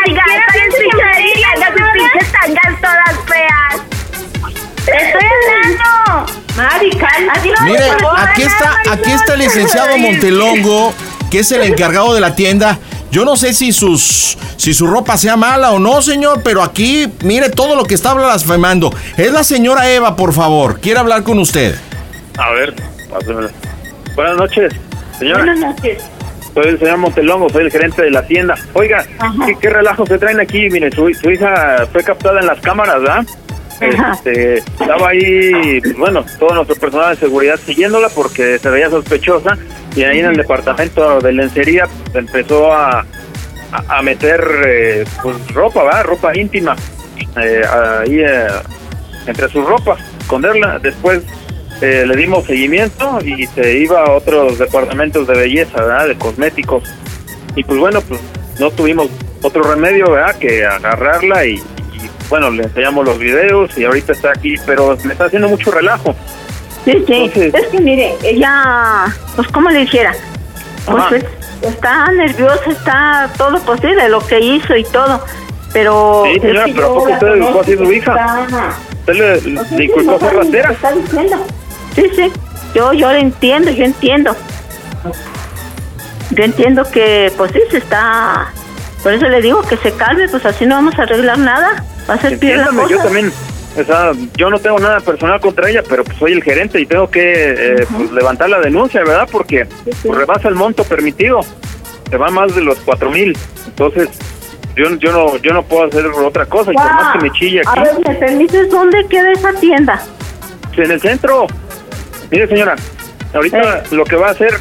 Ay, 0.06 0.14
me 0.14 0.20
tangas, 0.20 0.46
salen 0.52 0.72
sus 0.72 1.00
tangas, 1.00 1.70
sus 1.78 1.88
pinches 1.94 2.32
tangas 2.32 2.82
todas 2.82 3.20
feas. 3.28 3.94
Estoy 4.80 5.26
hablando. 5.48 6.34
Mari, 6.56 6.90
cálmate. 6.92 7.54
Mire, 7.64 7.92
aquí 8.18 8.42
está, 8.44 8.78
aquí 8.92 9.12
está 9.12 9.34
el 9.34 9.40
licenciado 9.40 9.98
Montelongo, 9.98 10.94
que 11.32 11.40
es 11.40 11.52
el 11.52 11.62
encargado 11.64 12.14
de 12.14 12.22
la 12.22 12.36
tienda. 12.36 12.78
Yo 13.12 13.26
no 13.26 13.36
sé 13.36 13.54
si 13.54 13.72
sus 13.72 14.38
si 14.58 14.74
su 14.74 14.88
ropa 14.88 15.18
sea 15.18 15.36
mala 15.36 15.72
o 15.72 15.80
no, 15.80 16.02
señor, 16.02 16.42
pero 16.42 16.64
aquí 16.64 17.12
mire 17.22 17.50
todo 17.50 17.76
lo 17.76 17.84
que 17.84 17.96
está 17.96 18.14
blasfemando. 18.14 18.94
Es 19.18 19.32
la 19.32 19.44
señora 19.44 19.90
Eva, 19.90 20.16
por 20.16 20.34
favor. 20.34 20.80
Quiere 20.80 21.00
hablar 21.00 21.24
con 21.24 21.38
usted. 21.40 21.76
A 22.38 22.52
ver, 22.52 22.74
pásamela. 23.10 23.52
Buenas 24.16 24.38
noches, 24.38 24.74
señora. 25.20 25.44
Buenas 25.44 25.60
noches. 25.60 26.04
Soy 26.54 26.68
el 26.68 26.80
señor 26.80 26.98
Montelongo, 26.98 27.50
soy 27.50 27.64
el 27.66 27.72
gerente 27.72 28.04
de 28.04 28.12
la 28.12 28.26
tienda. 28.28 28.56
Oiga, 28.74 29.04
¿qué, 29.46 29.56
qué 29.60 29.70
relajo 29.70 30.06
se 30.06 30.18
traen 30.18 30.40
aquí? 30.40 30.70
Mire, 30.70 30.92
su, 30.92 31.12
su 31.14 31.32
hija 31.32 31.88
fue 31.92 32.04
captada 32.04 32.40
en 32.40 32.46
las 32.48 32.60
cámaras, 32.62 33.02
¿verdad? 33.02 33.26
Este, 33.82 34.60
estaba 34.60 35.10
ahí, 35.10 35.82
bueno, 35.98 36.24
todo 36.40 36.54
nuestro 36.54 36.76
personal 36.76 37.16
de 37.16 37.20
seguridad 37.20 37.58
siguiéndola 37.58 38.08
porque 38.10 38.60
se 38.60 38.70
veía 38.70 38.90
sospechosa 38.90 39.58
y 39.96 40.04
ahí 40.04 40.20
en 40.20 40.28
el 40.28 40.38
departamento 40.38 41.20
de 41.20 41.34
lencería 41.34 41.88
empezó 42.14 42.72
a, 42.72 43.00
a, 43.72 43.98
a 43.98 44.02
meter 44.04 44.42
eh, 44.66 45.06
pues, 45.22 45.36
ropa, 45.54 45.84
¿verdad? 45.84 46.06
Ropa 46.06 46.38
íntima 46.38 46.76
eh, 47.42 47.64
ahí 48.00 48.20
eh, 48.20 48.48
entre 49.26 49.50
sus 49.50 49.66
ropas, 49.66 50.00
esconderla. 50.20 50.80
Después 50.80 51.24
eh, 51.84 52.06
le 52.08 52.16
dimos 52.16 52.46
seguimiento 52.46 53.20
y 53.26 53.46
se 53.48 53.78
iba 53.80 54.06
a 54.06 54.12
otros 54.12 54.58
departamentos 54.58 55.28
de 55.28 55.34
belleza, 55.36 55.82
¿verdad? 55.82 56.08
De 56.08 56.18
cosméticos. 56.18 56.84
Y 57.56 57.64
pues 57.64 57.78
bueno, 57.80 58.00
pues 58.02 58.22
no 58.60 58.72
tuvimos 58.72 59.08
otro 59.42 59.64
remedio, 59.64 60.10
¿verdad? 60.12 60.36
Que 60.38 60.66
agarrarla 60.66 61.46
y, 61.46 61.56
y, 61.56 62.10
bueno, 62.30 62.50
le 62.52 62.64
enseñamos 62.64 63.06
los 63.06 63.18
videos 63.20 63.78
y 63.78 63.84
ahorita 63.84 64.14
está 64.14 64.30
aquí, 64.32 64.56
pero 64.66 64.98
me 65.04 65.12
está 65.14 65.26
haciendo 65.26 65.50
mucho 65.50 65.72
relajo. 65.72 66.16
Sí, 66.86 66.92
sí. 67.06 67.14
Entonces- 67.14 67.54
Es 67.54 67.68
que 67.68 67.80
mire, 67.80 68.14
ella, 68.24 69.06
pues 69.36 69.48
como 69.50 69.70
le 69.70 69.80
dijera, 69.80 70.14
pues 70.86 71.04
Ajá. 71.04 71.16
es- 71.18 71.26
está 71.62 72.12
nerviosa, 72.12 72.70
está 72.72 73.30
todo 73.38 73.60
posible, 73.60 74.08
lo 74.10 74.20
que 74.26 74.40
hizo 74.40 74.76
y 74.76 74.84
todo. 74.86 75.24
Pero. 75.74 76.24
Sí, 76.32 76.40
señora, 76.40 76.66
pero 76.74 76.86
¿a 76.86 76.94
poco 76.94 77.12
usted 77.12 77.28
educó 77.28 77.62
así 77.62 77.74
a 77.74 77.78
su 77.78 77.92
hija? 77.92 78.12
está- 78.46 78.74
¿Usted 79.00 79.14
le, 79.16 79.54
pues 79.56 79.72
le 79.72 79.84
inculcó 79.86 80.12
no 80.12 80.20
ser 80.20 80.34
ratera? 80.38 80.72
está 80.72 80.92
diciendo. 80.94 81.46
Sí, 81.96 82.06
sí. 82.16 82.32
Yo, 82.74 82.94
yo 82.94 83.12
lo 83.12 83.18
entiendo, 83.18 83.72
yo 83.72 83.86
entiendo. 83.86 84.36
Yo 86.32 86.44
entiendo 86.44 86.84
que, 86.90 87.32
pues 87.38 87.52
sí, 87.52 87.60
se 87.70 87.78
está. 87.78 88.52
Por 89.04 89.14
eso 89.14 89.28
le 89.28 89.42
digo 89.42 89.62
que 89.62 89.78
se 89.78 89.92
calme, 89.92 90.28
pues 90.30 90.46
así 90.46 90.66
no 90.66 90.76
vamos 90.76 90.98
a 90.98 91.04
arreglar 91.04 91.38
nada. 91.38 91.84
Va 92.10 92.16
a 92.16 92.18
ser 92.18 92.34
Entiéndame, 92.34 92.84
yo 92.90 92.98
también, 92.98 93.32
o 93.78 93.84
sea, 93.84 94.12
yo 94.36 94.50
no 94.50 94.60
tengo 94.60 94.80
nada 94.80 95.00
personal 95.02 95.40
contra 95.40 95.70
ella, 95.70 95.84
pero 95.88 96.04
pues 96.04 96.18
soy 96.18 96.32
el 96.34 96.44
gerente 96.44 96.80
y 96.80 96.86
tengo 96.86 97.10
que 97.10 97.52
eh, 97.52 97.88
pues, 97.96 98.12
levantar 98.12 98.50
la 98.50 98.60
denuncia, 98.60 99.02
¿verdad? 99.02 99.28
Porque 99.32 99.68
pues, 99.84 100.18
rebasa 100.18 100.48
el 100.48 100.56
monto 100.56 100.84
permitido, 100.84 101.42
se 102.10 102.18
va 102.18 102.30
más 102.30 102.56
de 102.56 102.62
los 102.62 102.78
cuatro 102.80 103.12
mil, 103.12 103.38
entonces 103.66 104.10
yo, 104.76 104.90
yo 104.98 105.12
no 105.12 105.38
yo 105.38 105.54
no 105.54 105.64
puedo 105.64 105.86
hacer 105.86 106.06
otra 106.08 106.46
cosa 106.46 106.72
y 106.72 106.76
por 106.76 106.84
más 106.84 107.14
que 107.14 107.20
me 107.20 107.32
chille 107.32 107.62
A 107.66 107.72
aquí, 107.72 107.82
ver, 107.82 108.08
¿me 108.08 108.16
permites 108.16 108.70
dónde 108.70 109.06
queda 109.08 109.32
esa 109.32 109.54
tienda? 109.54 110.02
en 110.82 110.92
el 110.92 111.00
centro, 111.00 111.46
mire 112.34 112.48
señora, 112.48 112.76
ahorita 113.32 113.84
lo 113.92 114.04
que 114.06 114.16
va 114.16 114.30
a 114.30 114.32
hacer 114.32 114.60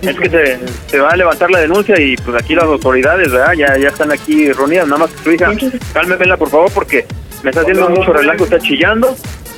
es 0.00 0.16
que 0.16 0.30
se, 0.30 0.58
se 0.86 0.98
va 0.98 1.10
a 1.10 1.16
levantar 1.16 1.50
la 1.50 1.60
denuncia 1.60 2.00
y 2.00 2.16
pues 2.16 2.42
aquí 2.42 2.54
las 2.54 2.64
autoridades, 2.64 3.30
¿verdad? 3.30 3.52
Ya, 3.52 3.76
ya 3.76 3.88
están 3.88 4.10
aquí 4.10 4.50
reunidas, 4.50 4.86
nada 4.86 5.00
más 5.00 5.10
que 5.10 5.22
su 5.22 5.30
hija, 5.32 5.52
cálmemela 5.92 6.38
por 6.38 6.48
favor 6.48 6.70
porque 6.72 7.04
me 7.42 7.50
está 7.50 7.60
haciendo 7.60 7.90
mucho 7.90 8.14
relajo, 8.14 8.44
está 8.44 8.58
chillando 8.58 9.14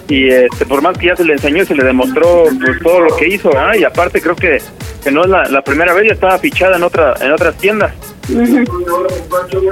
y 0.08 0.28
este, 0.28 0.66
por 0.66 0.82
más 0.82 0.98
que 0.98 1.06
ya 1.06 1.16
se 1.16 1.24
le 1.24 1.34
enseñó 1.34 1.62
y 1.62 1.66
se 1.66 1.76
le 1.76 1.84
demostró 1.84 2.46
pues, 2.60 2.80
todo 2.82 3.00
lo 3.02 3.16
que 3.16 3.28
hizo, 3.28 3.50
¿verdad? 3.50 3.74
Y 3.74 3.84
aparte 3.84 4.20
creo 4.20 4.34
que, 4.34 4.58
que 5.04 5.12
no 5.12 5.22
es 5.22 5.30
la, 5.30 5.44
la 5.44 5.62
primera 5.62 5.94
vez, 5.94 6.08
ya 6.08 6.14
estaba 6.14 6.38
fichada 6.38 6.76
en 6.76 6.82
otra 6.82 7.14
en 7.20 7.30
otras 7.30 7.56
tiendas. 7.56 7.92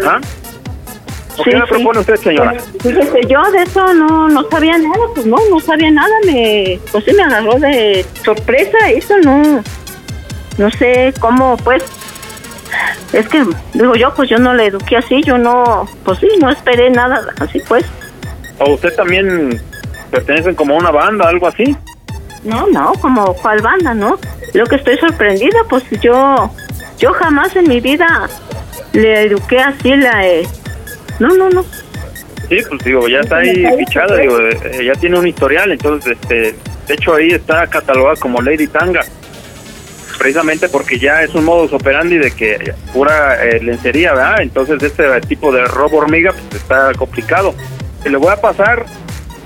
¿Ah? 0.06 0.20
¿O 1.40 1.42
¿Qué 1.42 1.57
me 1.57 1.66
propone 1.66 2.00
usted, 2.00 2.16
señora? 2.16 2.55
Fíjese, 2.83 3.20
yo 3.26 3.42
de 3.50 3.62
eso 3.62 3.94
no, 3.94 4.29
no 4.29 4.48
sabía 4.50 4.76
nada, 4.76 5.07
pues 5.14 5.24
no, 5.24 5.37
no 5.50 5.59
sabía 5.59 5.90
nada, 5.90 6.12
me, 6.26 6.79
pues 6.92 7.05
sí 7.05 7.12
me 7.14 7.22
agarró 7.22 7.59
de 7.59 8.05
sorpresa, 8.22 8.76
eso 8.90 9.16
no, 9.24 9.62
no 10.59 10.70
sé 10.72 11.14
cómo, 11.18 11.57
pues, 11.59 11.83
es 13.14 13.26
que, 13.29 13.42
digo 13.72 13.94
yo, 13.94 14.12
pues 14.14 14.29
yo 14.29 14.38
no 14.38 14.53
le 14.53 14.66
eduqué 14.66 14.98
así, 14.98 15.22
yo 15.22 15.38
no, 15.38 15.88
pues 16.05 16.18
sí, 16.18 16.29
no 16.40 16.50
esperé 16.50 16.90
nada, 16.90 17.22
así 17.40 17.59
pues. 17.66 17.87
¿O 18.59 18.72
usted 18.72 18.94
también 18.94 19.62
pertenece 20.11 20.55
como 20.55 20.74
a 20.74 20.79
una 20.79 20.90
banda, 20.90 21.26
algo 21.26 21.48
así? 21.48 21.74
No, 22.44 22.66
no, 22.66 22.92
como 23.00 23.35
cuál 23.35 23.62
banda, 23.62 23.94
¿no? 23.94 24.18
Lo 24.53 24.66
que 24.66 24.76
estoy 24.76 24.98
sorprendida, 24.98 25.59
pues 25.70 25.85
yo, 26.03 26.50
yo 26.98 27.12
jamás 27.14 27.57
en 27.57 27.66
mi 27.66 27.81
vida 27.81 28.29
le 28.92 29.22
eduqué 29.22 29.59
así, 29.59 29.94
la, 29.96 30.26
eh, 30.26 30.46
no, 31.20 31.28
no, 31.28 31.50
no. 31.50 31.64
Sí, 32.48 32.59
pues 32.68 32.83
digo, 32.83 33.06
ya 33.09 33.20
está 33.20 33.37
ahí 33.37 33.64
fichada, 33.78 34.16
digo, 34.16 34.40
eh, 34.40 34.85
ya 34.85 34.94
tiene 34.94 35.18
un 35.18 35.28
historial, 35.28 35.70
entonces, 35.70 36.18
este, 36.20 36.56
de 36.88 36.94
hecho 36.94 37.14
ahí 37.14 37.30
está 37.30 37.64
catalogada 37.68 38.16
como 38.16 38.42
Lady 38.42 38.66
Tanga, 38.66 39.02
precisamente 40.18 40.68
porque 40.68 40.98
ya 40.98 41.22
es 41.22 41.33
un 41.35 41.44
modus 41.44 41.72
operandi 41.72 42.18
de 42.18 42.33
que 42.33 42.74
pura 42.92 43.42
eh, 43.44 43.62
lencería, 43.62 44.14
¿verdad? 44.14 44.42
Entonces 44.42 44.83
este 44.83 45.20
tipo 45.22 45.52
de 45.52 45.64
robo 45.64 45.98
hormiga 45.98 46.33
pues 46.33 46.62
está 46.62 46.92
complicado. 46.94 47.54
Le 48.04 48.16
voy 48.16 48.33
a 48.33 48.40
pasar 48.40 48.85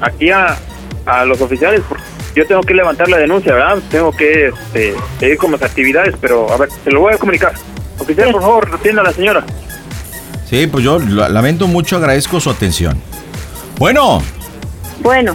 aquí 0.01 0.31
a, 0.31 0.57
a 1.05 1.25
los 1.27 1.41
oficiales, 1.43 1.83
porque 1.89 2.03
yo 2.35 2.47
tengo 2.47 2.63
que 2.63 2.75
levantar 2.75 3.09
la 3.09 3.19
denuncia, 3.19 3.53
¿verdad? 3.53 3.79
Tengo 3.91 4.13
que 4.13 4.49
este, 4.49 4.95
seguir 5.21 5.37
con 5.37 5.53
mis 5.53 5.63
actividades, 5.63 6.15
pero 6.21 6.51
a 6.51 6.57
ver, 6.57 6.71
se 6.83 6.91
lo 6.91 7.01
voy 7.01 7.15
a 7.15 7.19
comunicar. 7.19 7.53
Oficial, 7.99 8.33
por 8.33 8.41
favor, 8.41 8.71
atienda 8.75 9.03
a 9.03 9.05
la 9.05 9.13
señora. 9.13 9.45
Sí, 10.55 10.69
pues 10.69 10.85
yo 10.85 11.01
la- 11.01 11.29
lamento 11.29 11.67
mucho, 11.67 11.97
agradezco 11.97 12.39
su 12.39 12.49
atención. 12.49 12.97
Bueno, 13.77 14.23
Bueno, 15.03 15.35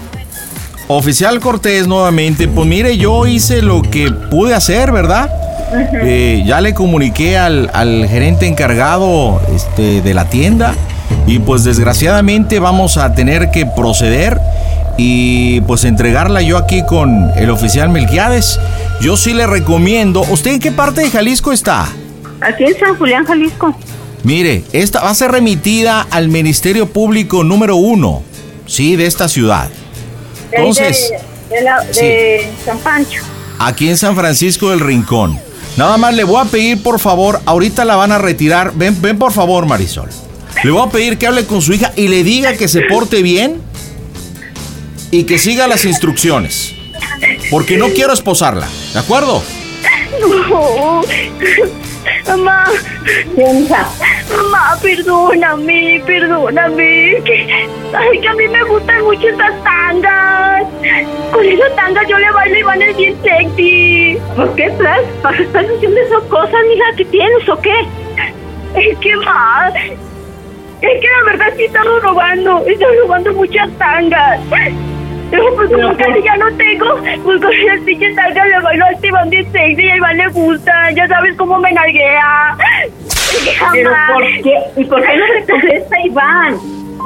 oficial 0.87 1.41
Cortés 1.41 1.87
nuevamente, 1.87 2.47
pues 2.47 2.65
mire, 2.65 2.95
yo 2.97 3.27
hice 3.27 3.61
lo 3.61 3.81
que 3.81 4.09
pude 4.31 4.53
hacer, 4.55 4.93
¿verdad? 4.93 5.29
Eh, 6.03 6.41
ya 6.47 6.61
le 6.61 6.73
comuniqué 6.73 7.37
al, 7.37 7.69
al 7.73 8.07
gerente 8.07 8.47
encargado 8.47 9.41
este, 9.53 10.01
de 10.01 10.13
la 10.13 10.29
tienda 10.29 10.73
y 11.27 11.39
pues 11.39 11.65
desgraciadamente 11.65 12.59
vamos 12.59 12.95
a 12.95 13.13
tener 13.13 13.51
que 13.51 13.65
proceder 13.65 14.39
y 14.97 15.59
pues 15.61 15.83
entregarla 15.83 16.41
yo 16.41 16.57
aquí 16.57 16.83
con 16.85 17.29
el 17.35 17.49
oficial 17.49 17.89
Melquiades. 17.89 18.57
Yo 19.01 19.17
sí 19.17 19.33
le 19.33 19.45
recomiendo, 19.47 20.21
¿usted 20.29 20.51
en 20.53 20.59
qué 20.59 20.71
parte 20.71 21.01
de 21.01 21.09
Jalisco 21.09 21.51
está? 21.51 21.89
aquí 22.39 22.63
en 22.63 22.79
San 22.79 22.95
Julián, 22.95 23.25
Jalisco. 23.25 23.75
Mire, 24.23 24.63
esta 24.73 25.01
va 25.01 25.11
a 25.11 25.15
ser 25.15 25.31
remitida 25.31 26.05
al 26.11 26.27
Ministerio 26.27 26.87
Público 26.87 27.43
número 27.43 27.75
uno, 27.77 28.23
sí, 28.67 28.95
de 28.95 29.05
esta 29.05 29.29
ciudad. 29.29 29.69
Entonces, 30.51 31.11
De, 31.49 31.55
de 31.57 31.61
la- 31.63 31.83
de 31.83 32.47
San 32.65 32.77
Pancho. 32.79 33.21
aquí 33.59 33.87
en 33.89 33.97
San 33.97 34.15
Francisco 34.15 34.69
del 34.71 34.79
Rincón. 34.81 35.39
Nada 35.77 35.97
más 35.97 36.13
le 36.13 36.25
voy 36.25 36.41
a 36.41 36.45
pedir, 36.49 36.83
por 36.83 36.99
favor, 36.99 37.39
ahorita 37.45 37.85
la 37.85 37.95
van 37.95 38.11
a 38.11 38.17
retirar. 38.17 38.73
Ven, 38.75 39.01
ven 39.01 39.17
por 39.17 39.31
favor, 39.31 39.65
Marisol. 39.65 40.09
Le 40.63 40.71
voy 40.71 40.85
a 40.85 40.91
pedir 40.91 41.17
que 41.17 41.25
hable 41.27 41.45
con 41.45 41.61
su 41.61 41.71
hija 41.73 41.93
y 41.95 42.07
le 42.09 42.23
diga 42.23 42.53
que 42.57 42.67
se 42.67 42.81
porte 42.81 43.21
bien 43.21 43.61
y 45.11 45.23
que 45.23 45.37
siga 45.39 45.67
las 45.67 45.85
instrucciones. 45.85 46.73
Porque 47.49 47.77
no 47.77 47.89
quiero 47.89 48.11
esposarla, 48.13 48.67
¿de 48.93 48.99
acuerdo? 48.99 49.41
No. 50.19 51.01
Mamá. 52.27 52.65
Mamá, 54.35 54.77
perdóname, 54.81 56.01
perdóname. 56.05 57.21
Ay, 57.93 58.19
que 58.21 58.27
a 58.27 58.33
mí 58.33 58.47
me 58.47 58.63
gustan 58.63 59.03
mucho 59.03 59.27
esas 59.27 59.63
tangas. 59.63 60.63
Con 61.31 61.45
esas 61.45 61.75
tangas 61.75 62.07
yo 62.07 62.17
le 62.17 62.31
bailo 62.31 62.57
y 62.57 62.63
van 62.63 62.81
es 62.81 62.97
bien 62.97 63.17
sexy. 63.23 64.17
¿Por 64.35 64.55
qué 64.55 64.65
estás, 64.65 65.01
¿Para 65.21 65.37
qué 65.37 65.43
estás 65.43 65.69
diciendo 65.69 65.99
esas 66.01 66.23
cosas, 66.23 66.59
mija? 66.67 66.85
¿Qué 66.97 67.05
tienes 67.05 67.49
o 67.49 67.59
qué? 67.61 67.87
Es 68.75 68.97
que 68.99 69.15
más. 69.17 69.73
Es 70.81 71.01
que 71.01 71.07
la 71.07 71.31
verdad 71.31 71.53
sí 71.57 71.65
estamos 71.65 72.01
robando. 72.03 72.63
Estamos 72.65 72.95
robando 73.01 73.33
muchas 73.33 73.69
tangas. 73.77 74.39
Pero 75.31 75.55
pues 75.55 75.69
como 75.71 75.95
casi 75.97 76.21
ya 76.23 76.37
no 76.37 76.51
tengo, 76.57 76.85
pues 77.23 77.41
con 77.41 77.53
esas 77.53 77.79
pinches 77.85 78.15
tangas 78.15 78.47
le 78.47 78.59
bailo 78.61 78.85
al 78.85 78.99
tibán 79.01 79.29
bien 79.29 79.51
sexy 79.51 79.83
y 79.83 79.89
a 79.89 79.95
Iván 79.97 80.17
le 80.17 80.27
gusta. 80.29 80.91
Ya 80.91 81.07
sabes 81.07 81.35
cómo 81.37 81.59
me 81.59 81.71
nalguea. 81.71 82.57
¿Pero 83.73 83.91
por 84.13 84.23
qué? 84.23 84.55
¿Y 84.77 84.83
por 84.85 85.01
qué 85.01 85.17
no 85.17 85.25
te 85.45 85.51
contesta 85.51 85.95
Iván? 86.05 86.55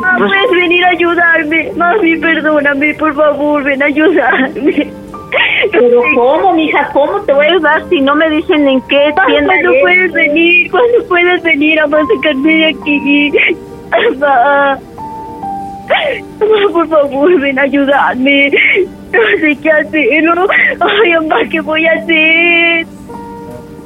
Ah, 0.03 0.15
puedes 0.17 0.51
venir 0.51 0.83
a 0.85 0.89
ayudarme. 0.89 1.71
Mami, 1.75 2.15
perdóname, 2.17 2.93
por 2.95 3.13
favor, 3.13 3.63
ven 3.63 3.81
a 3.83 3.85
ayudarme. 3.85 4.91
¿Pero 5.71 6.01
cómo, 6.15 6.53
mija? 6.53 6.89
¿Cómo 6.93 7.19
te 7.21 7.33
voy 7.33 7.45
a 7.45 7.49
ayudar 7.49 7.83
si 7.89 8.01
no 8.01 8.15
me 8.15 8.29
dicen 8.29 8.67
en 8.67 8.81
qué 8.81 9.13
tienda 9.27 9.53
¿Cuándo 9.53 9.71
es? 9.71 9.81
puedes 9.81 10.11
venir? 10.13 10.71
¿Cuándo 10.71 11.07
puedes 11.07 11.43
venir 11.43 11.79
a 11.79 11.87
sacarme 11.87 12.53
de 12.55 12.65
aquí? 12.67 13.31
Por 16.71 16.87
favor, 16.87 17.39
ven 17.39 17.59
a 17.59 17.63
ayudarme. 17.63 18.51
No 19.11 19.19
sé 19.39 19.55
qué 19.61 19.71
hacer. 19.71 20.23
¿no? 20.23 20.47
Ay, 20.79 21.13
mamá, 21.13 21.37
¿qué 21.49 21.61
voy 21.61 21.85
a 21.85 21.91
hacer? 21.93 22.87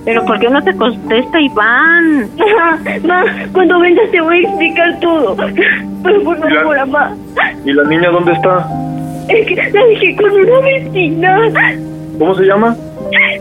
¿Pero 0.05 0.23
por 0.25 0.39
qué 0.39 0.49
no 0.49 0.63
te 0.63 0.73
contesta 0.77 1.41
Iván? 1.41 2.29
Mamá, 3.03 3.25
cuando 3.51 3.77
vengas 3.81 4.09
te 4.09 4.21
voy 4.21 4.37
a 4.37 4.47
explicar 4.47 4.99
todo. 5.01 5.35
Pero 5.35 6.23
por 6.23 6.37
favor, 6.37 6.77
mamá. 6.77 7.13
¿Y 7.65 7.73
la 7.73 7.83
niña 7.83 8.09
dónde 8.09 8.31
está? 8.31 8.65
Es 9.27 9.45
que 9.47 9.55
la 9.55 9.85
dejé 9.85 10.15
con 10.15 10.31
una 10.31 10.59
vecina. 10.61 11.39
¿Cómo 12.17 12.35
se 12.35 12.45
llama? 12.45 12.73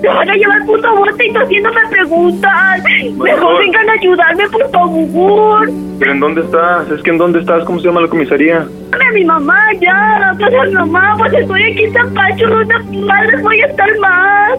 Me 0.02 0.08
van 0.08 0.30
a 0.30 0.34
llevar 0.34 0.64
puto 0.66 0.94
bote 0.96 1.26
y 1.26 1.32
tú 1.32 1.40
haciéndome 1.40 1.80
preguntas. 1.90 2.82
Mejor 3.16 3.58
vengan 3.58 3.88
a 3.88 3.92
ayudarme, 3.92 4.48
por 4.50 4.70
favor. 4.70 5.70
¿Pero 5.98 6.12
en 6.12 6.20
dónde 6.20 6.40
estás? 6.42 6.90
Es 6.90 7.02
que 7.02 7.10
en 7.10 7.18
dónde 7.18 7.40
estás, 7.40 7.64
¿cómo 7.64 7.78
se 7.80 7.86
llama 7.86 8.02
la 8.02 8.08
comisaría? 8.08 8.66
Dame 8.90 9.06
a 9.06 9.12
mi 9.12 9.24
mamá 9.24 9.72
ya. 9.80 10.30
A 10.30 10.34
mi 10.34 10.72
mamá, 10.72 11.16
pues 11.18 11.32
estoy 11.32 11.62
aquí 11.62 11.84
en 11.84 11.92
San 11.92 12.14
Pancho. 12.14 12.48
¿Dónde 12.48 12.74
madres 13.06 13.42
voy 13.42 13.60
a 13.60 13.66
estar 13.66 13.98
más? 13.98 14.58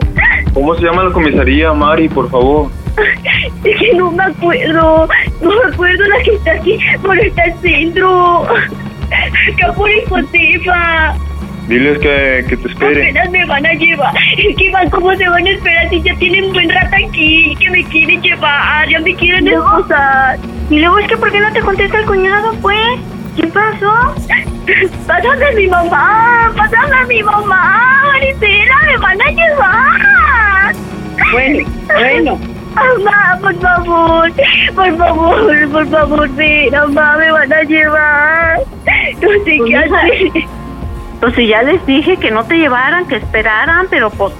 ¿Cómo 0.53 0.75
se 0.75 0.81
llama 0.85 1.03
la 1.03 1.11
comisaría, 1.11 1.73
Mari, 1.73 2.09
por 2.09 2.29
favor? 2.29 2.69
Es 3.63 3.79
que 3.79 3.93
no 3.93 4.11
me 4.11 4.23
acuerdo. 4.23 5.07
No 5.41 5.49
me 5.49 5.73
acuerdo 5.73 6.07
la 6.07 6.23
que 6.23 6.31
está 6.31 6.51
aquí 6.53 6.79
por 7.03 7.17
este 7.19 7.53
centro. 7.61 8.43
Acá 8.47 9.73
por 9.75 9.89
Josefa. 10.09 11.15
Diles 11.67 11.97
que, 11.99 12.45
que 12.47 12.57
te 12.57 12.67
esperen. 12.69 13.03
Apenas 13.17 13.29
me 13.29 13.45
van 13.45 13.65
a 13.65 13.73
llevar. 13.73 14.13
Que 14.57 14.71
van, 14.71 14.89
¿cómo 14.89 15.13
se 15.15 15.27
van 15.27 15.45
a 15.45 15.49
esperar 15.49 15.89
si 15.89 16.01
ya 16.01 16.15
tienen 16.15 16.53
buen 16.53 16.69
rato 16.69 16.95
aquí? 17.07 17.55
Que 17.59 17.69
me 17.69 17.83
quieren 17.85 18.21
llevar, 18.21 18.87
ya 18.87 18.99
me 18.99 19.13
quieren 19.15 19.47
esposar. 19.47 20.37
Y 20.69 20.79
luego 20.79 20.99
es 20.99 21.07
que 21.07 21.17
¿por 21.17 21.31
qué 21.31 21.39
no 21.41 21.51
te 21.51 21.59
contesta 21.59 21.99
el 21.99 22.05
cuñado, 22.05 22.53
pues? 22.61 22.99
¿Qué 23.35 23.47
pasó? 23.47 24.15
Pásame 25.07 25.45
a 25.45 25.51
mi 25.51 25.67
mamá, 25.67 26.51
pásame 26.57 26.95
a 26.97 27.05
mi 27.05 27.23
mamá, 27.23 28.01
Maricela, 28.11 28.75
me 28.85 28.97
van 28.97 29.21
a 29.21 29.31
llevar. 29.31 30.75
Bueno, 31.31 31.69
bueno. 31.93 32.39
Mamá, 32.77 33.39
por 33.41 33.59
favor, 33.59 34.31
por 34.75 34.97
favor, 34.97 35.69
por 35.71 35.87
favor, 35.87 36.29
ven, 36.35 36.71
mamá, 36.71 37.17
me 37.17 37.31
van 37.31 37.51
a 37.51 37.63
llevar. 37.63 38.59
No 38.59 38.83
sé 38.85 39.17
Pues, 39.19 39.41
qué 39.45 39.55
hija, 39.55 39.79
hacer. 39.79 40.56
Pues 41.27 41.35
si 41.35 41.47
ya 41.47 41.61
les 41.61 41.85
dije 41.85 42.15
que 42.15 42.31
no 42.31 42.45
te 42.45 42.55
llevaran, 42.55 43.05
que 43.05 43.17
esperaran, 43.17 43.87
pero 43.89 44.09
pues 44.11 44.31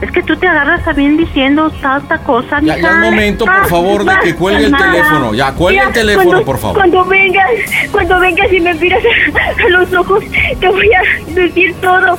es 0.00 0.10
que 0.10 0.24
tú 0.24 0.36
te 0.36 0.48
agarras 0.48 0.82
también 0.84 1.16
diciendo 1.16 1.70
tanta 1.80 2.18
cosa, 2.18 2.56
Ya, 2.60 2.74
mija. 2.74 2.78
ya 2.80 2.90
es 2.90 2.96
momento, 2.96 3.44
por 3.44 3.66
favor, 3.68 4.04
de 4.04 4.12
que 4.24 4.34
cuelgue 4.34 4.64
el 4.64 4.76
teléfono. 4.76 5.34
Ya, 5.34 5.52
cuelgue 5.52 5.80
el 5.82 5.92
teléfono, 5.92 6.24
cuando- 6.30 6.44
por 6.44 6.58
favor. 6.58 6.76
Cuando 6.78 7.04
vengas, 7.04 7.48
cuando 7.92 8.18
vengas 8.18 8.52
y 8.52 8.58
me 8.58 8.74
miras 8.74 9.04
a, 9.04 9.64
a 9.64 9.68
los 9.68 9.92
ojos, 9.92 10.24
te 10.58 10.66
voy 10.68 10.90
a 10.92 11.30
decir 11.32 11.76
todo. 11.80 12.18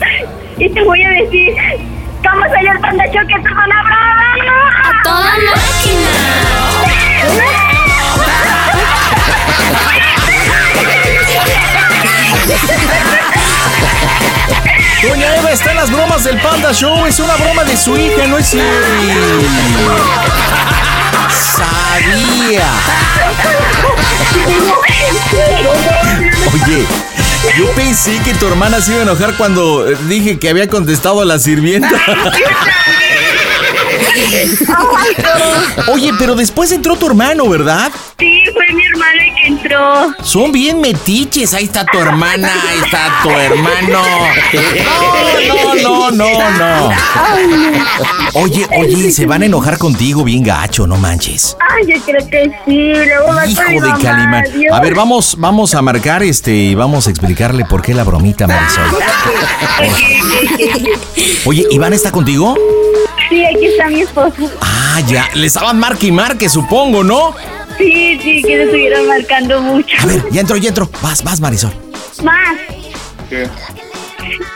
Y 0.57 0.69
te 0.69 0.81
voy 0.83 1.03
a 1.03 1.09
decir, 1.09 1.53
vamos 2.23 2.47
allá 2.57 2.71
al 2.71 2.79
panda 2.79 3.03
choque, 3.07 3.35
te 3.43 3.53
van 3.53 3.71
a 3.73 3.79
¡A 3.81 5.03
toda 5.03 5.33
Doña 15.07 15.35
Eva 15.35 15.51
está 15.51 15.71
en 15.71 15.77
las 15.77 15.91
bromas 15.91 16.23
del 16.23 16.39
Panda 16.39 16.71
Show. 16.73 17.05
Es 17.05 17.19
una 17.19 17.35
broma 17.35 17.63
de 17.63 17.77
su 17.77 17.95
hija, 17.97 18.25
no 18.27 18.37
es 18.37 18.47
cierto. 18.47 18.69
Sabía. 21.55 22.67
Oye, 26.53 26.85
yo 27.57 27.71
pensé 27.75 28.19
que 28.23 28.33
tu 28.33 28.47
hermana 28.47 28.81
se 28.81 28.91
iba 28.91 29.01
a 29.01 29.03
enojar 29.03 29.35
cuando 29.35 29.87
eh, 29.87 29.97
dije 30.07 30.39
que 30.39 30.49
había 30.49 30.67
contestado 30.69 31.21
a 31.21 31.25
la 31.25 31.39
sirvienta. 31.39 31.89
Oye, 35.91 36.11
pero 36.17 36.35
después 36.35 36.71
entró 36.71 36.95
tu 36.95 37.07
hermano, 37.07 37.47
¿verdad? 37.49 37.91
Sí, 38.17 38.42
que 39.41 39.47
entró. 39.47 40.13
Son 40.23 40.51
bien 40.51 40.81
metiches. 40.81 41.53
Ahí 41.53 41.65
está 41.65 41.85
tu 41.85 41.99
hermana, 41.99 42.51
ahí 42.69 42.79
está 42.83 43.19
tu 43.23 43.29
hermano. 43.29 44.01
No, 45.47 45.75
no, 45.75 46.11
no, 46.11 46.11
no, 46.11 46.51
no. 46.57 46.91
Oye, 48.33 48.67
oye, 48.77 49.11
se 49.11 49.25
van 49.25 49.43
a 49.43 49.45
enojar 49.45 49.77
contigo 49.77 50.23
bien 50.23 50.43
gacho, 50.43 50.87
no 50.87 50.97
manches. 50.97 51.55
Ay, 51.59 51.85
yo 51.93 52.01
creo 52.03 52.27
que 52.29 52.51
sí. 52.65 52.93
Luego 52.93 53.33
va 53.33 53.45
Hijo 53.45 53.61
de 53.61 54.01
Calimán. 54.01 54.43
A 54.71 54.79
ver, 54.79 54.95
vamos, 54.95 55.35
vamos 55.37 55.75
a 55.75 55.81
marcar 55.81 56.23
este 56.23 56.51
y 56.53 56.75
vamos 56.75 57.07
a 57.07 57.09
explicarle 57.09 57.65
por 57.65 57.81
qué 57.81 57.93
la 57.93 58.03
bromita, 58.03 58.47
Marisol. 58.47 58.83
Oye, 61.45 61.65
¿Iván 61.71 61.93
está 61.93 62.11
contigo? 62.11 62.55
Sí, 63.29 63.45
aquí 63.45 63.65
está 63.65 63.87
mi 63.87 64.01
esposo. 64.01 64.49
Ah, 64.61 65.01
ya. 65.07 65.29
Le 65.33 65.47
estaban 65.47 65.79
marque 65.79 66.07
y 66.07 66.11
marque, 66.11 66.49
supongo, 66.49 67.03
¿no? 67.03 67.35
Sí, 67.77 68.19
sí, 68.21 68.41
que 68.41 68.47
se 68.47 68.63
estuvieron 68.63 69.07
marcando 69.07 69.61
mucho. 69.61 69.95
A 70.01 70.05
ver, 70.05 70.23
ya 70.31 70.41
entró, 70.41 70.57
ya 70.57 70.69
entró. 70.69 70.89
Vas, 71.01 71.23
vas, 71.23 71.39
Marisol. 71.39 71.71
Más. 72.23 72.57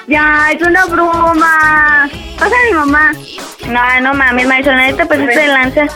Ya, 0.08 0.52
es 0.52 0.62
una 0.62 0.86
broma. 0.86 2.10
Pasa 2.40 2.56
a 2.56 2.66
mi 2.70 2.74
mamá. 2.78 3.12
No, 3.68 4.02
no 4.02 4.14
mames, 4.14 4.48
Marisol, 4.48 4.80
ahorita 4.80 5.06
pues 5.06 5.20
se 5.34 5.48
lanza. 5.48 5.88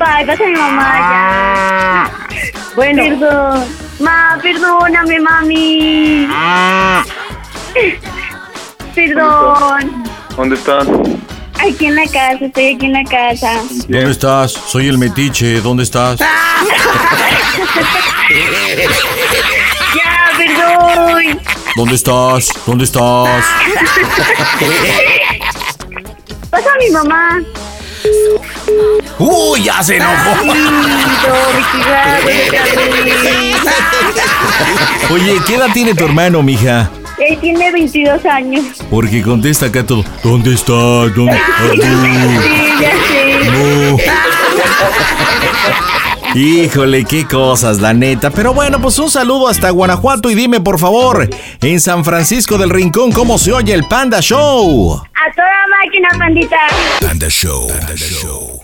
Ay, 0.00 0.26
pasa 0.26 0.44
a 0.44 0.46
mi 0.46 0.54
mamá, 0.54 0.92
ya. 0.98 2.10
Bueno. 2.74 3.02
Perdón. 3.02 3.64
Ma, 4.00 4.38
perdóname, 4.42 5.20
mami. 5.20 6.28
Perdón. 8.94 10.04
¿Dónde 10.36 10.56
estás? 10.56 10.86
Aquí 11.66 11.86
en 11.86 11.96
la 11.96 12.04
casa, 12.04 12.44
estoy 12.44 12.74
aquí 12.74 12.86
en 12.86 12.92
la 12.92 13.04
casa. 13.04 13.62
¿Dónde 13.88 14.10
estás? 14.10 14.52
Soy 14.52 14.88
el 14.88 14.98
metiche. 14.98 15.60
¿Dónde 15.60 15.82
estás? 15.84 16.20
Ya, 19.94 20.30
perdón. 20.36 21.40
¿Dónde 21.76 21.94
estás? 21.94 22.48
¿Dónde 22.66 22.84
estás? 22.84 23.44
Pasa 26.50 26.70
a 26.72 26.76
mi 26.78 26.90
mamá. 26.90 27.40
¡Uy, 29.18 29.62
ya 29.62 29.82
se 29.82 29.96
enojó! 29.96 30.42
Oye, 35.12 35.40
¿qué 35.46 35.54
edad 35.54 35.68
tiene 35.72 35.94
tu 35.94 36.04
hermano, 36.04 36.42
mija? 36.42 36.90
Él 37.18 37.38
tiene 37.40 37.70
22 37.72 38.24
años. 38.26 38.64
Porque 38.90 39.22
contesta 39.22 39.66
acá 39.66 39.84
todo. 39.84 40.04
¿Dónde 40.22 40.54
estás? 40.54 41.14
¿Dónde 41.14 41.38
Sí, 41.72 41.80
ya 42.80 42.92
sé. 43.08 43.50
No. 43.50 43.96
Híjole, 46.34 47.04
qué 47.04 47.26
cosas, 47.26 47.80
la 47.80 47.94
neta. 47.94 48.30
Pero 48.30 48.52
bueno, 48.52 48.80
pues 48.80 48.98
un 48.98 49.08
saludo 49.08 49.46
hasta 49.48 49.70
Guanajuato 49.70 50.30
y 50.30 50.34
dime, 50.34 50.60
por 50.60 50.80
favor, 50.80 51.28
en 51.60 51.80
San 51.80 52.04
Francisco 52.04 52.58
del 52.58 52.70
Rincón, 52.70 53.12
¿cómo 53.12 53.38
se 53.38 53.52
oye 53.52 53.72
el 53.72 53.84
Panda 53.84 54.20
Show? 54.20 54.94
A 54.94 55.32
toda 55.34 55.46
máquina, 55.84 56.08
pandita. 56.18 56.56
Panda 57.00 57.28
Show. 57.28 57.68
Panda 57.68 57.94
Show. 57.94 58.63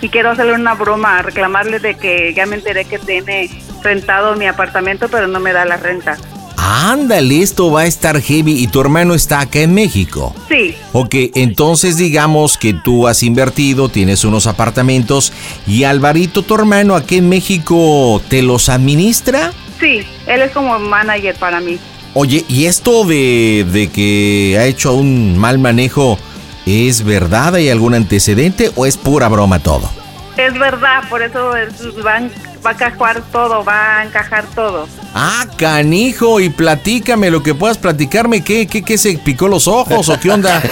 y 0.00 0.08
quiero 0.08 0.30
hacerle 0.30 0.52
una 0.54 0.74
broma, 0.74 1.22
reclamarle 1.22 1.78
de 1.80 1.94
que 1.96 2.32
ya 2.34 2.46
me 2.46 2.56
enteré 2.56 2.84
que 2.84 2.98
tiene 2.98 3.50
rentado 3.82 4.36
mi 4.36 4.46
apartamento, 4.46 5.08
pero 5.08 5.26
no 5.26 5.40
me 5.40 5.52
da 5.52 5.64
la 5.64 5.76
renta. 5.78 6.16
Ándale, 6.58 7.42
esto 7.42 7.70
va 7.70 7.82
a 7.82 7.86
estar 7.86 8.20
heavy 8.20 8.52
y 8.62 8.66
tu 8.66 8.80
hermano 8.80 9.14
está 9.14 9.40
acá 9.40 9.60
en 9.60 9.72
México. 9.74 10.34
Sí, 10.48 10.74
Ok, 10.92 11.14
entonces 11.34 11.96
digamos 11.96 12.56
que 12.58 12.72
tú 12.74 13.06
has 13.06 13.22
invertido, 13.22 13.88
tienes 13.88 14.24
unos 14.24 14.46
apartamentos 14.46 15.32
y 15.66 15.84
Alvarito, 15.84 16.42
tu 16.42 16.54
hermano, 16.54 16.94
aquí 16.96 17.18
en 17.18 17.28
México, 17.28 18.20
¿te 18.28 18.42
los 18.42 18.68
administra? 18.68 19.52
sí, 19.78 20.00
él 20.26 20.40
es 20.42 20.52
como 20.52 20.78
manager 20.78 21.36
para 21.36 21.60
mí. 21.60 21.78
Oye, 22.18 22.46
¿y 22.48 22.64
esto 22.64 23.04
de, 23.04 23.66
de 23.70 23.90
que 23.90 24.56
ha 24.58 24.64
hecho 24.64 24.94
un 24.94 25.36
mal 25.36 25.58
manejo 25.58 26.18
es 26.64 27.04
verdad? 27.04 27.56
¿Hay 27.56 27.68
algún 27.68 27.92
antecedente 27.92 28.70
o 28.74 28.86
es 28.86 28.96
pura 28.96 29.28
broma 29.28 29.58
todo? 29.58 29.90
Es 30.38 30.54
verdad, 30.58 31.02
por 31.10 31.20
eso 31.22 31.54
es- 31.54 31.74
va, 32.04 32.16
a- 32.16 32.20
va 32.64 32.70
a 32.70 32.72
encajar 32.72 33.20
todo, 33.30 33.62
va 33.64 33.98
a 33.98 34.04
encajar 34.04 34.46
todo. 34.54 34.88
Ah, 35.14 35.44
canijo, 35.58 36.40
y 36.40 36.48
platícame 36.48 37.30
lo 37.30 37.42
que 37.42 37.54
puedas 37.54 37.76
platicarme, 37.76 38.42
¿qué, 38.42 38.66
qué, 38.66 38.82
qué 38.82 38.96
se 38.96 39.18
picó 39.18 39.46
los 39.46 39.68
ojos 39.68 40.08
o 40.08 40.18
qué 40.18 40.30
onda? 40.30 40.58
es 40.58 40.64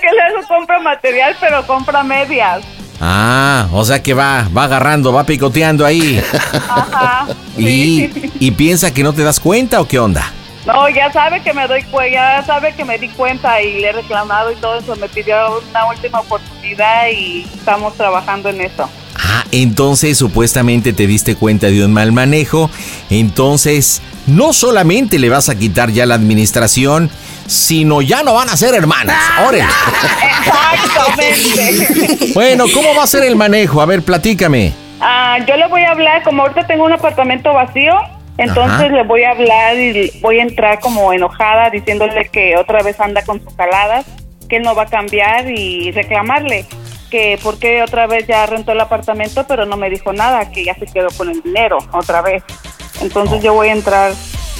que 0.00 0.08
luego 0.10 0.46
compra 0.48 0.80
material, 0.80 1.34
pero 1.40 1.66
compra 1.66 2.02
medias. 2.02 2.62
Ah, 3.00 3.68
o 3.72 3.84
sea 3.84 4.02
que 4.02 4.12
va, 4.12 4.46
va 4.56 4.64
agarrando, 4.64 5.12
va 5.12 5.24
picoteando 5.24 5.86
ahí. 5.86 6.22
Ajá. 6.68 7.26
¿Y, 7.56 8.30
y 8.38 8.50
piensa 8.50 8.92
que 8.92 9.02
no 9.02 9.12
te 9.14 9.22
das 9.22 9.40
cuenta 9.40 9.80
o 9.80 9.88
qué 9.88 9.98
onda? 9.98 10.30
No, 10.66 10.88
ya 10.90 11.10
sabe 11.10 11.40
que 11.42 11.54
me 11.54 11.66
doy 11.66 11.82
ya 12.12 12.44
sabe 12.44 12.74
que 12.74 12.84
me 12.84 12.98
di 12.98 13.08
cuenta 13.08 13.62
y 13.62 13.80
le 13.80 13.88
he 13.88 13.92
reclamado 13.92 14.52
y 14.52 14.56
todo 14.56 14.78
eso. 14.78 14.94
Me 14.96 15.08
pidió 15.08 15.60
una 15.70 15.86
última 15.86 16.20
oportunidad 16.20 17.08
y 17.08 17.48
estamos 17.54 17.94
trabajando 17.94 18.50
en 18.50 18.60
eso. 18.60 18.88
Ah, 19.40 19.46
entonces 19.52 20.18
supuestamente 20.18 20.92
te 20.92 21.06
diste 21.06 21.34
cuenta 21.34 21.68
de 21.68 21.84
un 21.84 21.92
mal 21.92 22.12
manejo. 22.12 22.70
Entonces, 23.08 24.02
no 24.26 24.52
solamente 24.52 25.18
le 25.18 25.28
vas 25.28 25.48
a 25.48 25.56
quitar 25.56 25.90
ya 25.90 26.06
la 26.06 26.14
administración, 26.14 27.10
sino 27.46 28.02
ya 28.02 28.22
no 28.22 28.34
van 28.34 28.48
a 28.48 28.56
ser 28.56 28.74
hermanas. 28.74 29.16
Órale. 29.46 29.64
Exactamente. 30.74 32.32
Bueno, 32.34 32.64
¿cómo 32.72 32.94
va 32.96 33.04
a 33.04 33.06
ser 33.06 33.24
el 33.24 33.36
manejo? 33.36 33.80
A 33.80 33.86
ver, 33.86 34.02
platícame. 34.02 34.72
Ah, 35.00 35.38
yo 35.48 35.56
le 35.56 35.66
voy 35.68 35.82
a 35.82 35.92
hablar, 35.92 36.22
como 36.22 36.42
ahorita 36.42 36.66
tengo 36.66 36.84
un 36.84 36.92
apartamento 36.92 37.54
vacío, 37.54 37.94
entonces 38.36 38.72
Ajá. 38.72 38.88
le 38.88 39.02
voy 39.04 39.24
a 39.24 39.30
hablar 39.30 39.76
y 39.78 40.12
voy 40.20 40.38
a 40.38 40.42
entrar 40.42 40.78
como 40.80 41.12
enojada 41.12 41.70
diciéndole 41.70 42.28
que 42.28 42.56
otra 42.56 42.82
vez 42.82 43.00
anda 43.00 43.22
con 43.22 43.42
sus 43.42 43.54
caladas, 43.54 44.04
que 44.48 44.56
él 44.56 44.62
no 44.62 44.74
va 44.74 44.82
a 44.82 44.86
cambiar 44.86 45.50
y 45.50 45.90
reclamarle 45.92 46.66
que 47.10 47.38
por 47.42 47.58
qué 47.58 47.82
otra 47.82 48.06
vez 48.06 48.26
ya 48.26 48.46
rentó 48.46 48.72
el 48.72 48.80
apartamento 48.80 49.44
pero 49.46 49.66
no 49.66 49.76
me 49.76 49.90
dijo 49.90 50.12
nada, 50.12 50.50
que 50.50 50.64
ya 50.64 50.74
se 50.74 50.86
quedó 50.86 51.08
con 51.16 51.28
el 51.28 51.42
dinero 51.42 51.78
otra 51.92 52.22
vez. 52.22 52.42
Entonces 53.00 53.42
yo 53.42 53.52
voy 53.54 53.68
a 53.68 53.72
entrar 53.72 54.12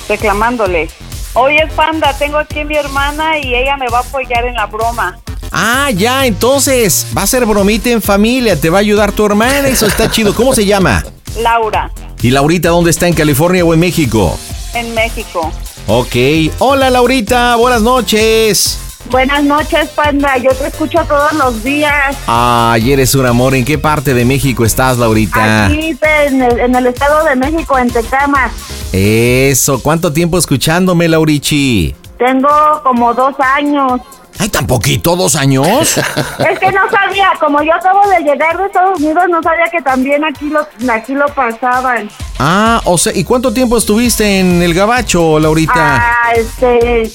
reclamándole. 0.09 0.89
Oye, 1.35 1.67
Panda, 1.77 2.13
tengo 2.19 2.39
aquí 2.39 2.61
a 2.61 2.65
mi 2.65 2.77
hermana 2.77 3.39
y 3.39 3.55
ella 3.55 3.77
me 3.77 3.87
va 3.89 3.99
a 3.99 4.03
apoyar 4.03 4.45
en 4.47 4.55
la 4.55 4.67
broma. 4.67 5.19
Ah, 5.53 5.91
ya, 5.95 6.27
entonces 6.27 7.07
va 7.17 7.23
a 7.23 7.27
ser 7.27 7.47
bromita 7.47 7.91
en 7.91 8.03
familia, 8.03 8.61
te 8.61 8.71
va 8.71 8.79
a 8.79 8.81
ayudar 8.81 9.13
tu 9.13 9.25
hermana, 9.27 9.69
eso 9.69 9.87
está 9.87 10.11
chido. 10.11 10.35
¿Cómo 10.35 10.55
se 10.55 10.67
llama? 10.67 11.05
Laura, 11.39 11.91
¿Y 12.23 12.31
Laurita 12.31 12.69
dónde 12.71 12.91
está? 12.91 13.07
¿En 13.09 13.15
California 13.15 13.65
o 13.65 13.73
en 13.73 13.81
México? 13.81 14.37
en 14.75 14.95
México. 14.95 15.51
Ok. 15.87 16.15
Hola, 16.59 16.91
Laurita, 16.91 17.57
buenas 17.57 17.83
noches. 17.83 18.79
Buenas 19.09 19.43
noches, 19.43 19.89
panda. 19.91 20.37
Yo 20.37 20.51
te 20.55 20.69
escucho 20.69 21.01
todos 21.09 21.33
los 21.33 21.65
días. 21.65 22.17
Ay, 22.27 22.93
eres 22.93 23.15
un 23.15 23.27
amor. 23.27 23.55
¿En 23.55 23.65
qué 23.65 23.77
parte 23.79 24.15
de 24.15 24.25
México 24.25 24.65
estás, 24.65 24.99
Laurita? 24.99 25.67
Aquí 25.67 25.95
te- 25.95 26.27
en 26.27 26.43
el, 26.43 26.61
en 26.61 26.75
el 26.77 26.87
Estado 26.87 27.25
de 27.25 27.35
México, 27.35 27.77
en 27.79 27.91
Tecama. 27.91 28.51
Eso, 28.93 29.83
¿cuánto 29.83 30.13
tiempo 30.13 30.39
escuchándome, 30.39 31.09
Laurichi? 31.09 31.95
Tengo 32.19 32.49
como 32.85 33.13
dos 33.15 33.35
años. 33.57 34.01
Ay, 34.39 34.49
tan 34.49 34.67
poquito, 34.67 35.17
dos 35.17 35.35
años. 35.37 35.67
Es 36.39 36.59
que 36.59 36.71
no 36.73 36.81
sabía, 36.91 37.31
como 37.41 37.63
yo 37.63 37.75
acabo 37.75 38.01
de 38.09 38.21
llegar 38.21 38.57
de 38.57 38.67
Estados 38.67 38.99
Unidos, 39.01 39.25
no 39.29 39.43
sabía 39.43 39.65
que 39.71 39.83
también 39.83 40.25
aquí 40.25 40.47
lo, 40.49 40.67
aquí 40.93 41.15
lo 41.15 41.27
pasaban. 41.29 42.09
Ah, 42.39 42.81
o 42.85 42.97
sea, 42.97 43.13
¿y 43.15 43.25
cuánto 43.25 43.53
tiempo 43.53 43.77
estuviste 43.77 44.39
en 44.41 44.63
el 44.63 44.73
gabacho, 44.73 45.39
Laurita? 45.39 45.73
Ah, 45.77 46.33
este, 46.35 47.11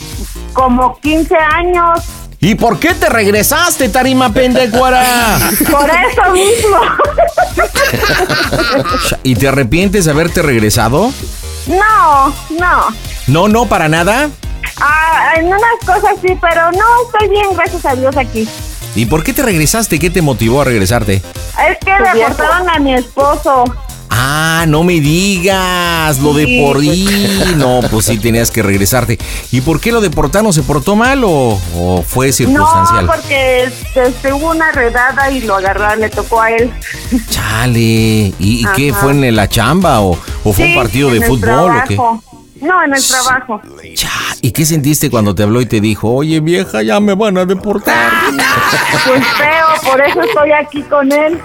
como 0.56 0.97
15 1.01 1.36
años. 1.36 1.99
¿Y 2.39 2.56
por 2.56 2.80
qué 2.80 2.95
te 2.95 3.10
regresaste, 3.10 3.89
Tarima 3.89 4.34
Pendecuara? 4.34 5.38
Por 5.72 5.89
eso 5.89 6.32
mismo. 6.32 6.78
¿Y 9.24 9.36
te 9.36 9.47
arrepientes 9.47 10.06
de 10.06 10.12
haberte 10.12 10.41
regresado? 10.41 11.12
No, 11.68 12.28
no. 12.60 12.88
No, 13.28 13.47
no, 13.47 13.66
para 13.66 13.89
nada. 13.89 14.30
Ah, 14.80 15.34
en 15.38 15.47
unas 15.47 15.62
cosas 15.86 16.16
sí, 16.22 16.38
pero 16.39 16.72
no, 16.72 16.86
estoy 17.06 17.30
bien, 17.30 17.47
gracias 17.56 17.86
a 17.86 17.95
Dios 17.95 18.16
aquí. 18.18 18.47
¿Y 18.95 19.06
por 19.06 19.24
qué 19.24 19.34
te 19.34 19.41
regresaste? 19.41 19.99
¿Qué 19.99 20.10
te 20.10 20.22
motivó 20.22 20.62
a 20.62 20.66
regresarte? 20.66 21.16
Es 21.16 21.78
que 21.84 21.91
deportaron 22.14 22.70
a 22.70 22.80
mi 22.80 22.93
esposo. 22.93 23.66
Ah, 24.18 24.66
no 24.68 24.84
me 24.84 24.99
digas, 25.01 26.20
lo 26.20 26.34
Sí. 26.34 26.45
de 26.45 26.61
por 26.61 26.78
ahí. 26.78 27.53
No, 27.57 27.82
pues 27.91 28.05
sí 28.05 28.18
tenías 28.18 28.49
que 28.51 28.63
regresarte. 28.63 29.18
¿Y 29.51 29.61
por 29.61 29.80
qué 29.80 29.91
lo 29.91 30.01
deportaron? 30.01 30.51
¿Se 30.53 30.63
portó 30.63 30.95
mal 30.95 31.24
o, 31.24 31.59
o 31.76 32.01
fue 32.07 32.32
circunstancial? 32.32 33.05
No, 33.05 33.11
porque 33.11 33.66
este, 33.95 34.34
hubo 34.34 34.51
una 34.51 34.72
redada 34.72 35.30
y 35.32 35.41
lo 35.41 35.55
agarraron, 35.55 35.99
le 35.99 36.09
tocó 36.09 36.41
a 36.41 36.51
él. 36.51 36.72
Chale. 37.30 37.80
¿Y, 37.80 38.34
y 38.39 38.66
qué 38.76 38.93
fue 38.93 39.11
en 39.11 39.36
la 39.36 39.47
chamba 39.49 40.01
o, 40.01 40.11
o 40.43 40.53
fue 40.53 40.66
Sí, 40.66 40.72
un 40.72 40.76
partido 40.76 41.09
de 41.11 41.22
fútbol 41.22 41.78
o 41.78 41.84
qué? 41.88 41.97
No, 42.66 42.84
en 42.84 42.95
el 42.95 43.07
trabajo. 43.07 43.61
¿Y 44.41 44.51
qué 44.51 44.66
sentiste 44.66 45.09
cuando 45.09 45.36
te 45.36 45.43
habló 45.43 45.61
y 45.61 45.66
te 45.66 45.80
dijo, 45.82 46.09
oye 46.11 46.39
vieja, 46.39 46.82
ya 46.82 46.99
me 46.99 47.13
van 47.13 47.38
a 47.38 47.45
deportar? 47.45 48.11
Pues 49.05 49.24
feo, 49.38 49.91
por 49.91 50.01
eso 50.01 50.22
estoy 50.22 50.51
aquí 50.51 50.82
con 50.84 51.11
él. 51.11 51.39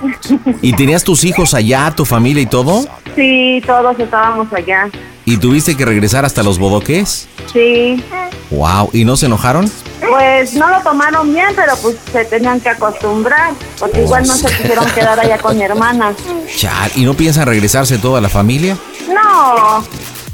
¿Y 0.62 0.72
tenías 0.72 1.04
tus 1.04 1.24
hijos 1.24 1.54
allá, 1.54 1.92
tu 1.94 2.04
familia 2.04 2.42
y 2.42 2.46
todo? 2.46 2.84
Sí, 3.14 3.62
todos 3.66 3.98
estábamos 3.98 4.52
allá. 4.52 4.88
¿Y 5.24 5.36
tuviste 5.36 5.76
que 5.76 5.84
regresar 5.84 6.24
hasta 6.24 6.42
los 6.42 6.58
bodoques? 6.58 7.28
Sí. 7.52 8.02
Wow, 8.50 8.90
¿y 8.92 9.04
no 9.04 9.16
se 9.16 9.26
enojaron? 9.26 9.70
Pues 10.08 10.54
no 10.54 10.68
lo 10.68 10.80
tomaron 10.80 11.32
bien, 11.32 11.48
pero 11.54 11.76
pues 11.76 11.96
se 12.10 12.24
tenían 12.24 12.60
que 12.60 12.70
acostumbrar, 12.70 13.52
porque 13.78 14.02
igual 14.02 14.26
no 14.26 14.34
se 14.34 14.48
quisieron 14.48 14.86
quedar 14.90 15.20
allá 15.20 15.38
con 15.38 15.56
mi 15.56 15.62
hermana. 15.62 16.14
Chal, 16.56 16.90
¿y 16.96 17.04
no 17.04 17.14
piensan 17.14 17.46
regresarse 17.46 17.98
toda 17.98 18.20
la 18.20 18.28
familia? 18.28 18.76
No, 19.08 19.84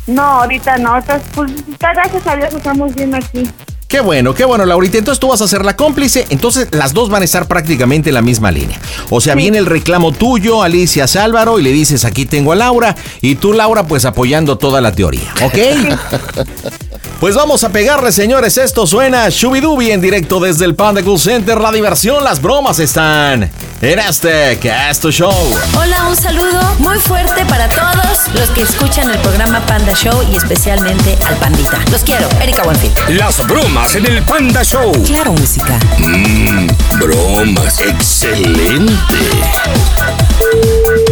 no, 0.06 0.22
ahorita 0.22 0.78
no, 0.78 0.90
ahorita, 0.90 1.20
pues 1.34 1.52
gracias 1.78 2.26
a 2.26 2.36
Dios 2.36 2.54
estamos 2.54 2.94
bien 2.94 3.14
aquí. 3.14 3.48
Qué 3.88 4.00
bueno, 4.00 4.34
qué 4.34 4.44
bueno, 4.44 4.66
Laurita. 4.66 4.98
Entonces 4.98 5.20
tú 5.20 5.28
vas 5.28 5.40
a 5.40 5.46
ser 5.46 5.64
la 5.64 5.76
cómplice. 5.76 6.26
Entonces 6.30 6.68
las 6.72 6.92
dos 6.92 7.08
van 7.08 7.22
a 7.22 7.24
estar 7.24 7.46
prácticamente 7.46 8.10
en 8.10 8.14
la 8.14 8.22
misma 8.22 8.50
línea. 8.50 8.80
O 9.10 9.20
sea, 9.20 9.36
viene 9.36 9.58
el 9.58 9.66
reclamo 9.66 10.10
tuyo, 10.10 10.62
Alicia 10.62 11.06
Álvaro, 11.22 11.60
y 11.60 11.62
le 11.62 11.70
dices, 11.70 12.04
aquí 12.04 12.26
tengo 12.26 12.50
a 12.50 12.56
Laura. 12.56 12.96
Y 13.20 13.36
tú, 13.36 13.52
Laura, 13.52 13.84
pues 13.86 14.04
apoyando 14.04 14.58
toda 14.58 14.80
la 14.80 14.90
teoría. 14.90 15.32
¿Ok? 15.40 15.58
Pues 17.20 17.34
vamos 17.34 17.64
a 17.64 17.70
pegarle, 17.70 18.12
señores. 18.12 18.58
Esto 18.58 18.86
suena 18.86 19.28
Shubidubi 19.30 19.90
en 19.90 20.00
directo 20.00 20.38
desde 20.38 20.66
el 20.66 20.74
Panda 20.74 21.02
Cool 21.02 21.18
Center. 21.18 21.58
La 21.60 21.72
diversión, 21.72 22.22
las 22.22 22.42
bromas 22.42 22.78
están 22.78 23.50
en 23.80 23.98
este 23.98 24.58
Casto 24.58 25.10
Show. 25.10 25.32
Hola, 25.78 26.06
un 26.08 26.16
saludo 26.16 26.60
muy 26.78 26.98
fuerte 26.98 27.44
para 27.46 27.68
todos 27.68 28.28
los 28.34 28.50
que 28.50 28.62
escuchan 28.62 29.10
el 29.10 29.18
programa 29.20 29.64
Panda 29.66 29.92
Show 29.94 30.22
y 30.30 30.36
especialmente 30.36 31.16
al 31.24 31.36
Pandita. 31.36 31.78
Los 31.90 32.02
quiero, 32.02 32.28
Erika 32.40 32.62
Buenfil. 32.64 32.92
Las 33.16 33.38
bromas 33.46 33.94
en 33.94 34.04
el 34.06 34.22
Panda 34.22 34.62
Show. 34.62 34.92
Claro, 35.04 35.32
música. 35.32 35.78
Mmm, 35.98 36.66
bromas. 36.98 37.80
Excelente. 37.80 38.92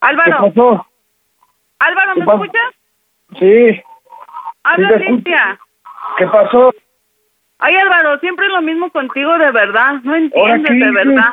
Álvaro. 0.00 0.38
¿Qué 0.44 0.50
pasó? 0.50 0.86
Álvaro, 1.80 2.14
¿me 2.16 2.24
escuchas? 2.24 2.74
Sí, 3.38 3.82
Habla 4.62 4.88
Sí. 4.88 4.94
Alicia. 4.94 5.58
¿qué 6.16 6.26
pasó? 6.28 6.72
Ay, 7.58 7.76
Álvaro, 7.76 8.18
siempre 8.20 8.46
es 8.46 8.52
lo 8.52 8.62
mismo 8.62 8.90
contigo, 8.90 9.36
de 9.38 9.50
verdad. 9.50 9.94
No 10.04 10.14
entiendes, 10.14 10.78
de 10.78 10.90
verdad. 10.90 11.32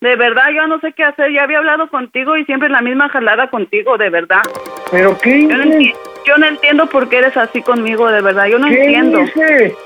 De 0.00 0.16
verdad, 0.16 0.48
yo 0.54 0.66
no 0.66 0.78
sé 0.80 0.92
qué 0.92 1.04
hacer. 1.04 1.32
Ya 1.32 1.42
había 1.42 1.58
hablado 1.58 1.88
contigo 1.88 2.36
y 2.36 2.44
siempre 2.44 2.68
es 2.68 2.72
la 2.72 2.80
misma 2.80 3.08
jalada 3.08 3.48
contigo, 3.50 3.98
de 3.98 4.10
verdad. 4.10 4.42
¿Pero 4.90 5.18
qué 5.18 5.42
Yo 5.48 5.56
no, 5.56 5.64
hice? 5.64 5.76
enti- 5.78 5.94
yo 6.26 6.36
no 6.38 6.46
entiendo 6.46 6.86
por 6.86 7.08
qué 7.08 7.18
eres 7.18 7.36
así 7.36 7.62
conmigo, 7.62 8.08
de 8.10 8.20
verdad. 8.22 8.46
Yo 8.46 8.58
no 8.58 8.68
¿Qué 8.68 8.82
entiendo. 8.82 9.20
hice? 9.22 9.76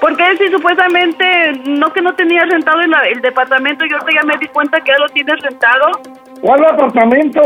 Porque 0.00 0.36
si 0.38 0.48
supuestamente 0.48 1.52
no 1.66 1.92
que 1.92 2.00
no 2.00 2.14
tenías 2.14 2.48
rentado 2.48 2.80
el, 2.80 2.92
el 3.12 3.20
departamento, 3.20 3.84
yo 3.84 3.98
ahorita 3.98 4.20
ya 4.22 4.26
me 4.26 4.38
di 4.38 4.48
cuenta 4.48 4.80
que 4.80 4.92
ya 4.92 4.98
lo 4.98 5.08
tienes 5.08 5.40
rentado. 5.42 6.00
¿Cuál 6.40 6.64
apartamento? 6.64 7.42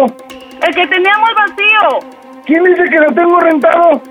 El 0.66 0.74
que 0.74 0.86
teníamos 0.86 1.30
vacío. 1.34 2.10
¿Quién 2.46 2.62
dice 2.64 2.84
que 2.84 2.98
lo 2.98 3.12
tengo 3.12 3.40
rentado? 3.40 4.02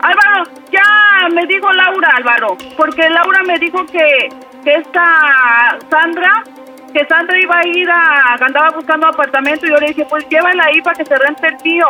Álvaro, 0.00 0.44
ya 0.70 1.28
me 1.34 1.44
dijo 1.46 1.72
Laura, 1.72 2.08
Álvaro, 2.16 2.56
porque 2.76 3.08
Laura 3.10 3.42
me 3.42 3.58
dijo 3.58 3.84
que, 3.86 4.28
que 4.62 4.74
esta 4.74 5.76
Sandra, 5.90 6.44
que 6.92 7.04
Sandra 7.06 7.38
iba 7.38 7.58
a 7.58 7.66
ir 7.66 7.90
a, 7.90 8.34
andaba 8.40 8.70
buscando 8.70 9.08
apartamento 9.08 9.66
y 9.66 9.70
yo 9.70 9.76
le 9.78 9.88
dije, 9.88 10.06
pues 10.08 10.28
llévala 10.28 10.64
ahí 10.66 10.80
para 10.82 10.96
que 10.96 11.04
se 11.04 11.16
rente 11.16 11.48
el 11.48 11.56
tío. 11.58 11.86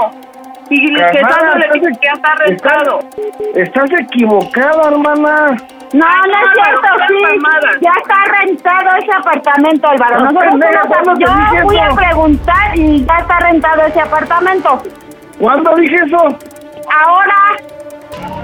Y 0.71 0.87
le- 0.91 1.07
que 1.11 1.21
Sandra 1.21 1.55
le 1.55 1.67
estás 1.67 1.77
equi- 1.83 1.99
que 2.01 2.07
ya 2.07 2.13
está 2.13 2.35
rentado. 2.35 3.01
Estás 3.55 3.91
equivocada, 4.01 4.89
hermana. 4.91 5.57
no, 5.93 6.07
no 6.07 6.39
es 6.39 6.53
cierto, 6.55 6.89
sí. 7.09 7.37
mamadas. 7.37 7.77
Ya 7.81 7.91
está 8.01 8.39
rentado 8.41 8.97
ese 8.97 9.13
apartamento, 9.13 9.89
Álvaro. 9.89 10.19
No, 10.19 10.25
Nosotros 10.33 10.51
pendeja, 10.53 10.71
fuimos 10.83 10.85
a- 10.85 10.89
¿cuándo 10.89 11.13
te 11.15 11.25
dije 11.25 11.57
yo 11.57 11.63
fui 11.69 11.79
a 11.79 11.89
preguntar 11.95 12.77
y 12.79 13.05
ya 13.07 13.17
está 13.19 13.39
rentado 13.41 13.83
ese 13.87 14.01
apartamento. 14.01 14.83
¿Cuándo 15.39 15.75
dije 15.77 15.97
eso? 16.07 16.19
Ahora, 17.07 17.35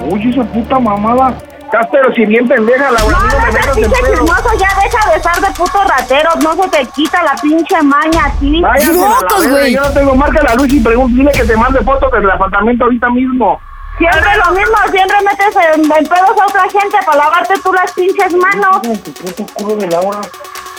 Uy, 0.09 0.31
esa 0.31 0.45
puta 0.45 0.79
mamada. 0.79 1.35
Estás 1.75 1.91
pero 1.91 2.14
si 2.14 2.25
bien 2.25 2.47
pendeja, 2.47 2.89
Laura. 2.89 3.18
no, 3.18 3.27
no 3.27 3.66
no 3.66 3.72
pinche 3.75 4.01
chismoso, 4.07 4.49
ya 4.61 4.68
deja 4.81 5.11
de 5.11 5.16
estar 5.16 5.41
de 5.41 5.51
puto 5.55 5.83
ratero, 5.83 6.31
no 6.41 6.55
se 6.55 6.68
te 6.68 6.87
quita 6.95 7.20
la 7.25 7.35
pinche 7.43 7.83
maña 7.83 8.27
aquí. 8.27 8.61
¡Locos, 8.61 9.41
verga, 9.41 9.51
güey! 9.51 9.75
Yo 9.75 9.81
no 9.81 9.91
tengo 9.91 10.14
marca 10.14 10.41
la 10.45 10.55
luz 10.55 10.72
y 10.72 10.79
pregunto, 10.79 11.16
dile 11.16 11.33
que 11.33 11.45
te 11.45 11.57
mande 11.57 11.81
fotos 11.81 12.12
del 12.12 12.31
apartamento 12.31 12.85
ahorita 12.85 13.11
mismo. 13.11 13.61
Siempre 13.99 14.37
lo 14.37 14.53
mismo, 14.53 14.77
siempre 14.93 15.16
metes 15.22 15.57
en, 15.57 15.81
en 15.81 16.07
pedos 16.07 16.41
a 16.41 16.47
otra 16.47 16.62
gente 16.70 16.97
para 17.05 17.18
lavarte 17.18 17.55
tú 17.61 17.72
las 17.72 17.91
pinches 17.91 18.33
manos. 18.35 18.83
Tu 18.83 19.12
puto 19.12 19.47
culo 19.55 19.75
de 19.75 19.89
Laura. 19.89 20.20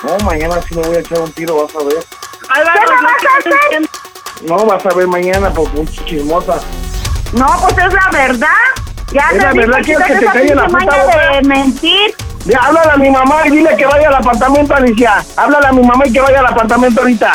No, 0.02 0.26
mañana 0.26 0.62
sí 0.62 0.76
me 0.76 0.88
voy 0.88 0.96
a 0.96 1.00
echar 1.00 1.20
un 1.20 1.32
tiro, 1.34 1.62
vas 1.62 1.76
a 1.76 1.84
ver. 1.84 2.06
Álvaro, 2.48 2.80
¿Qué 2.80 2.96
me 2.96 3.04
vas 3.04 3.26
a 3.26 3.38
hacer? 3.40 3.90
No, 4.48 4.66
vas 4.66 4.86
a 4.86 4.96
ver 4.96 5.08
mañana 5.08 5.50
por 5.50 5.70
pinche 5.72 6.06
chismosa. 6.06 6.58
No, 7.34 7.48
pues 7.60 7.78
es 7.80 7.94
la 7.94 8.10
verdad. 8.14 8.48
Ya 9.12 9.22
Es 9.32 9.38
te 9.38 9.44
la 9.44 9.52
dije, 9.54 9.66
verdad, 9.66 9.80
¿quieres 9.84 10.08
que 10.08 10.14
quítate 10.14 10.26
te 10.26 10.32
calle 10.34 10.56
la 10.56 10.66
puta 10.66 10.86
boca? 11.04 11.18
de 11.34 11.42
mentir. 11.48 12.16
Ya, 12.46 12.60
háblale 12.60 12.92
a 12.92 12.98
mi 12.98 13.10
mamá 13.10 13.36
y 13.46 13.50
dile 13.52 13.76
que 13.76 13.86
vaya 13.86 14.08
al 14.10 14.16
apartamento, 14.16 14.76
Alicia. 14.76 15.24
Háblale 15.38 15.68
a 15.68 15.72
mi 15.72 15.82
mamá 15.84 16.06
y 16.06 16.14
que 16.14 16.22
vaya 16.22 16.40
al 16.40 16.46
apartamento 16.48 17.02
ahorita. 17.02 17.32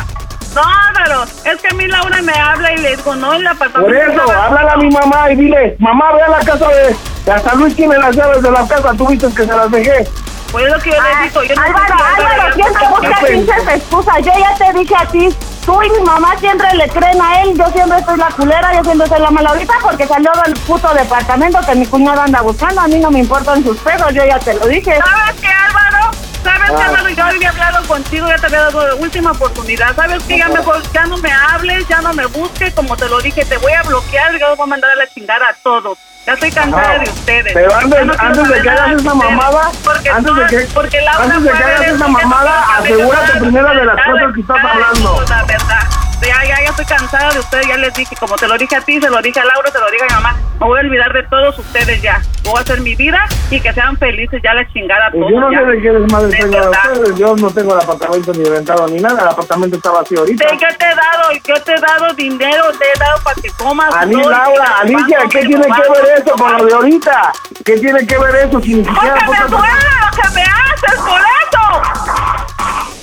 No, 0.55 0.63
Álvaro, 0.89 1.25
es 1.45 1.61
que 1.63 1.69
a 1.69 1.75
mí 1.75 1.87
Laura 1.87 2.23
me 2.23 2.33
habla 2.33 2.73
y 2.73 2.79
le 2.79 2.97
digo, 2.97 3.15
no, 3.17 3.33
el 3.35 3.47
apartamento. 3.47 3.87
Por 3.87 3.97
eso, 3.97 4.33
háblale 4.33 4.71
a 4.71 4.77
mi 4.77 4.91
mamá 4.91 5.31
y 5.31 5.37
dile, 5.37 5.77
mamá, 5.79 6.13
ve 6.13 6.23
a 6.23 6.29
la 6.29 6.39
casa 6.41 6.67
de... 6.69 6.97
de 7.25 7.33
Hasta 7.33 7.55
Luis 7.55 7.75
tiene 7.77 7.97
las 7.99 8.15
llaves 8.17 8.43
de 8.43 8.51
la 8.51 8.67
casa, 8.67 8.93
tú 8.97 9.07
viste 9.07 9.29
que 9.29 9.47
se 9.47 9.55
las 9.57 9.71
dejé. 9.71 10.09
Pues 10.53 10.67
es 10.67 10.73
lo 10.73 10.79
que 10.81 10.91
yo 10.91 10.97
le 11.01 11.23
digo. 11.29 11.43
Yo 11.45 11.55
no 11.55 11.63
Álvaro, 11.63 11.95
Álvaro, 12.17 12.55
siempre 12.55 12.83
está- 12.85 12.91
busca 12.91 13.27
pinches 13.27 13.69
excusas. 13.69 14.17
Yo 14.19 14.33
ya 14.39 14.55
te 14.67 14.79
dije 14.79 14.95
a 14.97 15.07
ti, 15.07 15.29
tú 15.71 15.83
y 15.83 15.91
mi 15.91 16.05
mamá 16.05 16.37
siempre 16.39 16.69
le 16.75 16.89
creen 16.89 17.21
a 17.23 17.43
él. 17.43 17.57
Yo 17.57 17.67
siempre 17.73 18.03
soy 18.05 18.19
la 18.19 18.29
culera, 18.31 18.75
yo 18.77 18.83
siempre 18.83 19.07
soy 19.07 19.21
la 19.21 19.31
mala 19.31 19.51
ahorita 19.51 19.75
porque 19.83 20.07
salió 20.07 20.31
del 20.45 20.55
puto 20.55 20.93
departamento 20.95 21.61
que 21.61 21.75
mi 21.75 21.87
cuñado 21.87 22.23
anda 22.23 22.43
buscando. 22.43 22.81
A 22.81 22.89
mí 22.89 22.99
no 22.99 23.11
me 23.11 23.21
importan 23.21 23.63
sus 23.63 23.79
pedos, 23.79 24.13
yo 24.13 24.25
ya 24.25 24.39
te 24.39 24.55
lo 24.55 24.67
dije. 24.67 24.99
¿Sabes 24.99 25.41
qué, 25.41 25.49
Álvaro? 25.49 26.30
¿Sabes 26.43 26.71
Ah. 26.71 26.85
Álvaro? 26.87 27.09
Yo 27.11 27.25
había 27.25 27.51
hablado 27.51 27.87
contigo, 27.87 28.29
ya 28.29 28.37
te 28.37 28.47
había 28.47 28.61
dado 28.63 28.97
última 28.97 29.33
oportunidad. 29.33 29.95
¿Sabes 29.95 30.23
qué? 30.25 30.39
Ya 30.39 30.49
mejor, 30.49 30.83
ya 30.93 31.05
no 31.07 31.17
me 31.19 31.33
hables, 31.33 31.87
ya 31.89 32.01
no 32.01 32.13
me 32.13 32.27
busques. 32.27 32.73
Como 32.75 32.97
te 32.97 33.09
lo 33.09 33.21
dije, 33.21 33.45
te 33.45 33.59
voy 33.59 33.73
a 33.73 33.83
bloquear 33.83 34.35
y 34.35 34.41
yo 34.41 34.55
voy 34.57 34.65
a 34.65 34.67
mandar 34.69 34.91
a 34.91 34.95
la 34.97 35.07
chingada 35.09 35.47
a 35.49 35.55
todos. 35.63 35.99
Ya 36.27 36.35
estoy 36.35 36.51
cansada 36.53 36.99
de 36.99 37.09
ustedes. 37.11 37.53
Pero 37.55 37.75
antes, 37.75 38.07
no 38.07 38.13
quiero 38.13 38.27
antes 38.29 38.49
de 38.49 38.63
que 38.63 38.71
hagas 38.71 38.93
esa 39.01 39.15
mamada, 39.15 39.71
Porque 39.83 40.11
antes 40.11 40.35
de 40.37 40.47
que, 40.47 40.59
porque 40.75 40.99
antes 41.19 41.43
de 41.43 41.51
que 41.51 41.59
hagas 41.65 41.81
esa 41.87 42.09
mamada, 42.09 42.77
asegúrate 42.79 43.33
primero 43.41 43.69
de 43.71 43.85
las 43.87 43.97
cosas 44.05 44.35
que 44.35 44.41
estás 44.41 44.59
hablando. 44.65 45.25
La 45.29 45.43
verdad. 45.45 45.81
Ya, 46.23 46.45
ya, 46.45 46.63
ya 46.63 46.71
estoy 46.71 46.85
cansada 46.85 47.33
de 47.33 47.41
ustedes, 47.41 47.67
ya 47.67 47.77
les 47.79 47.95
dije, 47.95 48.15
como 48.17 48.37
te 48.37 48.47
lo 48.47 48.57
dije 48.59 48.77
a 48.77 48.81
ti, 48.83 49.01
se 49.01 49.09
lo 49.11 49.21
dije 49.23 49.41
a 49.41 49.45
Laura, 49.45 49.71
se 49.71 49.79
lo 49.79 49.91
dije 49.91 50.05
a 50.05 50.07
mi 50.07 50.13
mamá, 50.15 50.37
me 50.61 50.67
voy 50.67 50.79
a 50.79 50.83
olvidar 50.83 51.13
de 51.13 51.23
todos 51.25 51.59
ustedes 51.59 52.01
ya. 52.03 52.21
Voy 52.45 52.57
a 52.57 52.61
hacer 52.61 52.81
mi 52.81 52.95
vida 52.95 53.25
y 53.51 53.61
que 53.61 53.73
sean 53.73 53.97
felices 53.97 54.41
ya 54.43 54.55
la 54.55 54.67
chingada 54.73 55.11
Pues 55.11 55.23
todos. 55.23 55.53
yo 55.83 55.93
no 55.93 56.19
tengo 56.19 56.27
de 56.27 56.47
verdad. 56.59 56.93
ustedes. 56.93 57.17
Yo 57.19 57.37
no 57.37 57.51
tengo 57.51 57.75
el 57.75 57.81
apartamento 57.81 58.33
ni 58.35 58.45
rentado 58.45 58.87
ni 58.89 59.01
nada. 59.01 59.23
El 59.23 59.29
apartamento 59.29 59.77
está 59.77 59.91
vacío 59.91 60.21
ahorita. 60.21 60.45
¿De 60.51 60.57
qué 60.59 60.67
te 60.79 60.85
he 60.87 60.95
dado? 60.95 61.33
Yo 61.47 61.63
te 61.63 61.75
he 61.75 61.81
dado 61.81 62.15
dinero, 62.15 62.65
te 62.79 62.85
he 62.85 62.99
dado 62.99 63.23
para 63.25 63.37
que 63.43 63.51
comas. 63.51 63.95
A 63.95 64.07
mí, 64.07 64.15
Laura, 64.17 64.79
Alicia, 64.81 65.19
¿qué 65.31 65.41
tiene 65.41 65.65
que 65.67 65.91
ver 65.93 66.19
eso 66.23 66.33
con 66.37 66.57
lo 66.57 66.65
de 66.65 66.73
ahorita? 66.75 67.33
¿Qué 67.65 67.79
tiene 67.79 68.07
que 68.07 68.19
ver 68.19 68.35
eso 68.37 68.61
si 68.61 68.75
ni 68.75 68.83
Porque 68.83 69.07
me 69.11 69.49
duele 69.49 69.75
lo 70.01 70.23
que 70.23 70.29
me 70.35 70.43
haces 70.43 71.01
por 71.01 71.21
eso. 71.21 72.43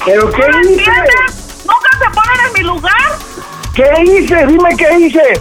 ¿Pero 0.06 0.32
qué 0.32 0.48
¿No 0.48 0.58
¿Qué 3.78 3.86
hice? 4.06 4.48
Dime 4.48 4.76
qué 4.76 4.92
hice. 5.00 5.40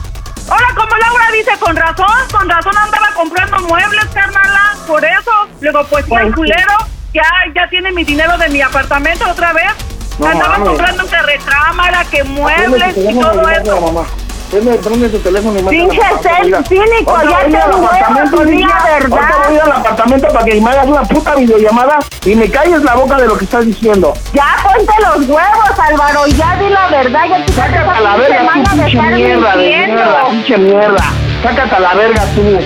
Ahora, 0.50 0.66
como 0.74 0.94
Laura 0.94 1.24
dice, 1.32 1.52
con 1.58 1.74
razón, 1.74 2.06
con 2.30 2.46
razón 2.46 2.76
andaba 2.76 3.08
comprando 3.14 3.58
muebles, 3.60 4.04
carnala, 4.12 4.74
por 4.86 5.02
eso. 5.02 5.32
Luego, 5.62 5.82
pues, 5.84 6.04
el 6.10 6.34
culero, 6.34 6.74
ya, 7.14 7.24
ya 7.54 7.66
tiene 7.70 7.92
mi 7.92 8.04
dinero 8.04 8.36
de 8.36 8.50
mi 8.50 8.60
apartamento 8.60 9.26
otra 9.30 9.54
vez. 9.54 9.72
No 10.18 10.26
andaba 10.26 10.58
mames. 10.58 10.68
comprando 10.68 11.06
que 11.06 11.22
recámara, 11.22 12.04
que 12.04 12.24
muebles 12.24 12.94
y 12.98 13.18
todo 13.18 13.48
eso. 13.48 14.06
Mamá. 14.52 14.76
Prende, 14.82 15.08
tu 15.08 15.18
teléfono 15.18 15.58
y 15.58 15.62
Pinche 15.64 16.00
ser 16.22 16.64
cínico, 16.68 17.16
ya 17.22 17.38
te 17.44 17.50
huevo, 17.50 17.86
apartamento, 17.86 18.44
niña. 18.44 18.68
verdad. 18.84 19.18
Ahorita 19.18 19.48
voy 19.48 19.58
al 19.58 19.72
apartamento 19.72 20.28
para 20.28 20.44
que 20.44 20.60
me 20.60 20.70
hagas 20.70 20.86
una 20.86 21.02
puta 21.02 21.34
videollamada 21.34 21.98
y 22.24 22.34
me 22.34 22.48
calles 22.50 22.82
la 22.82 22.94
boca 22.94 23.16
de 23.16 23.26
lo 23.26 23.36
que 23.36 23.44
estás 23.44 23.66
diciendo. 23.66 24.12
Ya 24.32 24.56
ponte 24.62 24.92
los 25.02 25.28
huevos, 25.28 25.78
Álvaro, 25.78 26.26
ya 26.28 26.56
di 26.56 26.68
la 26.70 26.88
verdad. 26.88 27.20
Ya 27.28 27.44
te 27.44 27.52
Sácate 27.52 27.78
a 27.78 28.00
la 28.00 28.16
verga, 28.16 28.38
tú, 28.54 28.62
pinche 28.76 29.02
mierda 29.02 29.56
de 29.56 29.68
mierda, 29.68 30.24
pinche 30.30 30.56
mierda. 30.58 31.04
Sácate 31.42 31.74
a 31.74 31.80
la 31.80 31.94
verga, 31.94 32.22
tú. 32.34 32.58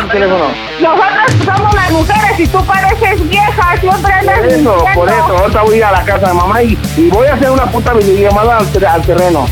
Tu 0.00 0.08
teléfono. 0.08 0.44
Nosotros 0.80 1.44
somos 1.44 1.74
las 1.74 1.90
mujeres 1.90 2.38
y 2.40 2.46
tú 2.46 2.64
pareces 2.64 3.28
vieja, 3.28 3.76
siempre 3.80 4.12
andas 4.12 4.38
Por 4.38 4.48
eso, 4.48 4.84
por 4.94 5.08
eso, 5.08 5.38
ahorita 5.38 5.62
voy 5.62 5.82
a 5.82 5.90
la 5.92 6.04
casa 6.04 6.28
de 6.28 6.34
mamá 6.34 6.62
y, 6.62 6.78
y 6.96 7.08
voy 7.10 7.26
a 7.26 7.34
hacer 7.34 7.50
una 7.50 7.66
puta 7.66 7.92
videollamada 7.94 8.58
al, 8.58 8.66
ter- 8.70 8.86
al 8.86 9.02
terreno. 9.02 9.46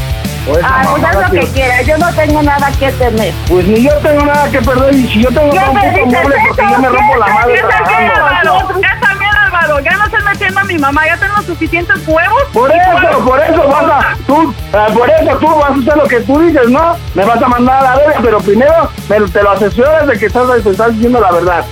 Ah, 0.62 0.86
pues 0.90 1.04
haz 1.04 1.14
lo 1.14 1.40
que 1.40 1.46
quieras, 1.48 1.86
yo 1.86 1.98
no 1.98 2.12
tengo 2.14 2.42
nada 2.42 2.70
que 2.78 2.90
temer. 2.92 3.34
Pues 3.48 3.66
ni 3.66 3.82
yo 3.82 3.94
tengo 3.98 4.24
nada 4.24 4.50
que 4.50 4.60
perder 4.60 4.94
y 4.94 5.08
si 5.08 5.22
yo 5.22 5.28
tengo 5.28 5.50
¿Qué 5.50 5.58
todo 5.58 5.70
un 5.70 5.74
me 5.74 5.80
puto 5.82 5.90
dices 5.90 6.06
mueble 6.06 6.36
porque 6.46 6.62
yo 6.70 6.78
me 6.78 6.88
rompo 6.88 7.16
la 7.16 7.26
¿Qué 7.26 7.32
madre 7.32 7.58
trabajando. 7.58 8.24
Álvaro, 8.24 8.80
ya 8.80 9.00
también, 9.00 9.30
Álvaro, 9.36 9.80
ya 9.80 9.96
no 9.96 10.04
estés 10.04 10.24
metiendo 10.24 10.60
a 10.60 10.64
mi 10.64 10.78
mamá, 10.78 11.06
ya 11.06 11.16
tengo 11.16 11.42
suficientes 11.42 12.08
huevos. 12.08 12.42
Por 12.52 12.70
eso, 12.70 12.90
huevos. 12.94 13.28
por 13.28 13.40
eso 13.40 13.68
vas 13.68 13.84
a, 13.84 14.16
tú, 14.26 14.54
eh, 14.72 14.86
por 14.94 15.10
eso 15.10 15.36
tú 15.38 15.46
vas 15.46 15.70
a 15.70 15.74
hacer 15.74 15.96
lo 15.96 16.04
que 16.04 16.20
tú 16.20 16.40
dices, 16.40 16.68
¿no? 16.68 16.96
Me 17.14 17.24
vas 17.24 17.42
a 17.42 17.48
mandar 17.48 17.78
a 17.78 17.82
la 17.82 17.96
verga, 17.96 18.20
pero 18.22 18.40
primero 18.40 18.90
me, 19.08 19.20
te 19.20 19.42
lo 19.42 19.50
asesoras 19.50 20.06
de 20.06 20.18
que 20.18 20.26
estás, 20.26 20.48
estás 20.64 20.94
diciendo 20.94 21.20
la 21.20 21.32
verdad. 21.32 21.64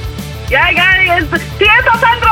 Ya, 0.49 0.71
ya, 0.71 1.17
es, 1.17 1.25
si 1.59 1.65
eso 1.65 1.99
Sandra 1.99 2.26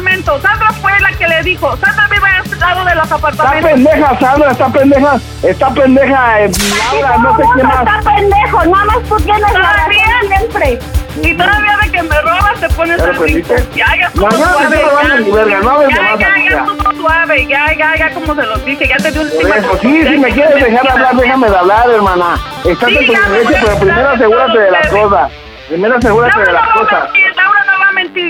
fue 0.00 0.12
al 0.12 0.16
apartamento, 0.16 0.40
Sandra 0.40 0.72
fue 0.72 1.00
la 1.00 1.10
que 1.12 1.28
le 1.28 1.42
dijo, 1.42 1.76
Sandra 1.76 2.08
vive 2.10 2.26
a 2.28 2.38
este 2.42 2.56
lado 2.56 2.84
de 2.84 2.94
los 2.94 3.04
Está 3.04 3.14
apartamentos. 3.16 3.70
pendeja, 3.72 4.18
Sandra, 4.20 4.50
está 4.52 4.68
pendeja, 4.68 5.16
está 5.42 5.70
pendeja, 5.70 6.40
eh, 6.40 6.50
Laura, 6.92 7.18
no 7.18 7.36
sé 7.36 7.42
quién 7.54 7.66
más. 7.66 7.78
está 7.78 8.10
pendejo, 8.14 8.64
nada 8.66 8.84
más 8.84 9.02
tú 9.08 9.16
tienes 9.16 9.52
la 9.52 9.72
razón 9.72 10.28
siempre. 10.28 10.78
Y 11.22 11.34
todavía 11.34 11.76
de 11.82 11.90
que 11.90 12.02
me 12.02 12.20
robas 12.20 12.60
te 12.60 12.68
pones 12.70 12.98
¿Ya 12.98 13.06
lo 13.06 13.12
el 13.12 13.18
rico. 13.34 13.54
aprendiste? 13.54 13.78
Ya, 13.78 13.86
ya 13.96 14.10
te 14.10 14.18
suave. 14.18 14.64
estoy 14.64 14.90
robando 14.90 15.48
ya. 15.48 15.60
ya, 15.88 16.16
ya, 16.18 16.56
estuvo 16.58 16.92
suave, 16.92 17.46
ya, 17.46 17.72
ya, 17.74 17.96
ya, 17.96 18.10
como 18.14 18.34
se 18.34 18.42
los 18.42 18.64
dije, 18.66 18.86
ya 18.88 18.96
te 18.98 19.10
di 19.12 19.18
un 19.20 19.30
Por 19.30 19.56
eso, 19.56 19.78
sí, 19.80 20.02
si 20.06 20.18
me 20.18 20.28
quieres 20.30 20.62
dejar 20.62 20.88
hablar, 20.90 21.16
déjame 21.16 21.48
de 21.48 21.56
hablar, 21.56 21.88
hermana. 21.90 22.36
Estás 22.64 22.88
en 22.90 23.06
tu 23.06 23.12
derecho, 23.12 23.50
pero 23.64 23.78
primero 23.78 24.08
asegúrate 24.10 24.58
de 24.58 24.70
las 24.70 24.88
todo 24.90 25.08
cosas. 25.08 25.32
Primero 25.68 25.96
asegúrate 25.96 26.40
de 26.40 26.52
las 26.52 26.68
cosas. 26.68 27.08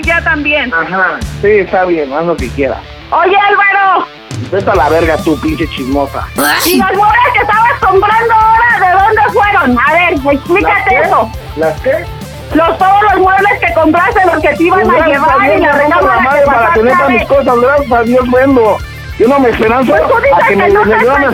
Ya 0.03 0.21
también. 0.23 0.73
Ajá, 0.73 1.19
sí, 1.41 1.47
está 1.47 1.85
bien, 1.85 2.11
haz 2.13 2.25
lo 2.25 2.35
que 2.35 2.49
quieras. 2.49 2.79
Oye, 3.11 3.35
Álvaro, 3.37 4.05
Vete 4.51 4.69
a 4.69 4.75
la 4.75 4.89
verga 4.89 5.17
tú, 5.17 5.39
pinche 5.41 5.67
chismosa. 5.69 6.25
¿y 6.65 6.77
las 6.77 6.93
muelas 6.93 7.15
que 7.33 7.39
estabas 7.39 7.73
comprando 7.79 8.33
ahora, 8.35 8.87
de 8.87 8.91
dónde 8.91 9.21
fueron? 9.33 9.77
A 9.79 9.93
ver, 9.93 10.13
explícate 10.35 10.89
qué? 10.89 11.01
eso. 11.01 11.31
¿Las 11.55 11.81
qué? 11.81 12.05
Los, 12.53 12.77
todos 12.77 13.01
los 13.11 13.19
muebles 13.19 13.59
que 13.59 13.73
compraste, 13.73 14.21
los 14.25 14.41
que 14.41 14.49
te 14.55 14.63
iban 14.63 14.83
Pues 14.83 15.01
a 15.01 15.05
llevar 15.07 15.57
y 15.57 15.59
la 15.59 15.73
me 15.73 15.79
recámara 15.83 16.15
la 16.15 16.21
madre 16.21 16.39
que 16.41 16.45
para 16.45 16.73
tener 16.73 16.93
para 16.93 17.09
mis 17.09 17.25
cosas, 17.27 17.55
gracias 17.61 17.91
a 17.91 18.03
Dios 18.03 18.31
vendo. 18.31 18.77
Yo 19.19 19.27
no 19.27 19.39
me 19.39 19.49
esperanzo 19.49 19.91
Pues 19.91 20.01
tú 20.07 20.15
dices 20.17 20.33
a 20.33 20.37
que 20.37 20.47
que 20.49 20.55
me 20.55 20.69
no 20.69 20.85
me 20.85 20.91
yo 20.91 20.97
no 21.11 21.17
ganas 21.17 21.33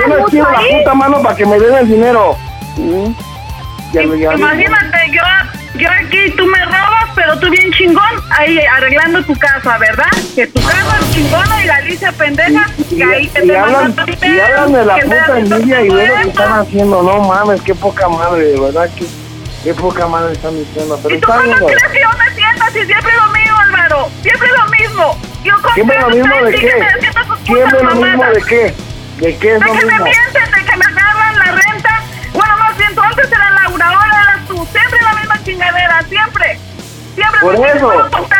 yo 0.00 0.06
no 0.08 0.14
mucho 0.14 0.26
estiro 0.26 0.50
la 0.50 0.78
puta 0.78 0.94
mano 0.94 1.22
para 1.22 1.36
que 1.36 1.46
me 1.46 1.58
den 1.60 1.74
el 1.74 1.88
dinero. 1.88 2.36
Mm. 2.76 3.12
Ya 3.92 4.02
ya 4.02 4.06
lo- 4.32 4.38
Imagínate, 4.38 4.98
yo, 5.12 5.22
yo 5.78 5.88
aquí, 5.90 6.30
tú 6.36 6.46
me 6.46 6.64
robas, 6.64 6.97
pero 7.18 7.36
tú 7.40 7.50
bien 7.50 7.72
chingón, 7.72 8.22
ahí 8.30 8.60
arreglando 8.60 9.20
tu 9.24 9.36
casa, 9.36 9.76
¿verdad? 9.78 10.06
Que 10.36 10.46
tu 10.46 10.62
casa 10.62 10.98
es 11.00 11.10
chingona 11.10 11.64
y 11.64 11.66
la 11.66 11.76
Alicia 11.76 12.12
pendeja, 12.12 12.66
que 12.88 13.04
ahí 13.04 13.26
te 13.26 13.44
y 13.44 13.48
te 13.48 13.58
hablan, 13.58 13.82
mandan 13.96 14.08
y 14.08 14.38
hablan 14.40 14.72
de 14.72 14.84
la 14.84 14.96
puta 14.98 15.38
envidia 15.38 15.80
y 15.82 15.88
ve 15.88 16.06
lo 16.06 16.14
que 16.22 16.28
están 16.28 16.52
haciendo. 16.60 17.02
No 17.02 17.18
mames, 17.20 17.60
qué 17.62 17.74
poca 17.74 18.08
madre, 18.08 18.44
de 18.44 18.60
verdad 18.60 18.88
que 18.96 19.04
qué 19.64 19.74
poca 19.74 20.06
madre 20.06 20.32
están 20.34 20.56
diciendo. 20.56 20.96
Pero 21.02 21.16
¿Y 21.16 21.20
tú 21.20 21.26
güey. 21.26 21.74
crees 21.74 21.92
que 21.92 22.00
yo 22.00 22.08
me 22.18 22.34
siento 22.36 22.64
así? 22.64 22.86
Siempre 22.86 23.12
lo 23.16 23.26
mismo, 23.32 23.56
Álvaro. 23.58 24.08
Siempre 24.22 24.48
lo 24.56 24.66
mismo. 24.68 25.18
Yo 25.42 25.54
¿Siempre 25.74 26.00
lo 26.00 26.08
mismo 26.10 26.44
de 26.44 26.52
qué? 26.52 26.72
¿Siempre 27.44 27.82
lo 27.82 27.94
mismo 27.96 28.24
de 28.26 28.42
qué? 28.42 28.74
¿De 29.18 29.36
qué 29.38 29.54
es 29.54 29.60
De 29.60 29.66
lo 29.66 29.72
que 29.72 29.86
me 29.86 29.92
mismo? 29.92 30.04
mienten, 30.04 30.50
de 30.52 30.70
que 30.70 30.76
me 30.76 30.84
agarran 30.84 31.36
la 31.36 31.44
renta. 31.46 32.02
Bueno, 32.32 32.56
más 32.58 32.78
bien, 32.78 32.94
tú 32.94 33.00
antes 33.02 33.26
era 33.32 33.50
Laura, 33.50 33.88
ahora 33.88 34.22
eras 34.22 34.46
tú. 34.46 34.68
Siempre 34.70 35.00
la 35.02 35.14
misma 35.14 35.42
chingadera, 35.42 36.04
siempre. 36.08 36.60
Por 37.40 37.58
me 37.58 37.68
eso, 37.68 37.92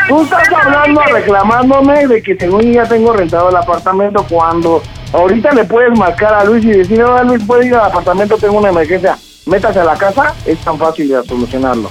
tú 0.07 0.23
estás 0.23 0.47
hablando, 0.53 1.01
reclamándome 1.03 2.07
de 2.07 2.21
que 2.21 2.35
según 2.35 2.73
ya 2.73 2.85
tengo 2.85 3.13
rentado 3.13 3.49
el 3.49 3.55
apartamento 3.55 4.25
cuando 4.29 4.81
ahorita 5.13 5.51
le 5.51 5.65
puedes 5.65 5.97
marcar 5.97 6.33
a 6.33 6.43
Luis 6.43 6.63
y 6.65 6.71
decir, 6.71 6.99
no, 6.99 7.23
Luis, 7.23 7.43
puede 7.45 7.67
ir 7.67 7.75
al 7.75 7.85
apartamento, 7.85 8.37
tengo 8.37 8.57
una 8.57 8.69
emergencia, 8.69 9.17
métase 9.45 9.79
a 9.79 9.83
la 9.83 9.95
casa, 9.95 10.33
es 10.45 10.59
tan 10.59 10.77
fácil 10.77 11.09
de 11.09 11.23
solucionarlo. 11.23 11.89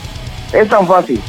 Es 0.52 0.68
tan 0.68 0.86
fácil. 0.86 1.22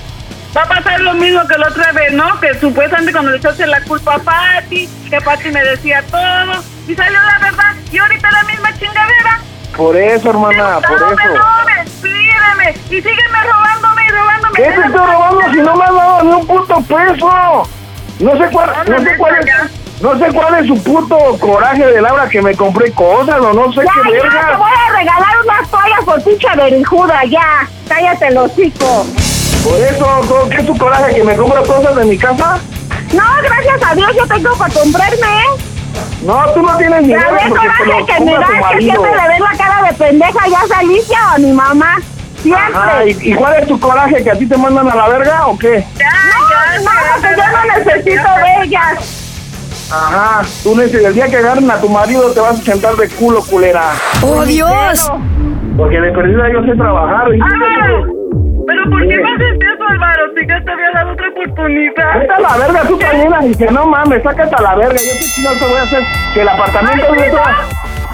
Va 0.56 0.64
a 0.64 0.68
pasar 0.68 1.00
lo 1.02 1.14
mismo 1.14 1.46
que 1.48 1.58
la 1.58 1.68
otra 1.68 1.92
vez, 1.92 2.12
¿no? 2.14 2.40
Que 2.40 2.54
supuestamente 2.60 3.12
cuando 3.12 3.32
le 3.32 3.38
echaste 3.38 3.68
la 3.68 3.82
culpa 3.82 4.16
a 4.16 4.20
Pati, 4.20 4.90
que 5.10 5.22
Pati 5.22 5.52
me 5.52 5.64
decía 5.64 6.04
todo, 6.10 6.64
y 6.88 6.96
salió 6.96 7.20
la 7.22 7.40
verdad, 7.40 7.76
y 7.92 7.98
ahorita 7.98 8.32
la 8.32 8.44
misma 8.44 8.74
chingadera. 8.74 9.40
Por 9.78 9.96
eso, 9.96 10.30
hermana, 10.32 10.80
por 10.82 11.00
no 11.00 11.08
me 11.08 11.14
eso. 11.14 11.36
robes, 11.36 11.92
pídeme, 12.02 12.76
y 12.86 13.02
sígueme 13.02 13.44
robándome. 13.44 13.89
¿Qué 14.60 14.66
te 14.66 14.72
estoy 14.88 14.92
robando 14.92 15.42
si 15.54 15.58
no 15.62 15.74
me 15.76 15.84
has 15.86 15.94
dado 15.96 16.24
ni 16.24 16.32
un 16.34 16.46
puto 16.48 16.82
peso? 16.82 17.68
No 18.20 18.32
sé 18.38 18.50
cuál, 18.52 18.70
no 18.90 19.00
sé 19.00 19.18
cuál 19.18 19.36
es, 19.40 20.02
no 20.02 20.20
sé 20.20 20.26
cuál 20.34 20.56
es 20.56 20.68
su 20.68 20.84
puto 20.84 21.18
coraje 21.40 21.86
de 21.86 22.02
Laura 22.02 22.28
que 22.28 22.42
me 22.42 22.54
compré 22.56 22.92
cosas 22.92 23.40
o 23.40 23.54
no 23.54 23.72
sé 23.72 23.80
Ya, 23.86 23.92
qué 24.04 24.18
ya, 24.18 24.22
te 24.22 24.28
verga. 24.36 24.58
voy 24.58 24.72
a 24.72 24.98
regalar 24.98 25.30
unas 25.46 25.70
toallas 25.72 26.04
por 26.04 26.22
pinche 26.26 26.48
berijuda, 26.58 27.22
ya. 27.30 27.70
Cállate 27.88 28.28
el 28.28 28.38
hocico. 28.38 29.06
Por 29.64 29.76
eso, 29.80 30.06
¿todo- 30.28 30.50
¿qué 30.50 30.58
es 30.58 30.66
tu 30.66 30.78
coraje 30.78 31.16
que 31.16 31.24
me 31.24 31.38
compro 31.38 31.64
cosas 31.64 31.96
de 31.96 32.04
mi 32.04 32.18
casa? 32.18 32.60
No, 33.14 33.24
gracias 33.42 33.82
a 33.90 33.96
Dios 33.96 34.12
yo 34.14 34.28
tengo 34.28 34.54
para 34.58 34.74
comprarme, 34.74 35.16
¿eh? 35.16 35.64
No, 36.24 36.44
tú 36.54 36.62
no 36.64 36.76
tienes 36.76 37.02
ni 37.04 37.14
idea 37.14 37.28
te 37.30 37.50
coraje 37.50 38.06
que 38.08 38.20
me 38.26 38.34
da 38.34 38.48
que 38.74 38.82
siempre 38.82 39.12
le 39.16 39.28
ves 39.30 39.40
la 39.40 39.58
cara 39.58 39.84
de 39.88 39.94
pendeja 39.94 40.48
ya 40.50 40.78
Alicia 40.80 41.20
o 41.38 41.40
mi 41.40 41.54
mamá. 41.54 41.96
Siempre. 42.42 42.76
Ajá, 42.76 43.06
¿y, 43.06 43.18
y 43.32 43.34
cuál 43.36 43.56
es 43.62 43.68
tu 43.68 43.80
coraje? 43.80 44.24
¿Que 44.24 44.32
a 44.32 44.36
ti 44.38 44.46
te 44.46 44.58
mandan 44.58 44.90
a 44.90 44.96
la 44.96 45.08
verga 45.10 45.48
o 45.48 45.58
qué? 45.58 45.84
no, 46.00 46.84
no, 46.84 46.92
porque 47.22 47.36
yo 47.36 47.44
no 47.52 47.78
necesito 47.78 48.30
de 48.36 48.64
ellas. 48.66 49.26
Ajá, 49.92 50.42
tú 50.64 50.76
neces- 50.76 51.04
el 51.06 51.14
día 51.16 51.28
que 51.28 51.38
agarren 51.38 51.70
a 51.72 51.82
tu 51.82 51.90
marido 51.90 52.32
te 52.32 52.40
vas 52.40 52.60
a 52.60 52.64
sentar 52.64 52.94
de 52.96 53.10
culo, 53.10 53.42
culera. 53.44 53.82
¡Oh, 54.22 54.44
Dios! 54.46 55.12
Porque 55.78 56.00
de 56.00 56.12
perdida 56.12 56.44
yo 56.54 56.62
sé 56.64 56.76
trabajar. 56.78 57.28
Y 57.34 57.40
Pero 57.40 58.84
¿por 58.92 59.02
qué 59.08 59.18
me 59.18 59.32
haces 59.34 59.58
eso, 59.58 59.84
Álvaro? 59.90 60.24
Si 60.40 60.48
ya 60.48 60.62
te 60.64 60.72
había 60.72 60.92
dado 60.94 61.12
otra 61.14 61.30
oportunidad. 61.30 62.20
Vete 62.20 62.34
a 62.34 62.40
la 62.40 62.58
verga, 62.58 62.82
tú 62.88 62.98
también, 63.00 63.34
dije, 63.52 63.66
no 63.72 63.86
mames, 63.88 64.22
sácate 64.22 64.56
a 64.56 64.62
la 64.62 64.76
verga, 64.76 64.96
yo 64.96 65.12
qué 65.20 65.26
chingado 65.34 65.56
te 65.58 65.66
voy 65.66 65.78
a 65.78 65.84
hacer, 65.84 66.04
que 66.34 66.42
el 66.42 66.50
apartamento 66.50 67.06
Ay, 67.12 67.20
de 67.22 67.32
no. 67.32 67.38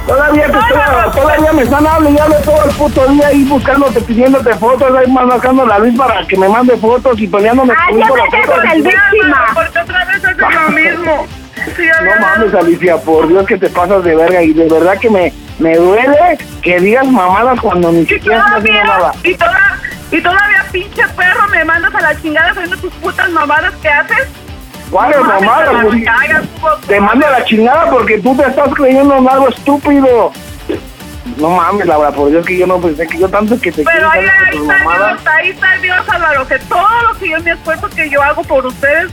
Todavía 0.07 0.45
te 0.45 0.57
estoy, 0.59 1.11
todavía 1.21 1.53
me 1.53 1.61
están 1.63 1.87
hablando 1.87 2.09
y 2.11 2.21
hablo 2.21 2.35
todo 2.45 2.63
el 2.65 2.75
puto 2.75 3.07
día 3.07 3.27
ahí 3.27 3.43
buscándote, 3.45 4.01
pidiéndote 4.01 4.53
fotos, 4.55 4.91
ahí 4.95 5.11
marcando 5.11 5.65
la 5.65 5.79
luz 5.79 5.97
para 5.97 6.25
que 6.27 6.37
me 6.37 6.47
mande 6.47 6.77
fotos 6.77 7.19
y 7.19 7.27
peleándome 7.27 7.73
Ah, 7.75 7.87
conmigo 7.89 8.13
te 8.13 8.37
fotos. 8.43 8.59
haces 8.59 8.73
el 8.73 8.83
víctima. 8.83 9.45
Porque 9.55 9.79
otra 9.79 10.05
vez 10.05 10.23
haces 10.25 10.37
lo 10.37 10.69
mismo. 10.69 11.27
Sí, 11.75 11.83
ya 11.87 12.01
No 12.01 12.21
mames, 12.21 12.53
Alicia, 12.53 12.97
por 12.97 13.27
Dios 13.27 13.45
que 13.47 13.57
te 13.57 13.69
pasas 13.69 14.03
de 14.03 14.15
verga 14.15 14.41
y 14.43 14.53
de 14.53 14.69
verdad 14.69 14.97
que 14.99 15.09
me, 15.09 15.33
me 15.57 15.75
duele 15.77 16.37
que 16.61 16.79
digas 16.79 17.07
mamadas 17.07 17.59
cuando 17.59 17.91
ni 17.91 18.05
siquiera 18.05 18.37
estás 18.37 18.59
haciendo 18.59 18.83
nada. 18.83 19.11
y, 19.23 19.33
toda- 19.35 19.79
y 20.11 20.21
todavía, 20.21 20.65
pinche 20.71 21.01
perro, 21.17 21.47
me 21.49 21.65
mandas 21.65 21.95
a 21.95 22.01
la 22.01 22.21
chingada 22.21 22.51
haciendo 22.51 22.77
tus 22.77 22.93
putas 22.95 23.29
mamadas 23.31 23.73
que 23.81 23.89
haces. 23.89 24.27
¿Cuáles 24.91 25.17
No 25.17 25.23
mames, 25.23 25.41
mamadas? 25.41 26.45
te 26.87 27.01
Pues, 27.01 27.19
la 27.19 27.43
chingada 27.45 27.89
porque 27.89 28.19
tú 28.19 28.35
te 28.35 28.43
estás 28.43 28.73
creyendo 28.73 29.17
en 29.17 29.27
algo 29.27 29.49
estúpido. 29.49 30.31
No 31.37 31.49
mames, 31.49 31.87
Laura, 31.87 32.11
por 32.11 32.29
Dios 32.29 32.45
que 32.45 32.57
yo 32.57 32.67
no 32.67 32.79
pensé 32.79 33.07
que 33.07 33.17
yo 33.17 33.27
tanto 33.27 33.59
que 33.59 33.71
te 33.71 33.83
Pero 33.83 34.09
ahí, 34.09 34.25
ahí 34.25 34.57
está. 34.57 34.77
Dios, 34.77 35.21
ahí 35.25 35.49
está 35.49 35.77
Dios, 35.81 36.09
Álvaro, 36.09 36.47
que 36.47 36.59
todo 36.59 37.01
lo 37.01 37.19
que 37.19 37.29
yo 37.29 37.39
me 37.41 37.51
esfuerzo 37.51 37.89
que 37.89 38.09
yo 38.09 38.21
hago 38.21 38.43
por 38.43 38.65
ustedes, 38.65 39.11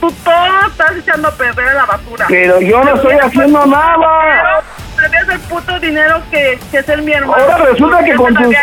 tú 0.00 0.10
todo 0.24 0.66
estás 0.68 0.96
echando 0.96 1.28
a 1.28 1.32
perder 1.32 1.68
a 1.68 1.74
la 1.74 1.86
basura. 1.86 2.26
Pero 2.28 2.60
yo 2.60 2.82
no 2.82 2.94
estoy 2.94 3.16
haciendo 3.22 3.66
nada. 3.66 4.62
Prefieres 4.96 5.28
el 5.28 5.40
puto 5.40 5.78
dinero 5.80 6.22
que, 6.30 6.58
que 6.70 6.82
ser 6.82 7.02
mi 7.02 7.12
hermano. 7.12 7.42
Ahora 7.42 7.58
resulta 7.58 8.04
que 8.04 8.14
con 8.14 8.34
tus... 8.34 8.54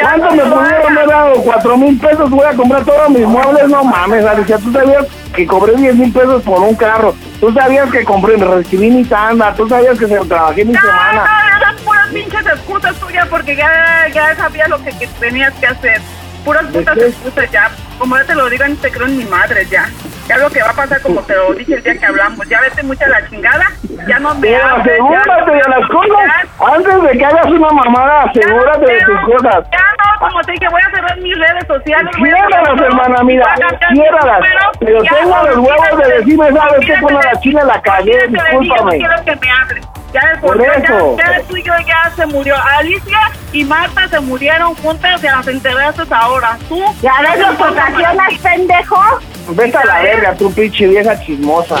¿Cuánto 0.00 0.30
me 0.34 0.42
pudieron 0.42 0.96
haber 0.98 1.08
dado? 1.08 1.34
¿Cuatro 1.42 1.76
mil 1.76 1.98
pesos? 1.98 2.30
Voy 2.30 2.44
a 2.46 2.54
comprar 2.54 2.84
todos 2.84 3.08
mis 3.10 3.26
muebles. 3.26 3.68
No 3.68 3.84
mames, 3.84 4.24
Alicia, 4.24 4.58
tú 4.58 4.72
sabías 4.72 5.06
que 5.34 5.46
cobré 5.46 5.74
diez 5.76 5.94
mil 5.94 6.12
pesos 6.12 6.42
por 6.42 6.60
un 6.60 6.74
carro. 6.74 7.14
Tú 7.40 7.52
sabías 7.52 7.90
que 7.90 8.04
compré, 8.04 8.36
recibí 8.36 8.90
mi 8.90 9.04
tanda. 9.04 9.52
Tú 9.54 9.68
sabías 9.68 9.98
que 9.98 10.06
se 10.06 10.16
trabajé 10.18 10.64
mi 10.64 10.72
No, 10.74 10.80
semana. 10.80 11.24
no, 11.24 11.56
esas 11.70 11.80
puras 11.82 12.08
pinches 12.08 12.46
excusas 12.46 12.94
tuyas 12.96 13.26
porque 13.28 13.56
ya, 13.56 14.06
ya 14.12 14.36
sabías 14.36 14.68
lo 14.68 14.82
que, 14.82 14.90
que 14.98 15.06
tenías 15.18 15.52
que 15.54 15.66
hacer. 15.66 16.00
Puras 16.44 16.64
putas 16.66 16.96
excusas 16.98 17.50
ya. 17.50 17.70
Como 17.98 18.16
ya 18.16 18.24
te 18.24 18.34
lo 18.34 18.48
digo, 18.48 18.64
ni 18.66 18.74
te 18.76 18.90
creo 18.90 19.06
en 19.06 19.18
mi 19.18 19.24
madre 19.24 19.64
ya. 19.70 19.88
Ya 20.28 20.38
lo 20.38 20.50
que 20.50 20.62
va 20.62 20.70
a 20.70 20.72
pasar 20.74 21.00
como 21.02 21.20
te 21.22 21.34
lo 21.34 21.52
dije 21.54 21.74
el 21.74 21.82
día 21.82 21.98
que 21.98 22.06
hablamos. 22.06 22.48
Ya 22.48 22.60
vete 22.60 22.82
mucho 22.82 23.04
a 23.04 23.08
la 23.08 23.28
chingada. 23.28 23.66
Ya 24.08 24.18
no 24.18 24.34
me 24.36 24.40
Pero 24.48 24.64
hables. 24.66 24.86
asegúrate 24.86 25.46
no 25.46 25.52
de 25.52 25.68
las 25.68 25.88
cosas. 25.88 26.74
Antes 26.74 27.02
de 27.02 27.18
que 27.18 27.24
hagas 27.24 27.46
una 27.46 27.70
mamada, 27.70 28.22
asegúrate 28.22 28.92
de 28.92 29.00
tus 29.00 29.20
cosas. 29.20 29.64
Ya 29.70 29.78
no, 29.98 30.28
como 30.28 30.40
te 30.42 30.52
dije, 30.52 30.66
voy 30.70 30.80
a 30.80 30.90
cerrar 30.90 31.18
mis 31.18 31.38
redes 31.38 31.66
sociales. 31.66 32.12
Ciérralas, 32.16 32.80
hermana, 32.80 33.22
mira, 33.24 33.54
ciérralas. 33.92 34.40
Pero 34.80 35.02
ya, 35.04 35.10
tengo 35.16 35.36
los 35.46 35.56
huevos 35.58 35.98
de 36.08 36.14
decirme, 36.18 36.52
¿sabes 36.52 36.86
qué? 36.86 37.00
Con 37.00 37.14
la 37.14 37.40
china 37.40 37.64
la 37.64 37.82
cagué, 37.82 38.28
mí, 38.28 38.38
yo 38.38 38.42
no 38.52 38.60
discúlpame. 38.60 38.98
quiero 38.98 39.24
que 39.24 39.36
me 39.36 39.50
hables. 39.50 39.86
Ya 40.12 40.28
de 40.34 40.38
Por 40.40 40.60
ya- 40.62 40.72
eso. 40.74 41.16
Ya, 41.16 41.38
ya 41.38 41.42
tú 41.48 41.56
y 41.56 41.62
yo 41.62 41.72
ya 41.86 42.12
se 42.14 42.26
murió. 42.26 42.54
Alicia 42.78 43.18
y 43.52 43.64
Marta 43.64 44.08
se 44.08 44.20
murieron 44.20 44.74
juntas 44.76 45.22
y 45.22 45.26
las 45.26 45.46
enteraste 45.48 46.02
ahora. 46.10 46.58
Tú. 46.68 46.82
¿Ya 47.00 47.12
ves 47.22 47.38
lo 47.40 47.56
que 47.56 47.62
ocasionas, 47.62 48.34
pendejo? 48.42 49.00
Vete 49.48 49.76
a 49.78 49.84
la 49.84 50.02
verga, 50.02 50.34
tú 50.34 50.52
pinche 50.52 50.86
vieja 50.86 51.18
chismosa. 51.24 51.76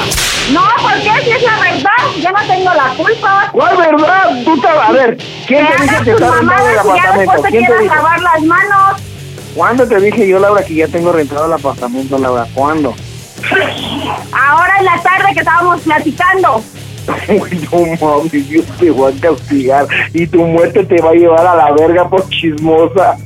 No, 0.50 0.62
¿por 0.80 0.92
qué? 0.94 1.10
Si 1.24 1.30
es 1.30 1.42
la 1.42 1.58
verdad, 1.60 1.90
yo 2.20 2.30
no 2.32 2.40
tengo 2.46 2.74
la 2.74 2.88
culpa. 2.96 3.48
¿Cuál 3.52 3.76
verdad? 3.76 4.22
Tú 4.44 4.60
te... 4.60 4.66
A 4.68 4.90
ver, 4.92 5.16
¿quién 5.46 5.66
te 5.68 5.82
dice 5.82 5.96
que 6.02 6.10
está 6.12 6.30
rentado 6.30 6.68
el 6.68 6.74
ya 6.74 6.80
apartamento? 6.80 7.18
después 7.20 7.42
te 7.42 7.48
¿Quién 7.50 7.62
te 7.62 7.66
quieras 7.66 7.82
dijo? 7.82 7.94
lavar 7.94 8.20
las 8.20 8.42
manos. 8.42 9.00
¿Cuándo 9.54 9.86
te 9.86 10.00
dije 10.00 10.26
yo, 10.26 10.38
Laura, 10.38 10.64
que 10.64 10.74
ya 10.74 10.88
tengo 10.88 11.12
rentado 11.12 11.46
el 11.46 11.52
apartamento, 11.52 12.18
Laura? 12.18 12.46
¿Cuándo? 12.54 12.94
Ahora 14.32 14.74
en 14.78 14.84
la 14.86 15.00
tarde 15.02 15.34
que 15.34 15.40
estábamos 15.40 15.80
platicando. 15.82 16.62
Uy, 17.28 17.68
no 17.72 18.06
mames, 18.06 18.48
Dios 18.48 18.64
te 18.78 18.90
va 18.90 19.08
a 19.08 19.12
castigar 19.20 19.86
y 20.12 20.26
tu 20.26 20.42
muerte 20.44 20.84
te 20.84 21.00
va 21.00 21.10
a 21.10 21.14
llevar 21.14 21.46
a 21.46 21.54
la 21.56 21.72
verga 21.72 22.08
por 22.08 22.28
chismosa. 22.28 23.16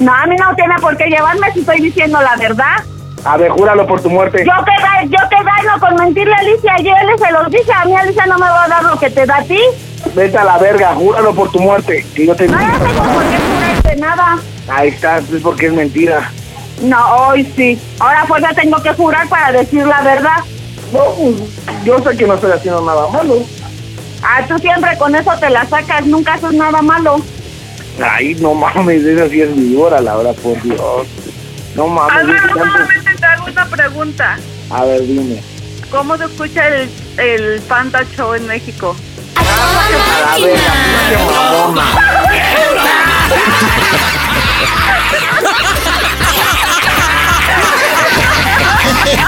No, 0.00 0.12
a 0.14 0.26
mí 0.26 0.36
no 0.36 0.54
tiene 0.54 0.74
por 0.80 0.96
qué 0.96 1.06
llevarme 1.06 1.52
si 1.52 1.60
estoy 1.60 1.80
diciendo 1.80 2.20
la 2.20 2.36
verdad. 2.36 2.76
A 3.24 3.36
ver, 3.36 3.50
júralo 3.50 3.86
por 3.86 4.00
tu 4.02 4.10
muerte. 4.10 4.44
Yo 4.44 4.64
que, 4.64 4.82
da- 4.82 5.04
yo 5.04 5.28
que 5.28 5.36
daño 5.44 5.78
con 5.80 5.94
mentirle 5.94 6.34
a 6.34 6.38
Alicia. 6.38 6.74
Ayer 6.74 6.94
le 7.06 7.18
se 7.18 7.32
los 7.32 7.50
dije. 7.50 7.72
A 7.72 7.84
mí 7.84 7.94
Alicia 7.94 8.26
no 8.26 8.34
me 8.38 8.46
va 8.48 8.64
a 8.64 8.68
dar 8.68 8.82
lo 8.82 8.98
que 8.98 9.10
te 9.10 9.24
da 9.26 9.36
a 9.36 9.42
ti. 9.44 9.58
Vete 10.16 10.36
a 10.38 10.44
la 10.44 10.58
verga, 10.58 10.94
júralo 10.94 11.32
por 11.32 11.50
tu 11.52 11.60
muerte. 11.60 12.04
Que 12.16 12.26
yo 12.26 12.34
te 12.34 12.48
No, 12.48 12.58
no 12.58 12.78
tengo 12.78 13.02
por 13.14 13.22
qué 13.22 13.36
jurarte 13.38 13.96
nada. 13.96 14.38
Ahí 14.68 14.88
está, 14.88 15.18
es 15.18 15.24
porque 15.42 15.66
es 15.66 15.72
mentira. 15.72 16.30
No, 16.82 17.28
hoy 17.28 17.44
sí. 17.54 17.80
Ahora 18.00 18.24
fuerza 18.26 18.48
tengo 18.54 18.82
que 18.82 18.92
jurar 18.94 19.28
para 19.28 19.52
decir 19.52 19.86
la 19.86 20.02
verdad. 20.02 20.38
No, 20.92 21.04
pues, 21.16 21.84
yo 21.84 21.98
sé 22.02 22.16
que 22.16 22.26
no 22.26 22.34
estoy 22.34 22.52
haciendo 22.52 22.82
nada 22.82 23.06
malo. 23.08 23.42
Ah, 24.22 24.44
tú 24.46 24.58
siempre 24.58 24.96
con 24.98 25.14
eso 25.14 25.30
te 25.40 25.50
la 25.50 25.66
sacas. 25.66 26.04
Nunca 26.06 26.34
haces 26.34 26.52
nada 26.52 26.82
malo. 26.82 27.16
Ay, 28.02 28.34
no 28.36 28.54
mames, 28.54 29.04
esa 29.04 29.28
sí 29.28 29.42
es 29.42 29.50
mi 29.54 29.76
hora, 29.80 30.00
Laura, 30.00 30.32
por 30.34 30.60
Dios. 30.62 31.06
No 31.74 31.86
mames, 31.88 32.16
Álvaro, 32.16 32.48
yo 32.48 32.54
tanto- 32.54 32.72
solamente 32.72 33.14
te 33.18 33.26
hago 33.26 33.44
una 33.46 33.66
pregunta. 33.66 34.38
A 34.70 34.84
ver, 34.84 35.02
dime. 35.06 35.42
¿Cómo 35.90 36.16
se 36.16 36.24
escucha 36.24 36.68
el, 36.68 36.90
el 37.18 37.60
Panda 37.62 38.02
Show 38.16 38.34
en 38.34 38.46
México? 38.46 38.96
A 39.36 40.38
la 40.38 40.48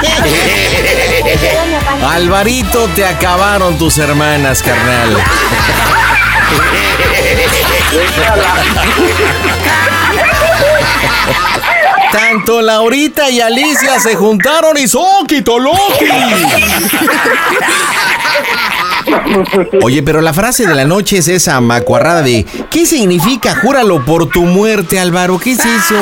Alvarito, 2.11 2.89
te 2.95 3.05
acabaron 3.05 3.77
tus 3.79 3.99
hermanas, 3.99 4.63
carnal. 4.63 5.17
Tanto 12.13 12.63
Laurita 12.63 13.29
y 13.31 13.41
Alicia 13.41 13.99
se 13.99 14.15
juntaron 14.15 14.79
y 14.79 14.87
Soquito 14.87 15.59
Loki. 15.59 16.07
Oye, 19.83 20.03
pero 20.03 20.21
la 20.21 20.33
frase 20.33 20.67
de 20.67 20.75
la 20.75 20.85
noche 20.85 21.19
es 21.19 21.29
esa 21.29 21.61
macuarrada 21.61 22.23
de 22.23 22.45
¿Qué 22.71 22.87
significa 22.87 23.55
júralo 23.57 24.05
por 24.05 24.29
tu 24.29 24.43
muerte, 24.43 24.99
Álvaro? 24.99 25.39
¿Qué 25.39 25.53
es 25.53 25.61
eso? 25.61 25.97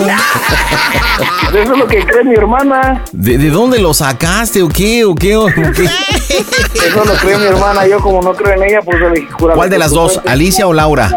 Eso 1.49 1.73
es 1.73 1.79
lo 1.79 1.87
que 1.87 1.99
cree 2.05 2.25
mi 2.25 2.35
hermana. 2.35 3.03
¿De, 3.13 3.37
de 3.39 3.51
dónde 3.51 3.79
lo 3.79 3.93
sacaste 3.95 4.63
o 4.63 4.69
qué? 4.69 5.05
¿O 5.05 5.15
qué? 5.15 5.37
¿O 5.37 5.47
qué? 5.47 5.85
Eso 5.85 7.05
lo 7.05 7.15
cree 7.15 7.37
mi 7.39 7.45
hermana. 7.47 7.87
Yo, 7.87 7.99
como 8.01 8.23
no 8.23 8.33
creo 8.35 8.55
en 8.55 8.63
ella, 8.71 8.81
pues 8.85 8.99
le 9.01 9.11
dije, 9.11 9.29
júralo 9.33 9.57
¿Cuál 9.57 9.71
de 9.71 9.79
las 9.79 9.91
dos? 9.91 10.13
muerte. 10.15 10.31
¿Alicia 10.31 10.67
o 10.67 10.73
Laura? 10.73 11.15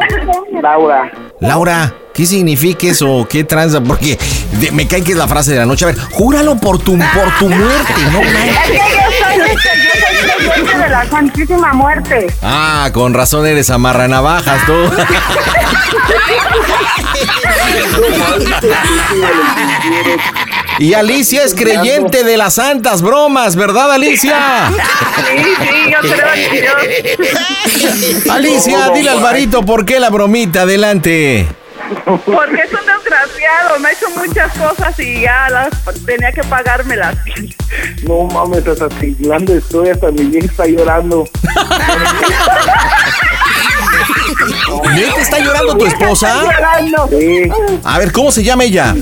Laura. 0.62 1.12
Laura, 1.40 1.94
¿qué 2.14 2.26
significa 2.26 2.88
eso? 2.88 3.26
¿Qué 3.30 3.44
tranza? 3.44 3.82
Porque 3.82 4.18
de- 4.60 4.72
me 4.72 4.88
cae 4.88 5.04
que 5.04 5.12
es 5.12 5.18
la 5.18 5.28
frase 5.28 5.52
de 5.52 5.60
la 5.60 5.66
noche. 5.66 5.86
A 5.86 5.90
ver, 5.90 5.98
júralo 6.12 6.56
por 6.58 6.80
tu, 6.80 6.98
por 6.98 7.38
tu 7.40 7.50
muerte, 7.50 7.94
no 8.12 8.20
Es 8.22 8.34
manches. 8.34 8.58
que 8.66 8.74
yo 8.74 8.82
soy, 9.20 9.42
este, 9.52 10.35
de 10.46 10.90
la 10.90 11.06
Santísima 11.10 11.74
Muerte. 11.74 12.28
Ah, 12.42 12.90
con 12.94 13.14
razón 13.14 13.46
eres 13.46 13.70
amarra 13.70 14.08
navajas 14.08 14.66
tú. 14.66 14.74
Y 20.78 20.94
Alicia 20.94 21.44
es 21.44 21.56
creyente 21.56 22.24
de 22.24 22.38
las 22.38 22.56
santas 22.56 23.02
bromas, 23.02 23.56
¿verdad, 23.56 23.94
Alicia? 23.94 24.70
Sí, 25.16 25.38
sí, 25.38 25.92
yo 25.92 26.00
creo 26.02 26.34
Dios. 26.52 28.30
Alicia, 28.30 28.90
dile 28.90 29.10
al 29.10 29.18
Alvarito 29.18 29.64
por 29.64 29.86
qué 29.86 30.00
la 30.02 30.10
bromita, 30.10 30.64
adelante. 30.64 31.48
Porque 32.04 32.62
es 32.62 32.74
desgraciado, 33.36 33.80
me 33.80 33.90
ha 33.90 33.92
hecho 33.92 34.10
muchas 34.16 34.52
cosas 34.54 35.00
y 35.00 35.22
ya 35.22 35.48
las 35.50 35.70
tenía 36.06 36.32
que 36.32 36.44
pagármelas. 36.44 37.16
No 38.08 38.24
mames, 38.24 38.68
hasta 38.68 38.90
tiglando 38.90 39.54
estoy, 39.56 39.90
hasta 39.90 40.12
mi 40.12 40.24
vieja 40.26 40.48
está 40.48 40.66
llorando. 40.68 41.26
¿Neta 44.94 45.22
está 45.22 45.40
llorando 45.40 45.78
tu 45.78 45.86
esposa? 45.86 46.42
Sí, 47.10 47.44
A 47.84 48.00
ver, 48.00 48.12
¿cómo 48.12 48.32
se 48.32 48.44
llama 48.44 48.64
ella? 48.64 48.96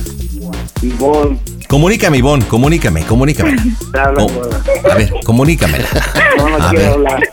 Ivonne. 0.82 1.40
Comunícame, 1.68 2.18
Ivonne, 2.20 2.46
comunícame, 2.48 3.04
comunícame. 3.06 3.56
Habla, 3.98 4.24
Oh, 4.26 4.92
a 4.92 4.96
ver, 4.96 5.12
comunícamela. 5.26 5.88
No, 6.38 6.50
no 6.50 6.56
A 6.64 6.70
quiero 6.70 6.84
ver. 6.84 6.92
hablar. 6.94 7.30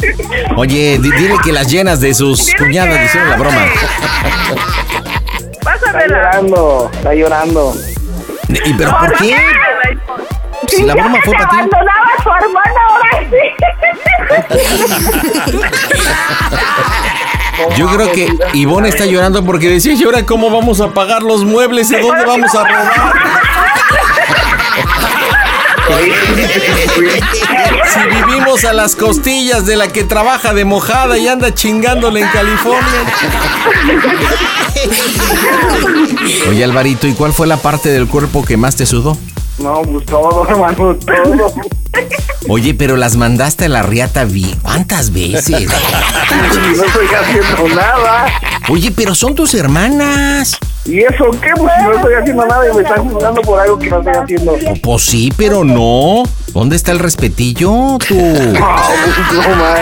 Oye, 0.57 0.99
di- 1.03 1.11
dile 1.11 1.35
que 1.45 1.53
las 1.53 1.71
llenas 1.71 2.01
de 2.01 2.15
sus 2.15 2.49
cuñadas 2.57 2.95
le 2.99 3.05
hicieron 3.05 3.29
la 3.29 3.37
broma. 3.37 3.67
Está 5.91 6.07
llorando, 6.07 6.91
está 6.93 7.15
llorando. 7.15 7.75
¿Y 8.49 8.75
pero 8.75 8.97
por 8.99 9.13
qué? 9.17 9.37
Si 10.69 10.83
la 10.83 10.95
broma 10.95 11.19
fue 11.25 11.35
para 11.35 11.49
ti. 11.49 11.57
abandonaba 11.57 12.09
a 12.17 12.23
su 12.23 12.29
hermano, 12.29 12.81
ahora 12.89 13.11
sí. 13.31 13.37
Yo 17.77 17.89
creo 17.89 18.13
que 18.13 18.29
Ivonne 18.55 18.89
está 18.89 19.05
llorando 19.05 19.45
porque 19.45 19.69
decía, 19.69 19.95
¿y 19.95 20.05
ahora 20.05 20.25
cómo 20.25 20.51
vamos 20.51 20.81
a 20.81 20.95
pagar 20.95 21.23
los 21.23 21.45
muebles? 21.45 21.91
¿Y 21.91 21.97
dónde 21.97 22.25
vamos 22.25 22.55
a 22.55 22.65
robar? 22.65 23.21
Si 27.93 28.01
vivimos 28.09 28.65
a 28.65 28.73
las 28.73 28.97
costillas 28.97 29.67
de 29.67 29.77
la 29.77 29.89
que 29.89 30.05
trabaja 30.05 30.55
de 30.55 30.65
mojada 30.65 31.19
y 31.19 31.29
anda 31.29 31.55
chingándole 31.55 32.21
en 32.21 32.29
California. 32.29 33.05
Oye, 36.49 36.65
Alvarito, 36.65 37.07
¿y 37.07 37.15
cuál 37.15 37.33
fue 37.33 37.47
la 37.47 37.57
parte 37.57 37.91
del 37.91 38.07
cuerpo 38.09 38.45
que 38.45 38.57
más 38.57 38.77
te 38.77 38.87
sudó? 38.87 39.17
No, 39.59 39.83
pues 39.83 40.07
todo, 40.07 40.47
hermano, 40.49 40.97
todo. 40.97 41.53
Oye, 42.53 42.75
pero 42.75 42.97
las 42.97 43.15
mandaste 43.15 43.67
a 43.67 43.69
la 43.69 43.83
riata 43.83 44.25
bien. 44.25 44.59
¿Cuántas 44.61 45.13
veces? 45.13 45.69
No 46.77 46.85
estoy 46.85 47.07
haciendo 47.07 47.77
nada. 47.77 48.27
Oye, 48.69 48.91
pero 48.91 49.15
son 49.15 49.37
tus 49.37 49.55
hermanas. 49.55 50.59
¿Y 50.85 50.99
eso 51.01 51.31
qué? 51.41 51.51
Pues 51.57 51.73
si 51.79 51.85
no 51.85 51.93
estoy 51.93 52.15
haciendo 52.15 52.47
nada 52.47 52.65
y 52.69 52.75
me 52.77 52.83
están 52.83 53.09
juzgando 53.09 53.41
por 53.43 53.61
algo 53.61 53.79
que 53.79 53.89
no 53.89 53.99
estoy 54.01 54.15
haciendo. 54.15 54.59
Pues 54.83 55.03
sí, 55.03 55.33
pero 55.37 55.63
no. 55.63 56.25
¿Dónde 56.49 56.75
está 56.75 56.91
el 56.91 56.99
respetillo, 56.99 57.99
tú? 58.09 58.15
No, 58.19 58.77
pues 59.05 59.33
no, 59.33 59.57
ma. 59.57 59.75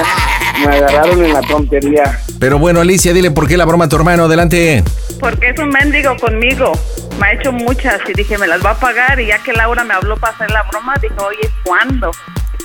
Me 0.58 0.76
agarraron 0.76 1.24
en 1.24 1.32
la 1.32 1.40
tontería. 1.40 2.20
Pero 2.38 2.58
bueno, 2.58 2.80
Alicia, 2.82 3.14
dile 3.14 3.30
por 3.30 3.48
qué 3.48 3.56
la 3.56 3.64
broma 3.64 3.86
a 3.86 3.88
tu 3.88 3.96
hermano. 3.96 4.24
Adelante. 4.24 4.84
Porque 5.20 5.50
es 5.50 5.58
un 5.58 5.70
mendigo 5.70 6.14
conmigo. 6.18 6.72
Me 7.18 7.28
ha 7.28 7.32
hecho 7.32 7.50
muchas 7.50 8.00
y 8.06 8.12
dije, 8.12 8.36
me 8.36 8.46
las 8.46 8.62
va 8.62 8.72
a 8.72 8.78
pagar. 8.78 9.18
Y 9.20 9.28
ya 9.28 9.38
que 9.38 9.54
Laura 9.54 9.84
me 9.84 9.94
habló 9.94 10.18
para 10.18 10.34
hacer 10.34 10.50
la 10.50 10.64
broma, 10.64 10.94
dije, 11.00 11.14
oye, 11.18 11.50
¿cuándo? 11.64 12.10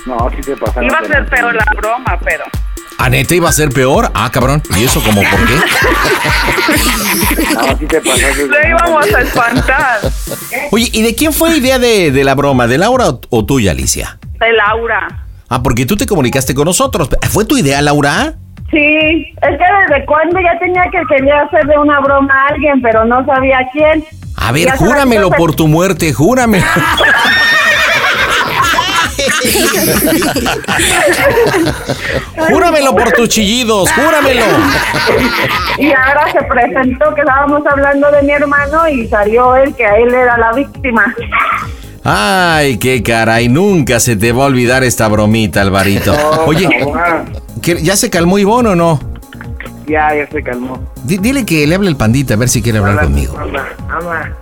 No, 0.06 0.28
sí 0.34 0.42
se 0.42 0.56
pasaron. 0.56 0.84
Iba 0.84 0.98
a 0.98 1.04
ser 1.04 1.26
peor 1.26 1.54
la 1.54 1.64
broma, 1.76 2.18
pero. 2.24 2.44
¿A 2.98 3.08
neta 3.08 3.34
iba 3.34 3.48
a 3.48 3.52
ser 3.52 3.70
peor? 3.70 4.10
Ah, 4.14 4.30
cabrón. 4.32 4.62
¿Y 4.76 4.84
eso 4.84 5.02
como 5.02 5.22
por 5.22 5.46
qué? 5.46 5.54
No, 7.54 7.78
sí 7.78 7.86
te 7.86 8.00
pasaste. 8.00 8.46
Le 8.48 8.68
íbamos 8.68 9.14
a 9.14 9.20
espantar. 9.20 10.00
Oye, 10.72 10.88
¿y 10.92 11.02
de 11.02 11.14
quién 11.14 11.32
fue 11.32 11.56
idea 11.56 11.78
de, 11.78 12.10
de 12.10 12.24
la 12.24 12.34
broma? 12.34 12.66
¿De 12.66 12.78
Laura 12.78 13.08
o, 13.08 13.20
o 13.30 13.44
tuya, 13.44 13.70
Alicia? 13.72 14.18
De 14.40 14.52
Laura. 14.52 15.24
Ah, 15.48 15.62
porque 15.62 15.86
tú 15.86 15.96
te 15.96 16.06
comunicaste 16.06 16.54
con 16.54 16.64
nosotros. 16.66 17.08
¿Fue 17.30 17.44
tu 17.44 17.56
idea, 17.56 17.80
Laura? 17.82 18.34
Sí, 18.70 18.78
es 18.78 19.58
que 19.58 19.64
desde 19.88 20.04
cuando 20.06 20.40
ya 20.40 20.58
tenía 20.58 20.84
que 20.90 21.00
quería 21.08 21.42
hacerle 21.42 21.78
una 21.78 22.00
broma 22.00 22.32
a 22.34 22.48
alguien, 22.54 22.80
pero 22.82 23.04
no 23.04 23.24
sabía 23.24 23.58
quién. 23.72 24.04
A 24.36 24.50
ver, 24.52 24.70
júramelo 24.70 25.30
por 25.30 25.54
tu 25.54 25.68
muerte, 25.68 26.12
júramelo. 26.12 26.64
júramelo 32.48 32.94
por 32.94 33.12
tus 33.12 33.28
chillidos, 33.28 33.90
júramelo. 33.92 34.44
Y 35.78 35.92
ahora 35.92 36.30
se 36.32 36.42
presentó 36.44 37.14
que 37.14 37.20
estábamos 37.20 37.62
hablando 37.66 38.10
de 38.10 38.22
mi 38.22 38.32
hermano 38.32 38.88
y 38.88 39.06
salió 39.08 39.56
él 39.56 39.74
que 39.74 39.84
a 39.86 39.96
él 39.96 40.14
era 40.14 40.36
la 40.38 40.52
víctima. 40.52 41.14
Ay, 42.04 42.78
qué 42.78 43.02
caray, 43.02 43.48
nunca 43.48 43.98
se 43.98 44.14
te 44.16 44.32
va 44.32 44.44
a 44.44 44.46
olvidar 44.46 44.84
esta 44.84 45.08
bromita, 45.08 45.62
Alvarito. 45.62 46.14
Oye, 46.46 46.68
¿qué- 47.62 47.82
¿ya 47.82 47.96
se 47.96 48.10
calmó 48.10 48.38
Ivonne 48.38 48.70
o 48.70 48.76
no? 48.76 49.00
Ya, 49.86 50.14
ya 50.14 50.26
se 50.30 50.42
calmó. 50.42 50.78
Di- 51.02 51.18
dile 51.18 51.44
que 51.46 51.66
le 51.66 51.74
hable 51.74 51.88
el 51.88 51.96
pandita 51.96 52.34
a 52.34 52.36
ver 52.36 52.48
si 52.48 52.62
quiere 52.62 52.78
hablar 52.78 53.04
conmigo. 53.04 53.36
Habla, 53.38 53.64
habla. 53.90 54.32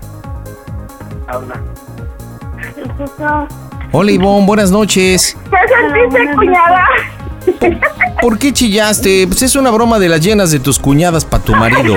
Habla. 1.29 1.55
Hola 3.93 4.11
Ivonne, 4.11 4.47
buenas 4.47 4.71
noches. 4.71 5.37
¿Qué 5.51 5.57
sentiste, 6.09 6.35
cuñada? 6.35 6.87
¿Por 8.21 8.39
qué 8.39 8.53
chillaste? 8.53 9.27
Pues 9.27 9.43
es 9.43 9.57
una 9.57 9.71
broma 9.71 9.99
de 9.99 10.09
las 10.09 10.21
llenas 10.21 10.51
de 10.51 10.61
tus 10.61 10.79
cuñadas 10.79 11.25
para 11.25 11.43
tu 11.43 11.55
marido. 11.55 11.97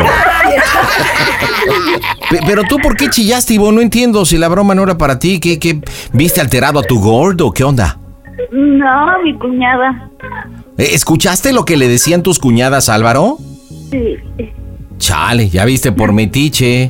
Pe- 2.29 2.39
Pero 2.45 2.63
tú, 2.63 2.77
¿por 2.79 2.97
qué 2.97 3.09
chillaste, 3.09 3.53
Ivonne? 3.53 3.75
No 3.77 3.81
entiendo 3.81 4.25
si 4.25 4.37
la 4.37 4.47
broma 4.47 4.75
no 4.75 4.83
era 4.83 4.97
para 4.97 5.19
ti. 5.19 5.39
¿Qué, 5.39 5.57
qué? 5.59 5.79
¿Viste 6.11 6.41
alterado 6.41 6.79
a 6.79 6.83
tu 6.83 6.99
gordo? 6.99 7.51
¿Qué 7.51 7.63
onda? 7.63 7.97
No, 8.51 9.19
mi 9.23 9.37
cuñada. 9.37 10.09
Eh, 10.77 10.89
¿Escuchaste 10.93 11.53
lo 11.53 11.63
que 11.63 11.77
le 11.77 11.87
decían 11.87 12.23
tus 12.23 12.39
cuñadas, 12.39 12.89
Álvaro? 12.89 13.37
Sí. 13.91 14.17
Chale, 14.97 15.49
ya 15.49 15.65
viste 15.65 15.91
por 15.91 16.13
metiche. 16.13 16.89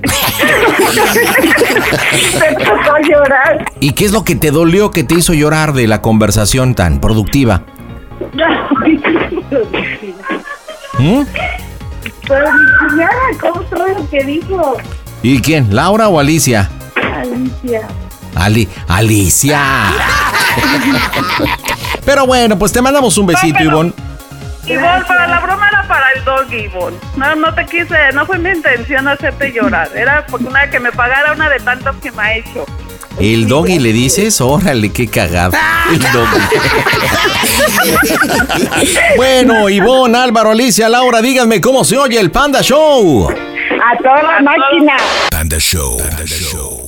Se 2.31 2.55
tocó 2.55 2.97
llorar. 3.07 3.65
¿Y 3.79 3.93
qué 3.93 4.05
es 4.05 4.11
lo 4.11 4.23
que 4.23 4.35
te 4.35 4.51
dolió 4.51 4.91
que 4.91 5.03
te 5.03 5.15
hizo 5.15 5.33
llorar 5.33 5.73
de 5.73 5.87
la 5.87 6.01
conversación 6.01 6.75
tan 6.75 7.01
productiva? 7.01 7.63
¿Mm? 10.99 11.21
Pero 12.27 12.45
mi 12.53 12.89
cuñada, 12.89 13.11
¿cómo 13.39 13.61
lo 13.71 14.09
que 14.09 14.23
dijo? 14.23 14.77
¿Y 15.21 15.39
quién? 15.41 15.75
¿Laura 15.75 16.07
o 16.07 16.19
Alicia? 16.19 16.69
Alicia. 16.95 17.87
Ali, 18.35 18.67
Alicia. 18.87 19.61
Pero 22.05 22.25
bueno, 22.27 22.57
pues 22.57 22.71
te 22.71 22.81
mandamos 22.81 23.17
un 23.17 23.27
besito, 23.27 23.61
Ivonne. 23.63 23.91
Ivonne, 24.67 25.05
para 25.07 25.27
la 25.27 25.39
broma 25.39 25.67
era 25.67 25.87
para 26.05 26.17
el 26.17 26.23
dog, 26.23 26.53
Ivonne. 26.53 26.97
No, 27.15 27.35
no 27.35 27.53
te 27.53 27.65
quise, 27.65 27.95
no 28.13 28.25
fue 28.25 28.37
mi 28.37 28.49
intención 28.49 29.07
hacerte 29.07 29.51
llorar. 29.51 29.89
Era 29.95 30.25
porque 30.25 30.45
una 30.45 30.69
que 30.69 30.79
me 30.79 30.91
pagara 30.91 31.33
una 31.33 31.49
de 31.49 31.59
tantas 31.59 31.95
que 31.97 32.11
me 32.11 32.21
ha 32.21 32.37
hecho. 32.37 32.65
¿El 33.19 33.47
doggy 33.47 33.79
le 33.79 33.93
dices? 33.93 34.41
Órale, 34.41 34.91
qué 34.91 35.07
cagado. 35.07 35.53
El 35.91 35.99
doggy. 35.99 36.39
bueno, 39.17 39.69
Ivonne, 39.69 40.17
Álvaro, 40.17 40.51
Alicia, 40.51 40.89
Laura, 40.89 41.21
díganme 41.21 41.61
cómo 41.61 41.83
se 41.83 41.97
oye 41.97 42.19
el 42.19 42.29
Panda 42.31 42.61
Show. 42.61 43.29
A 43.29 43.97
toda 43.97 44.41
máquina. 44.41 44.97
Panda 45.31 45.57
Show. 45.59 45.97
Panda 45.97 46.25
Show. 46.25 46.84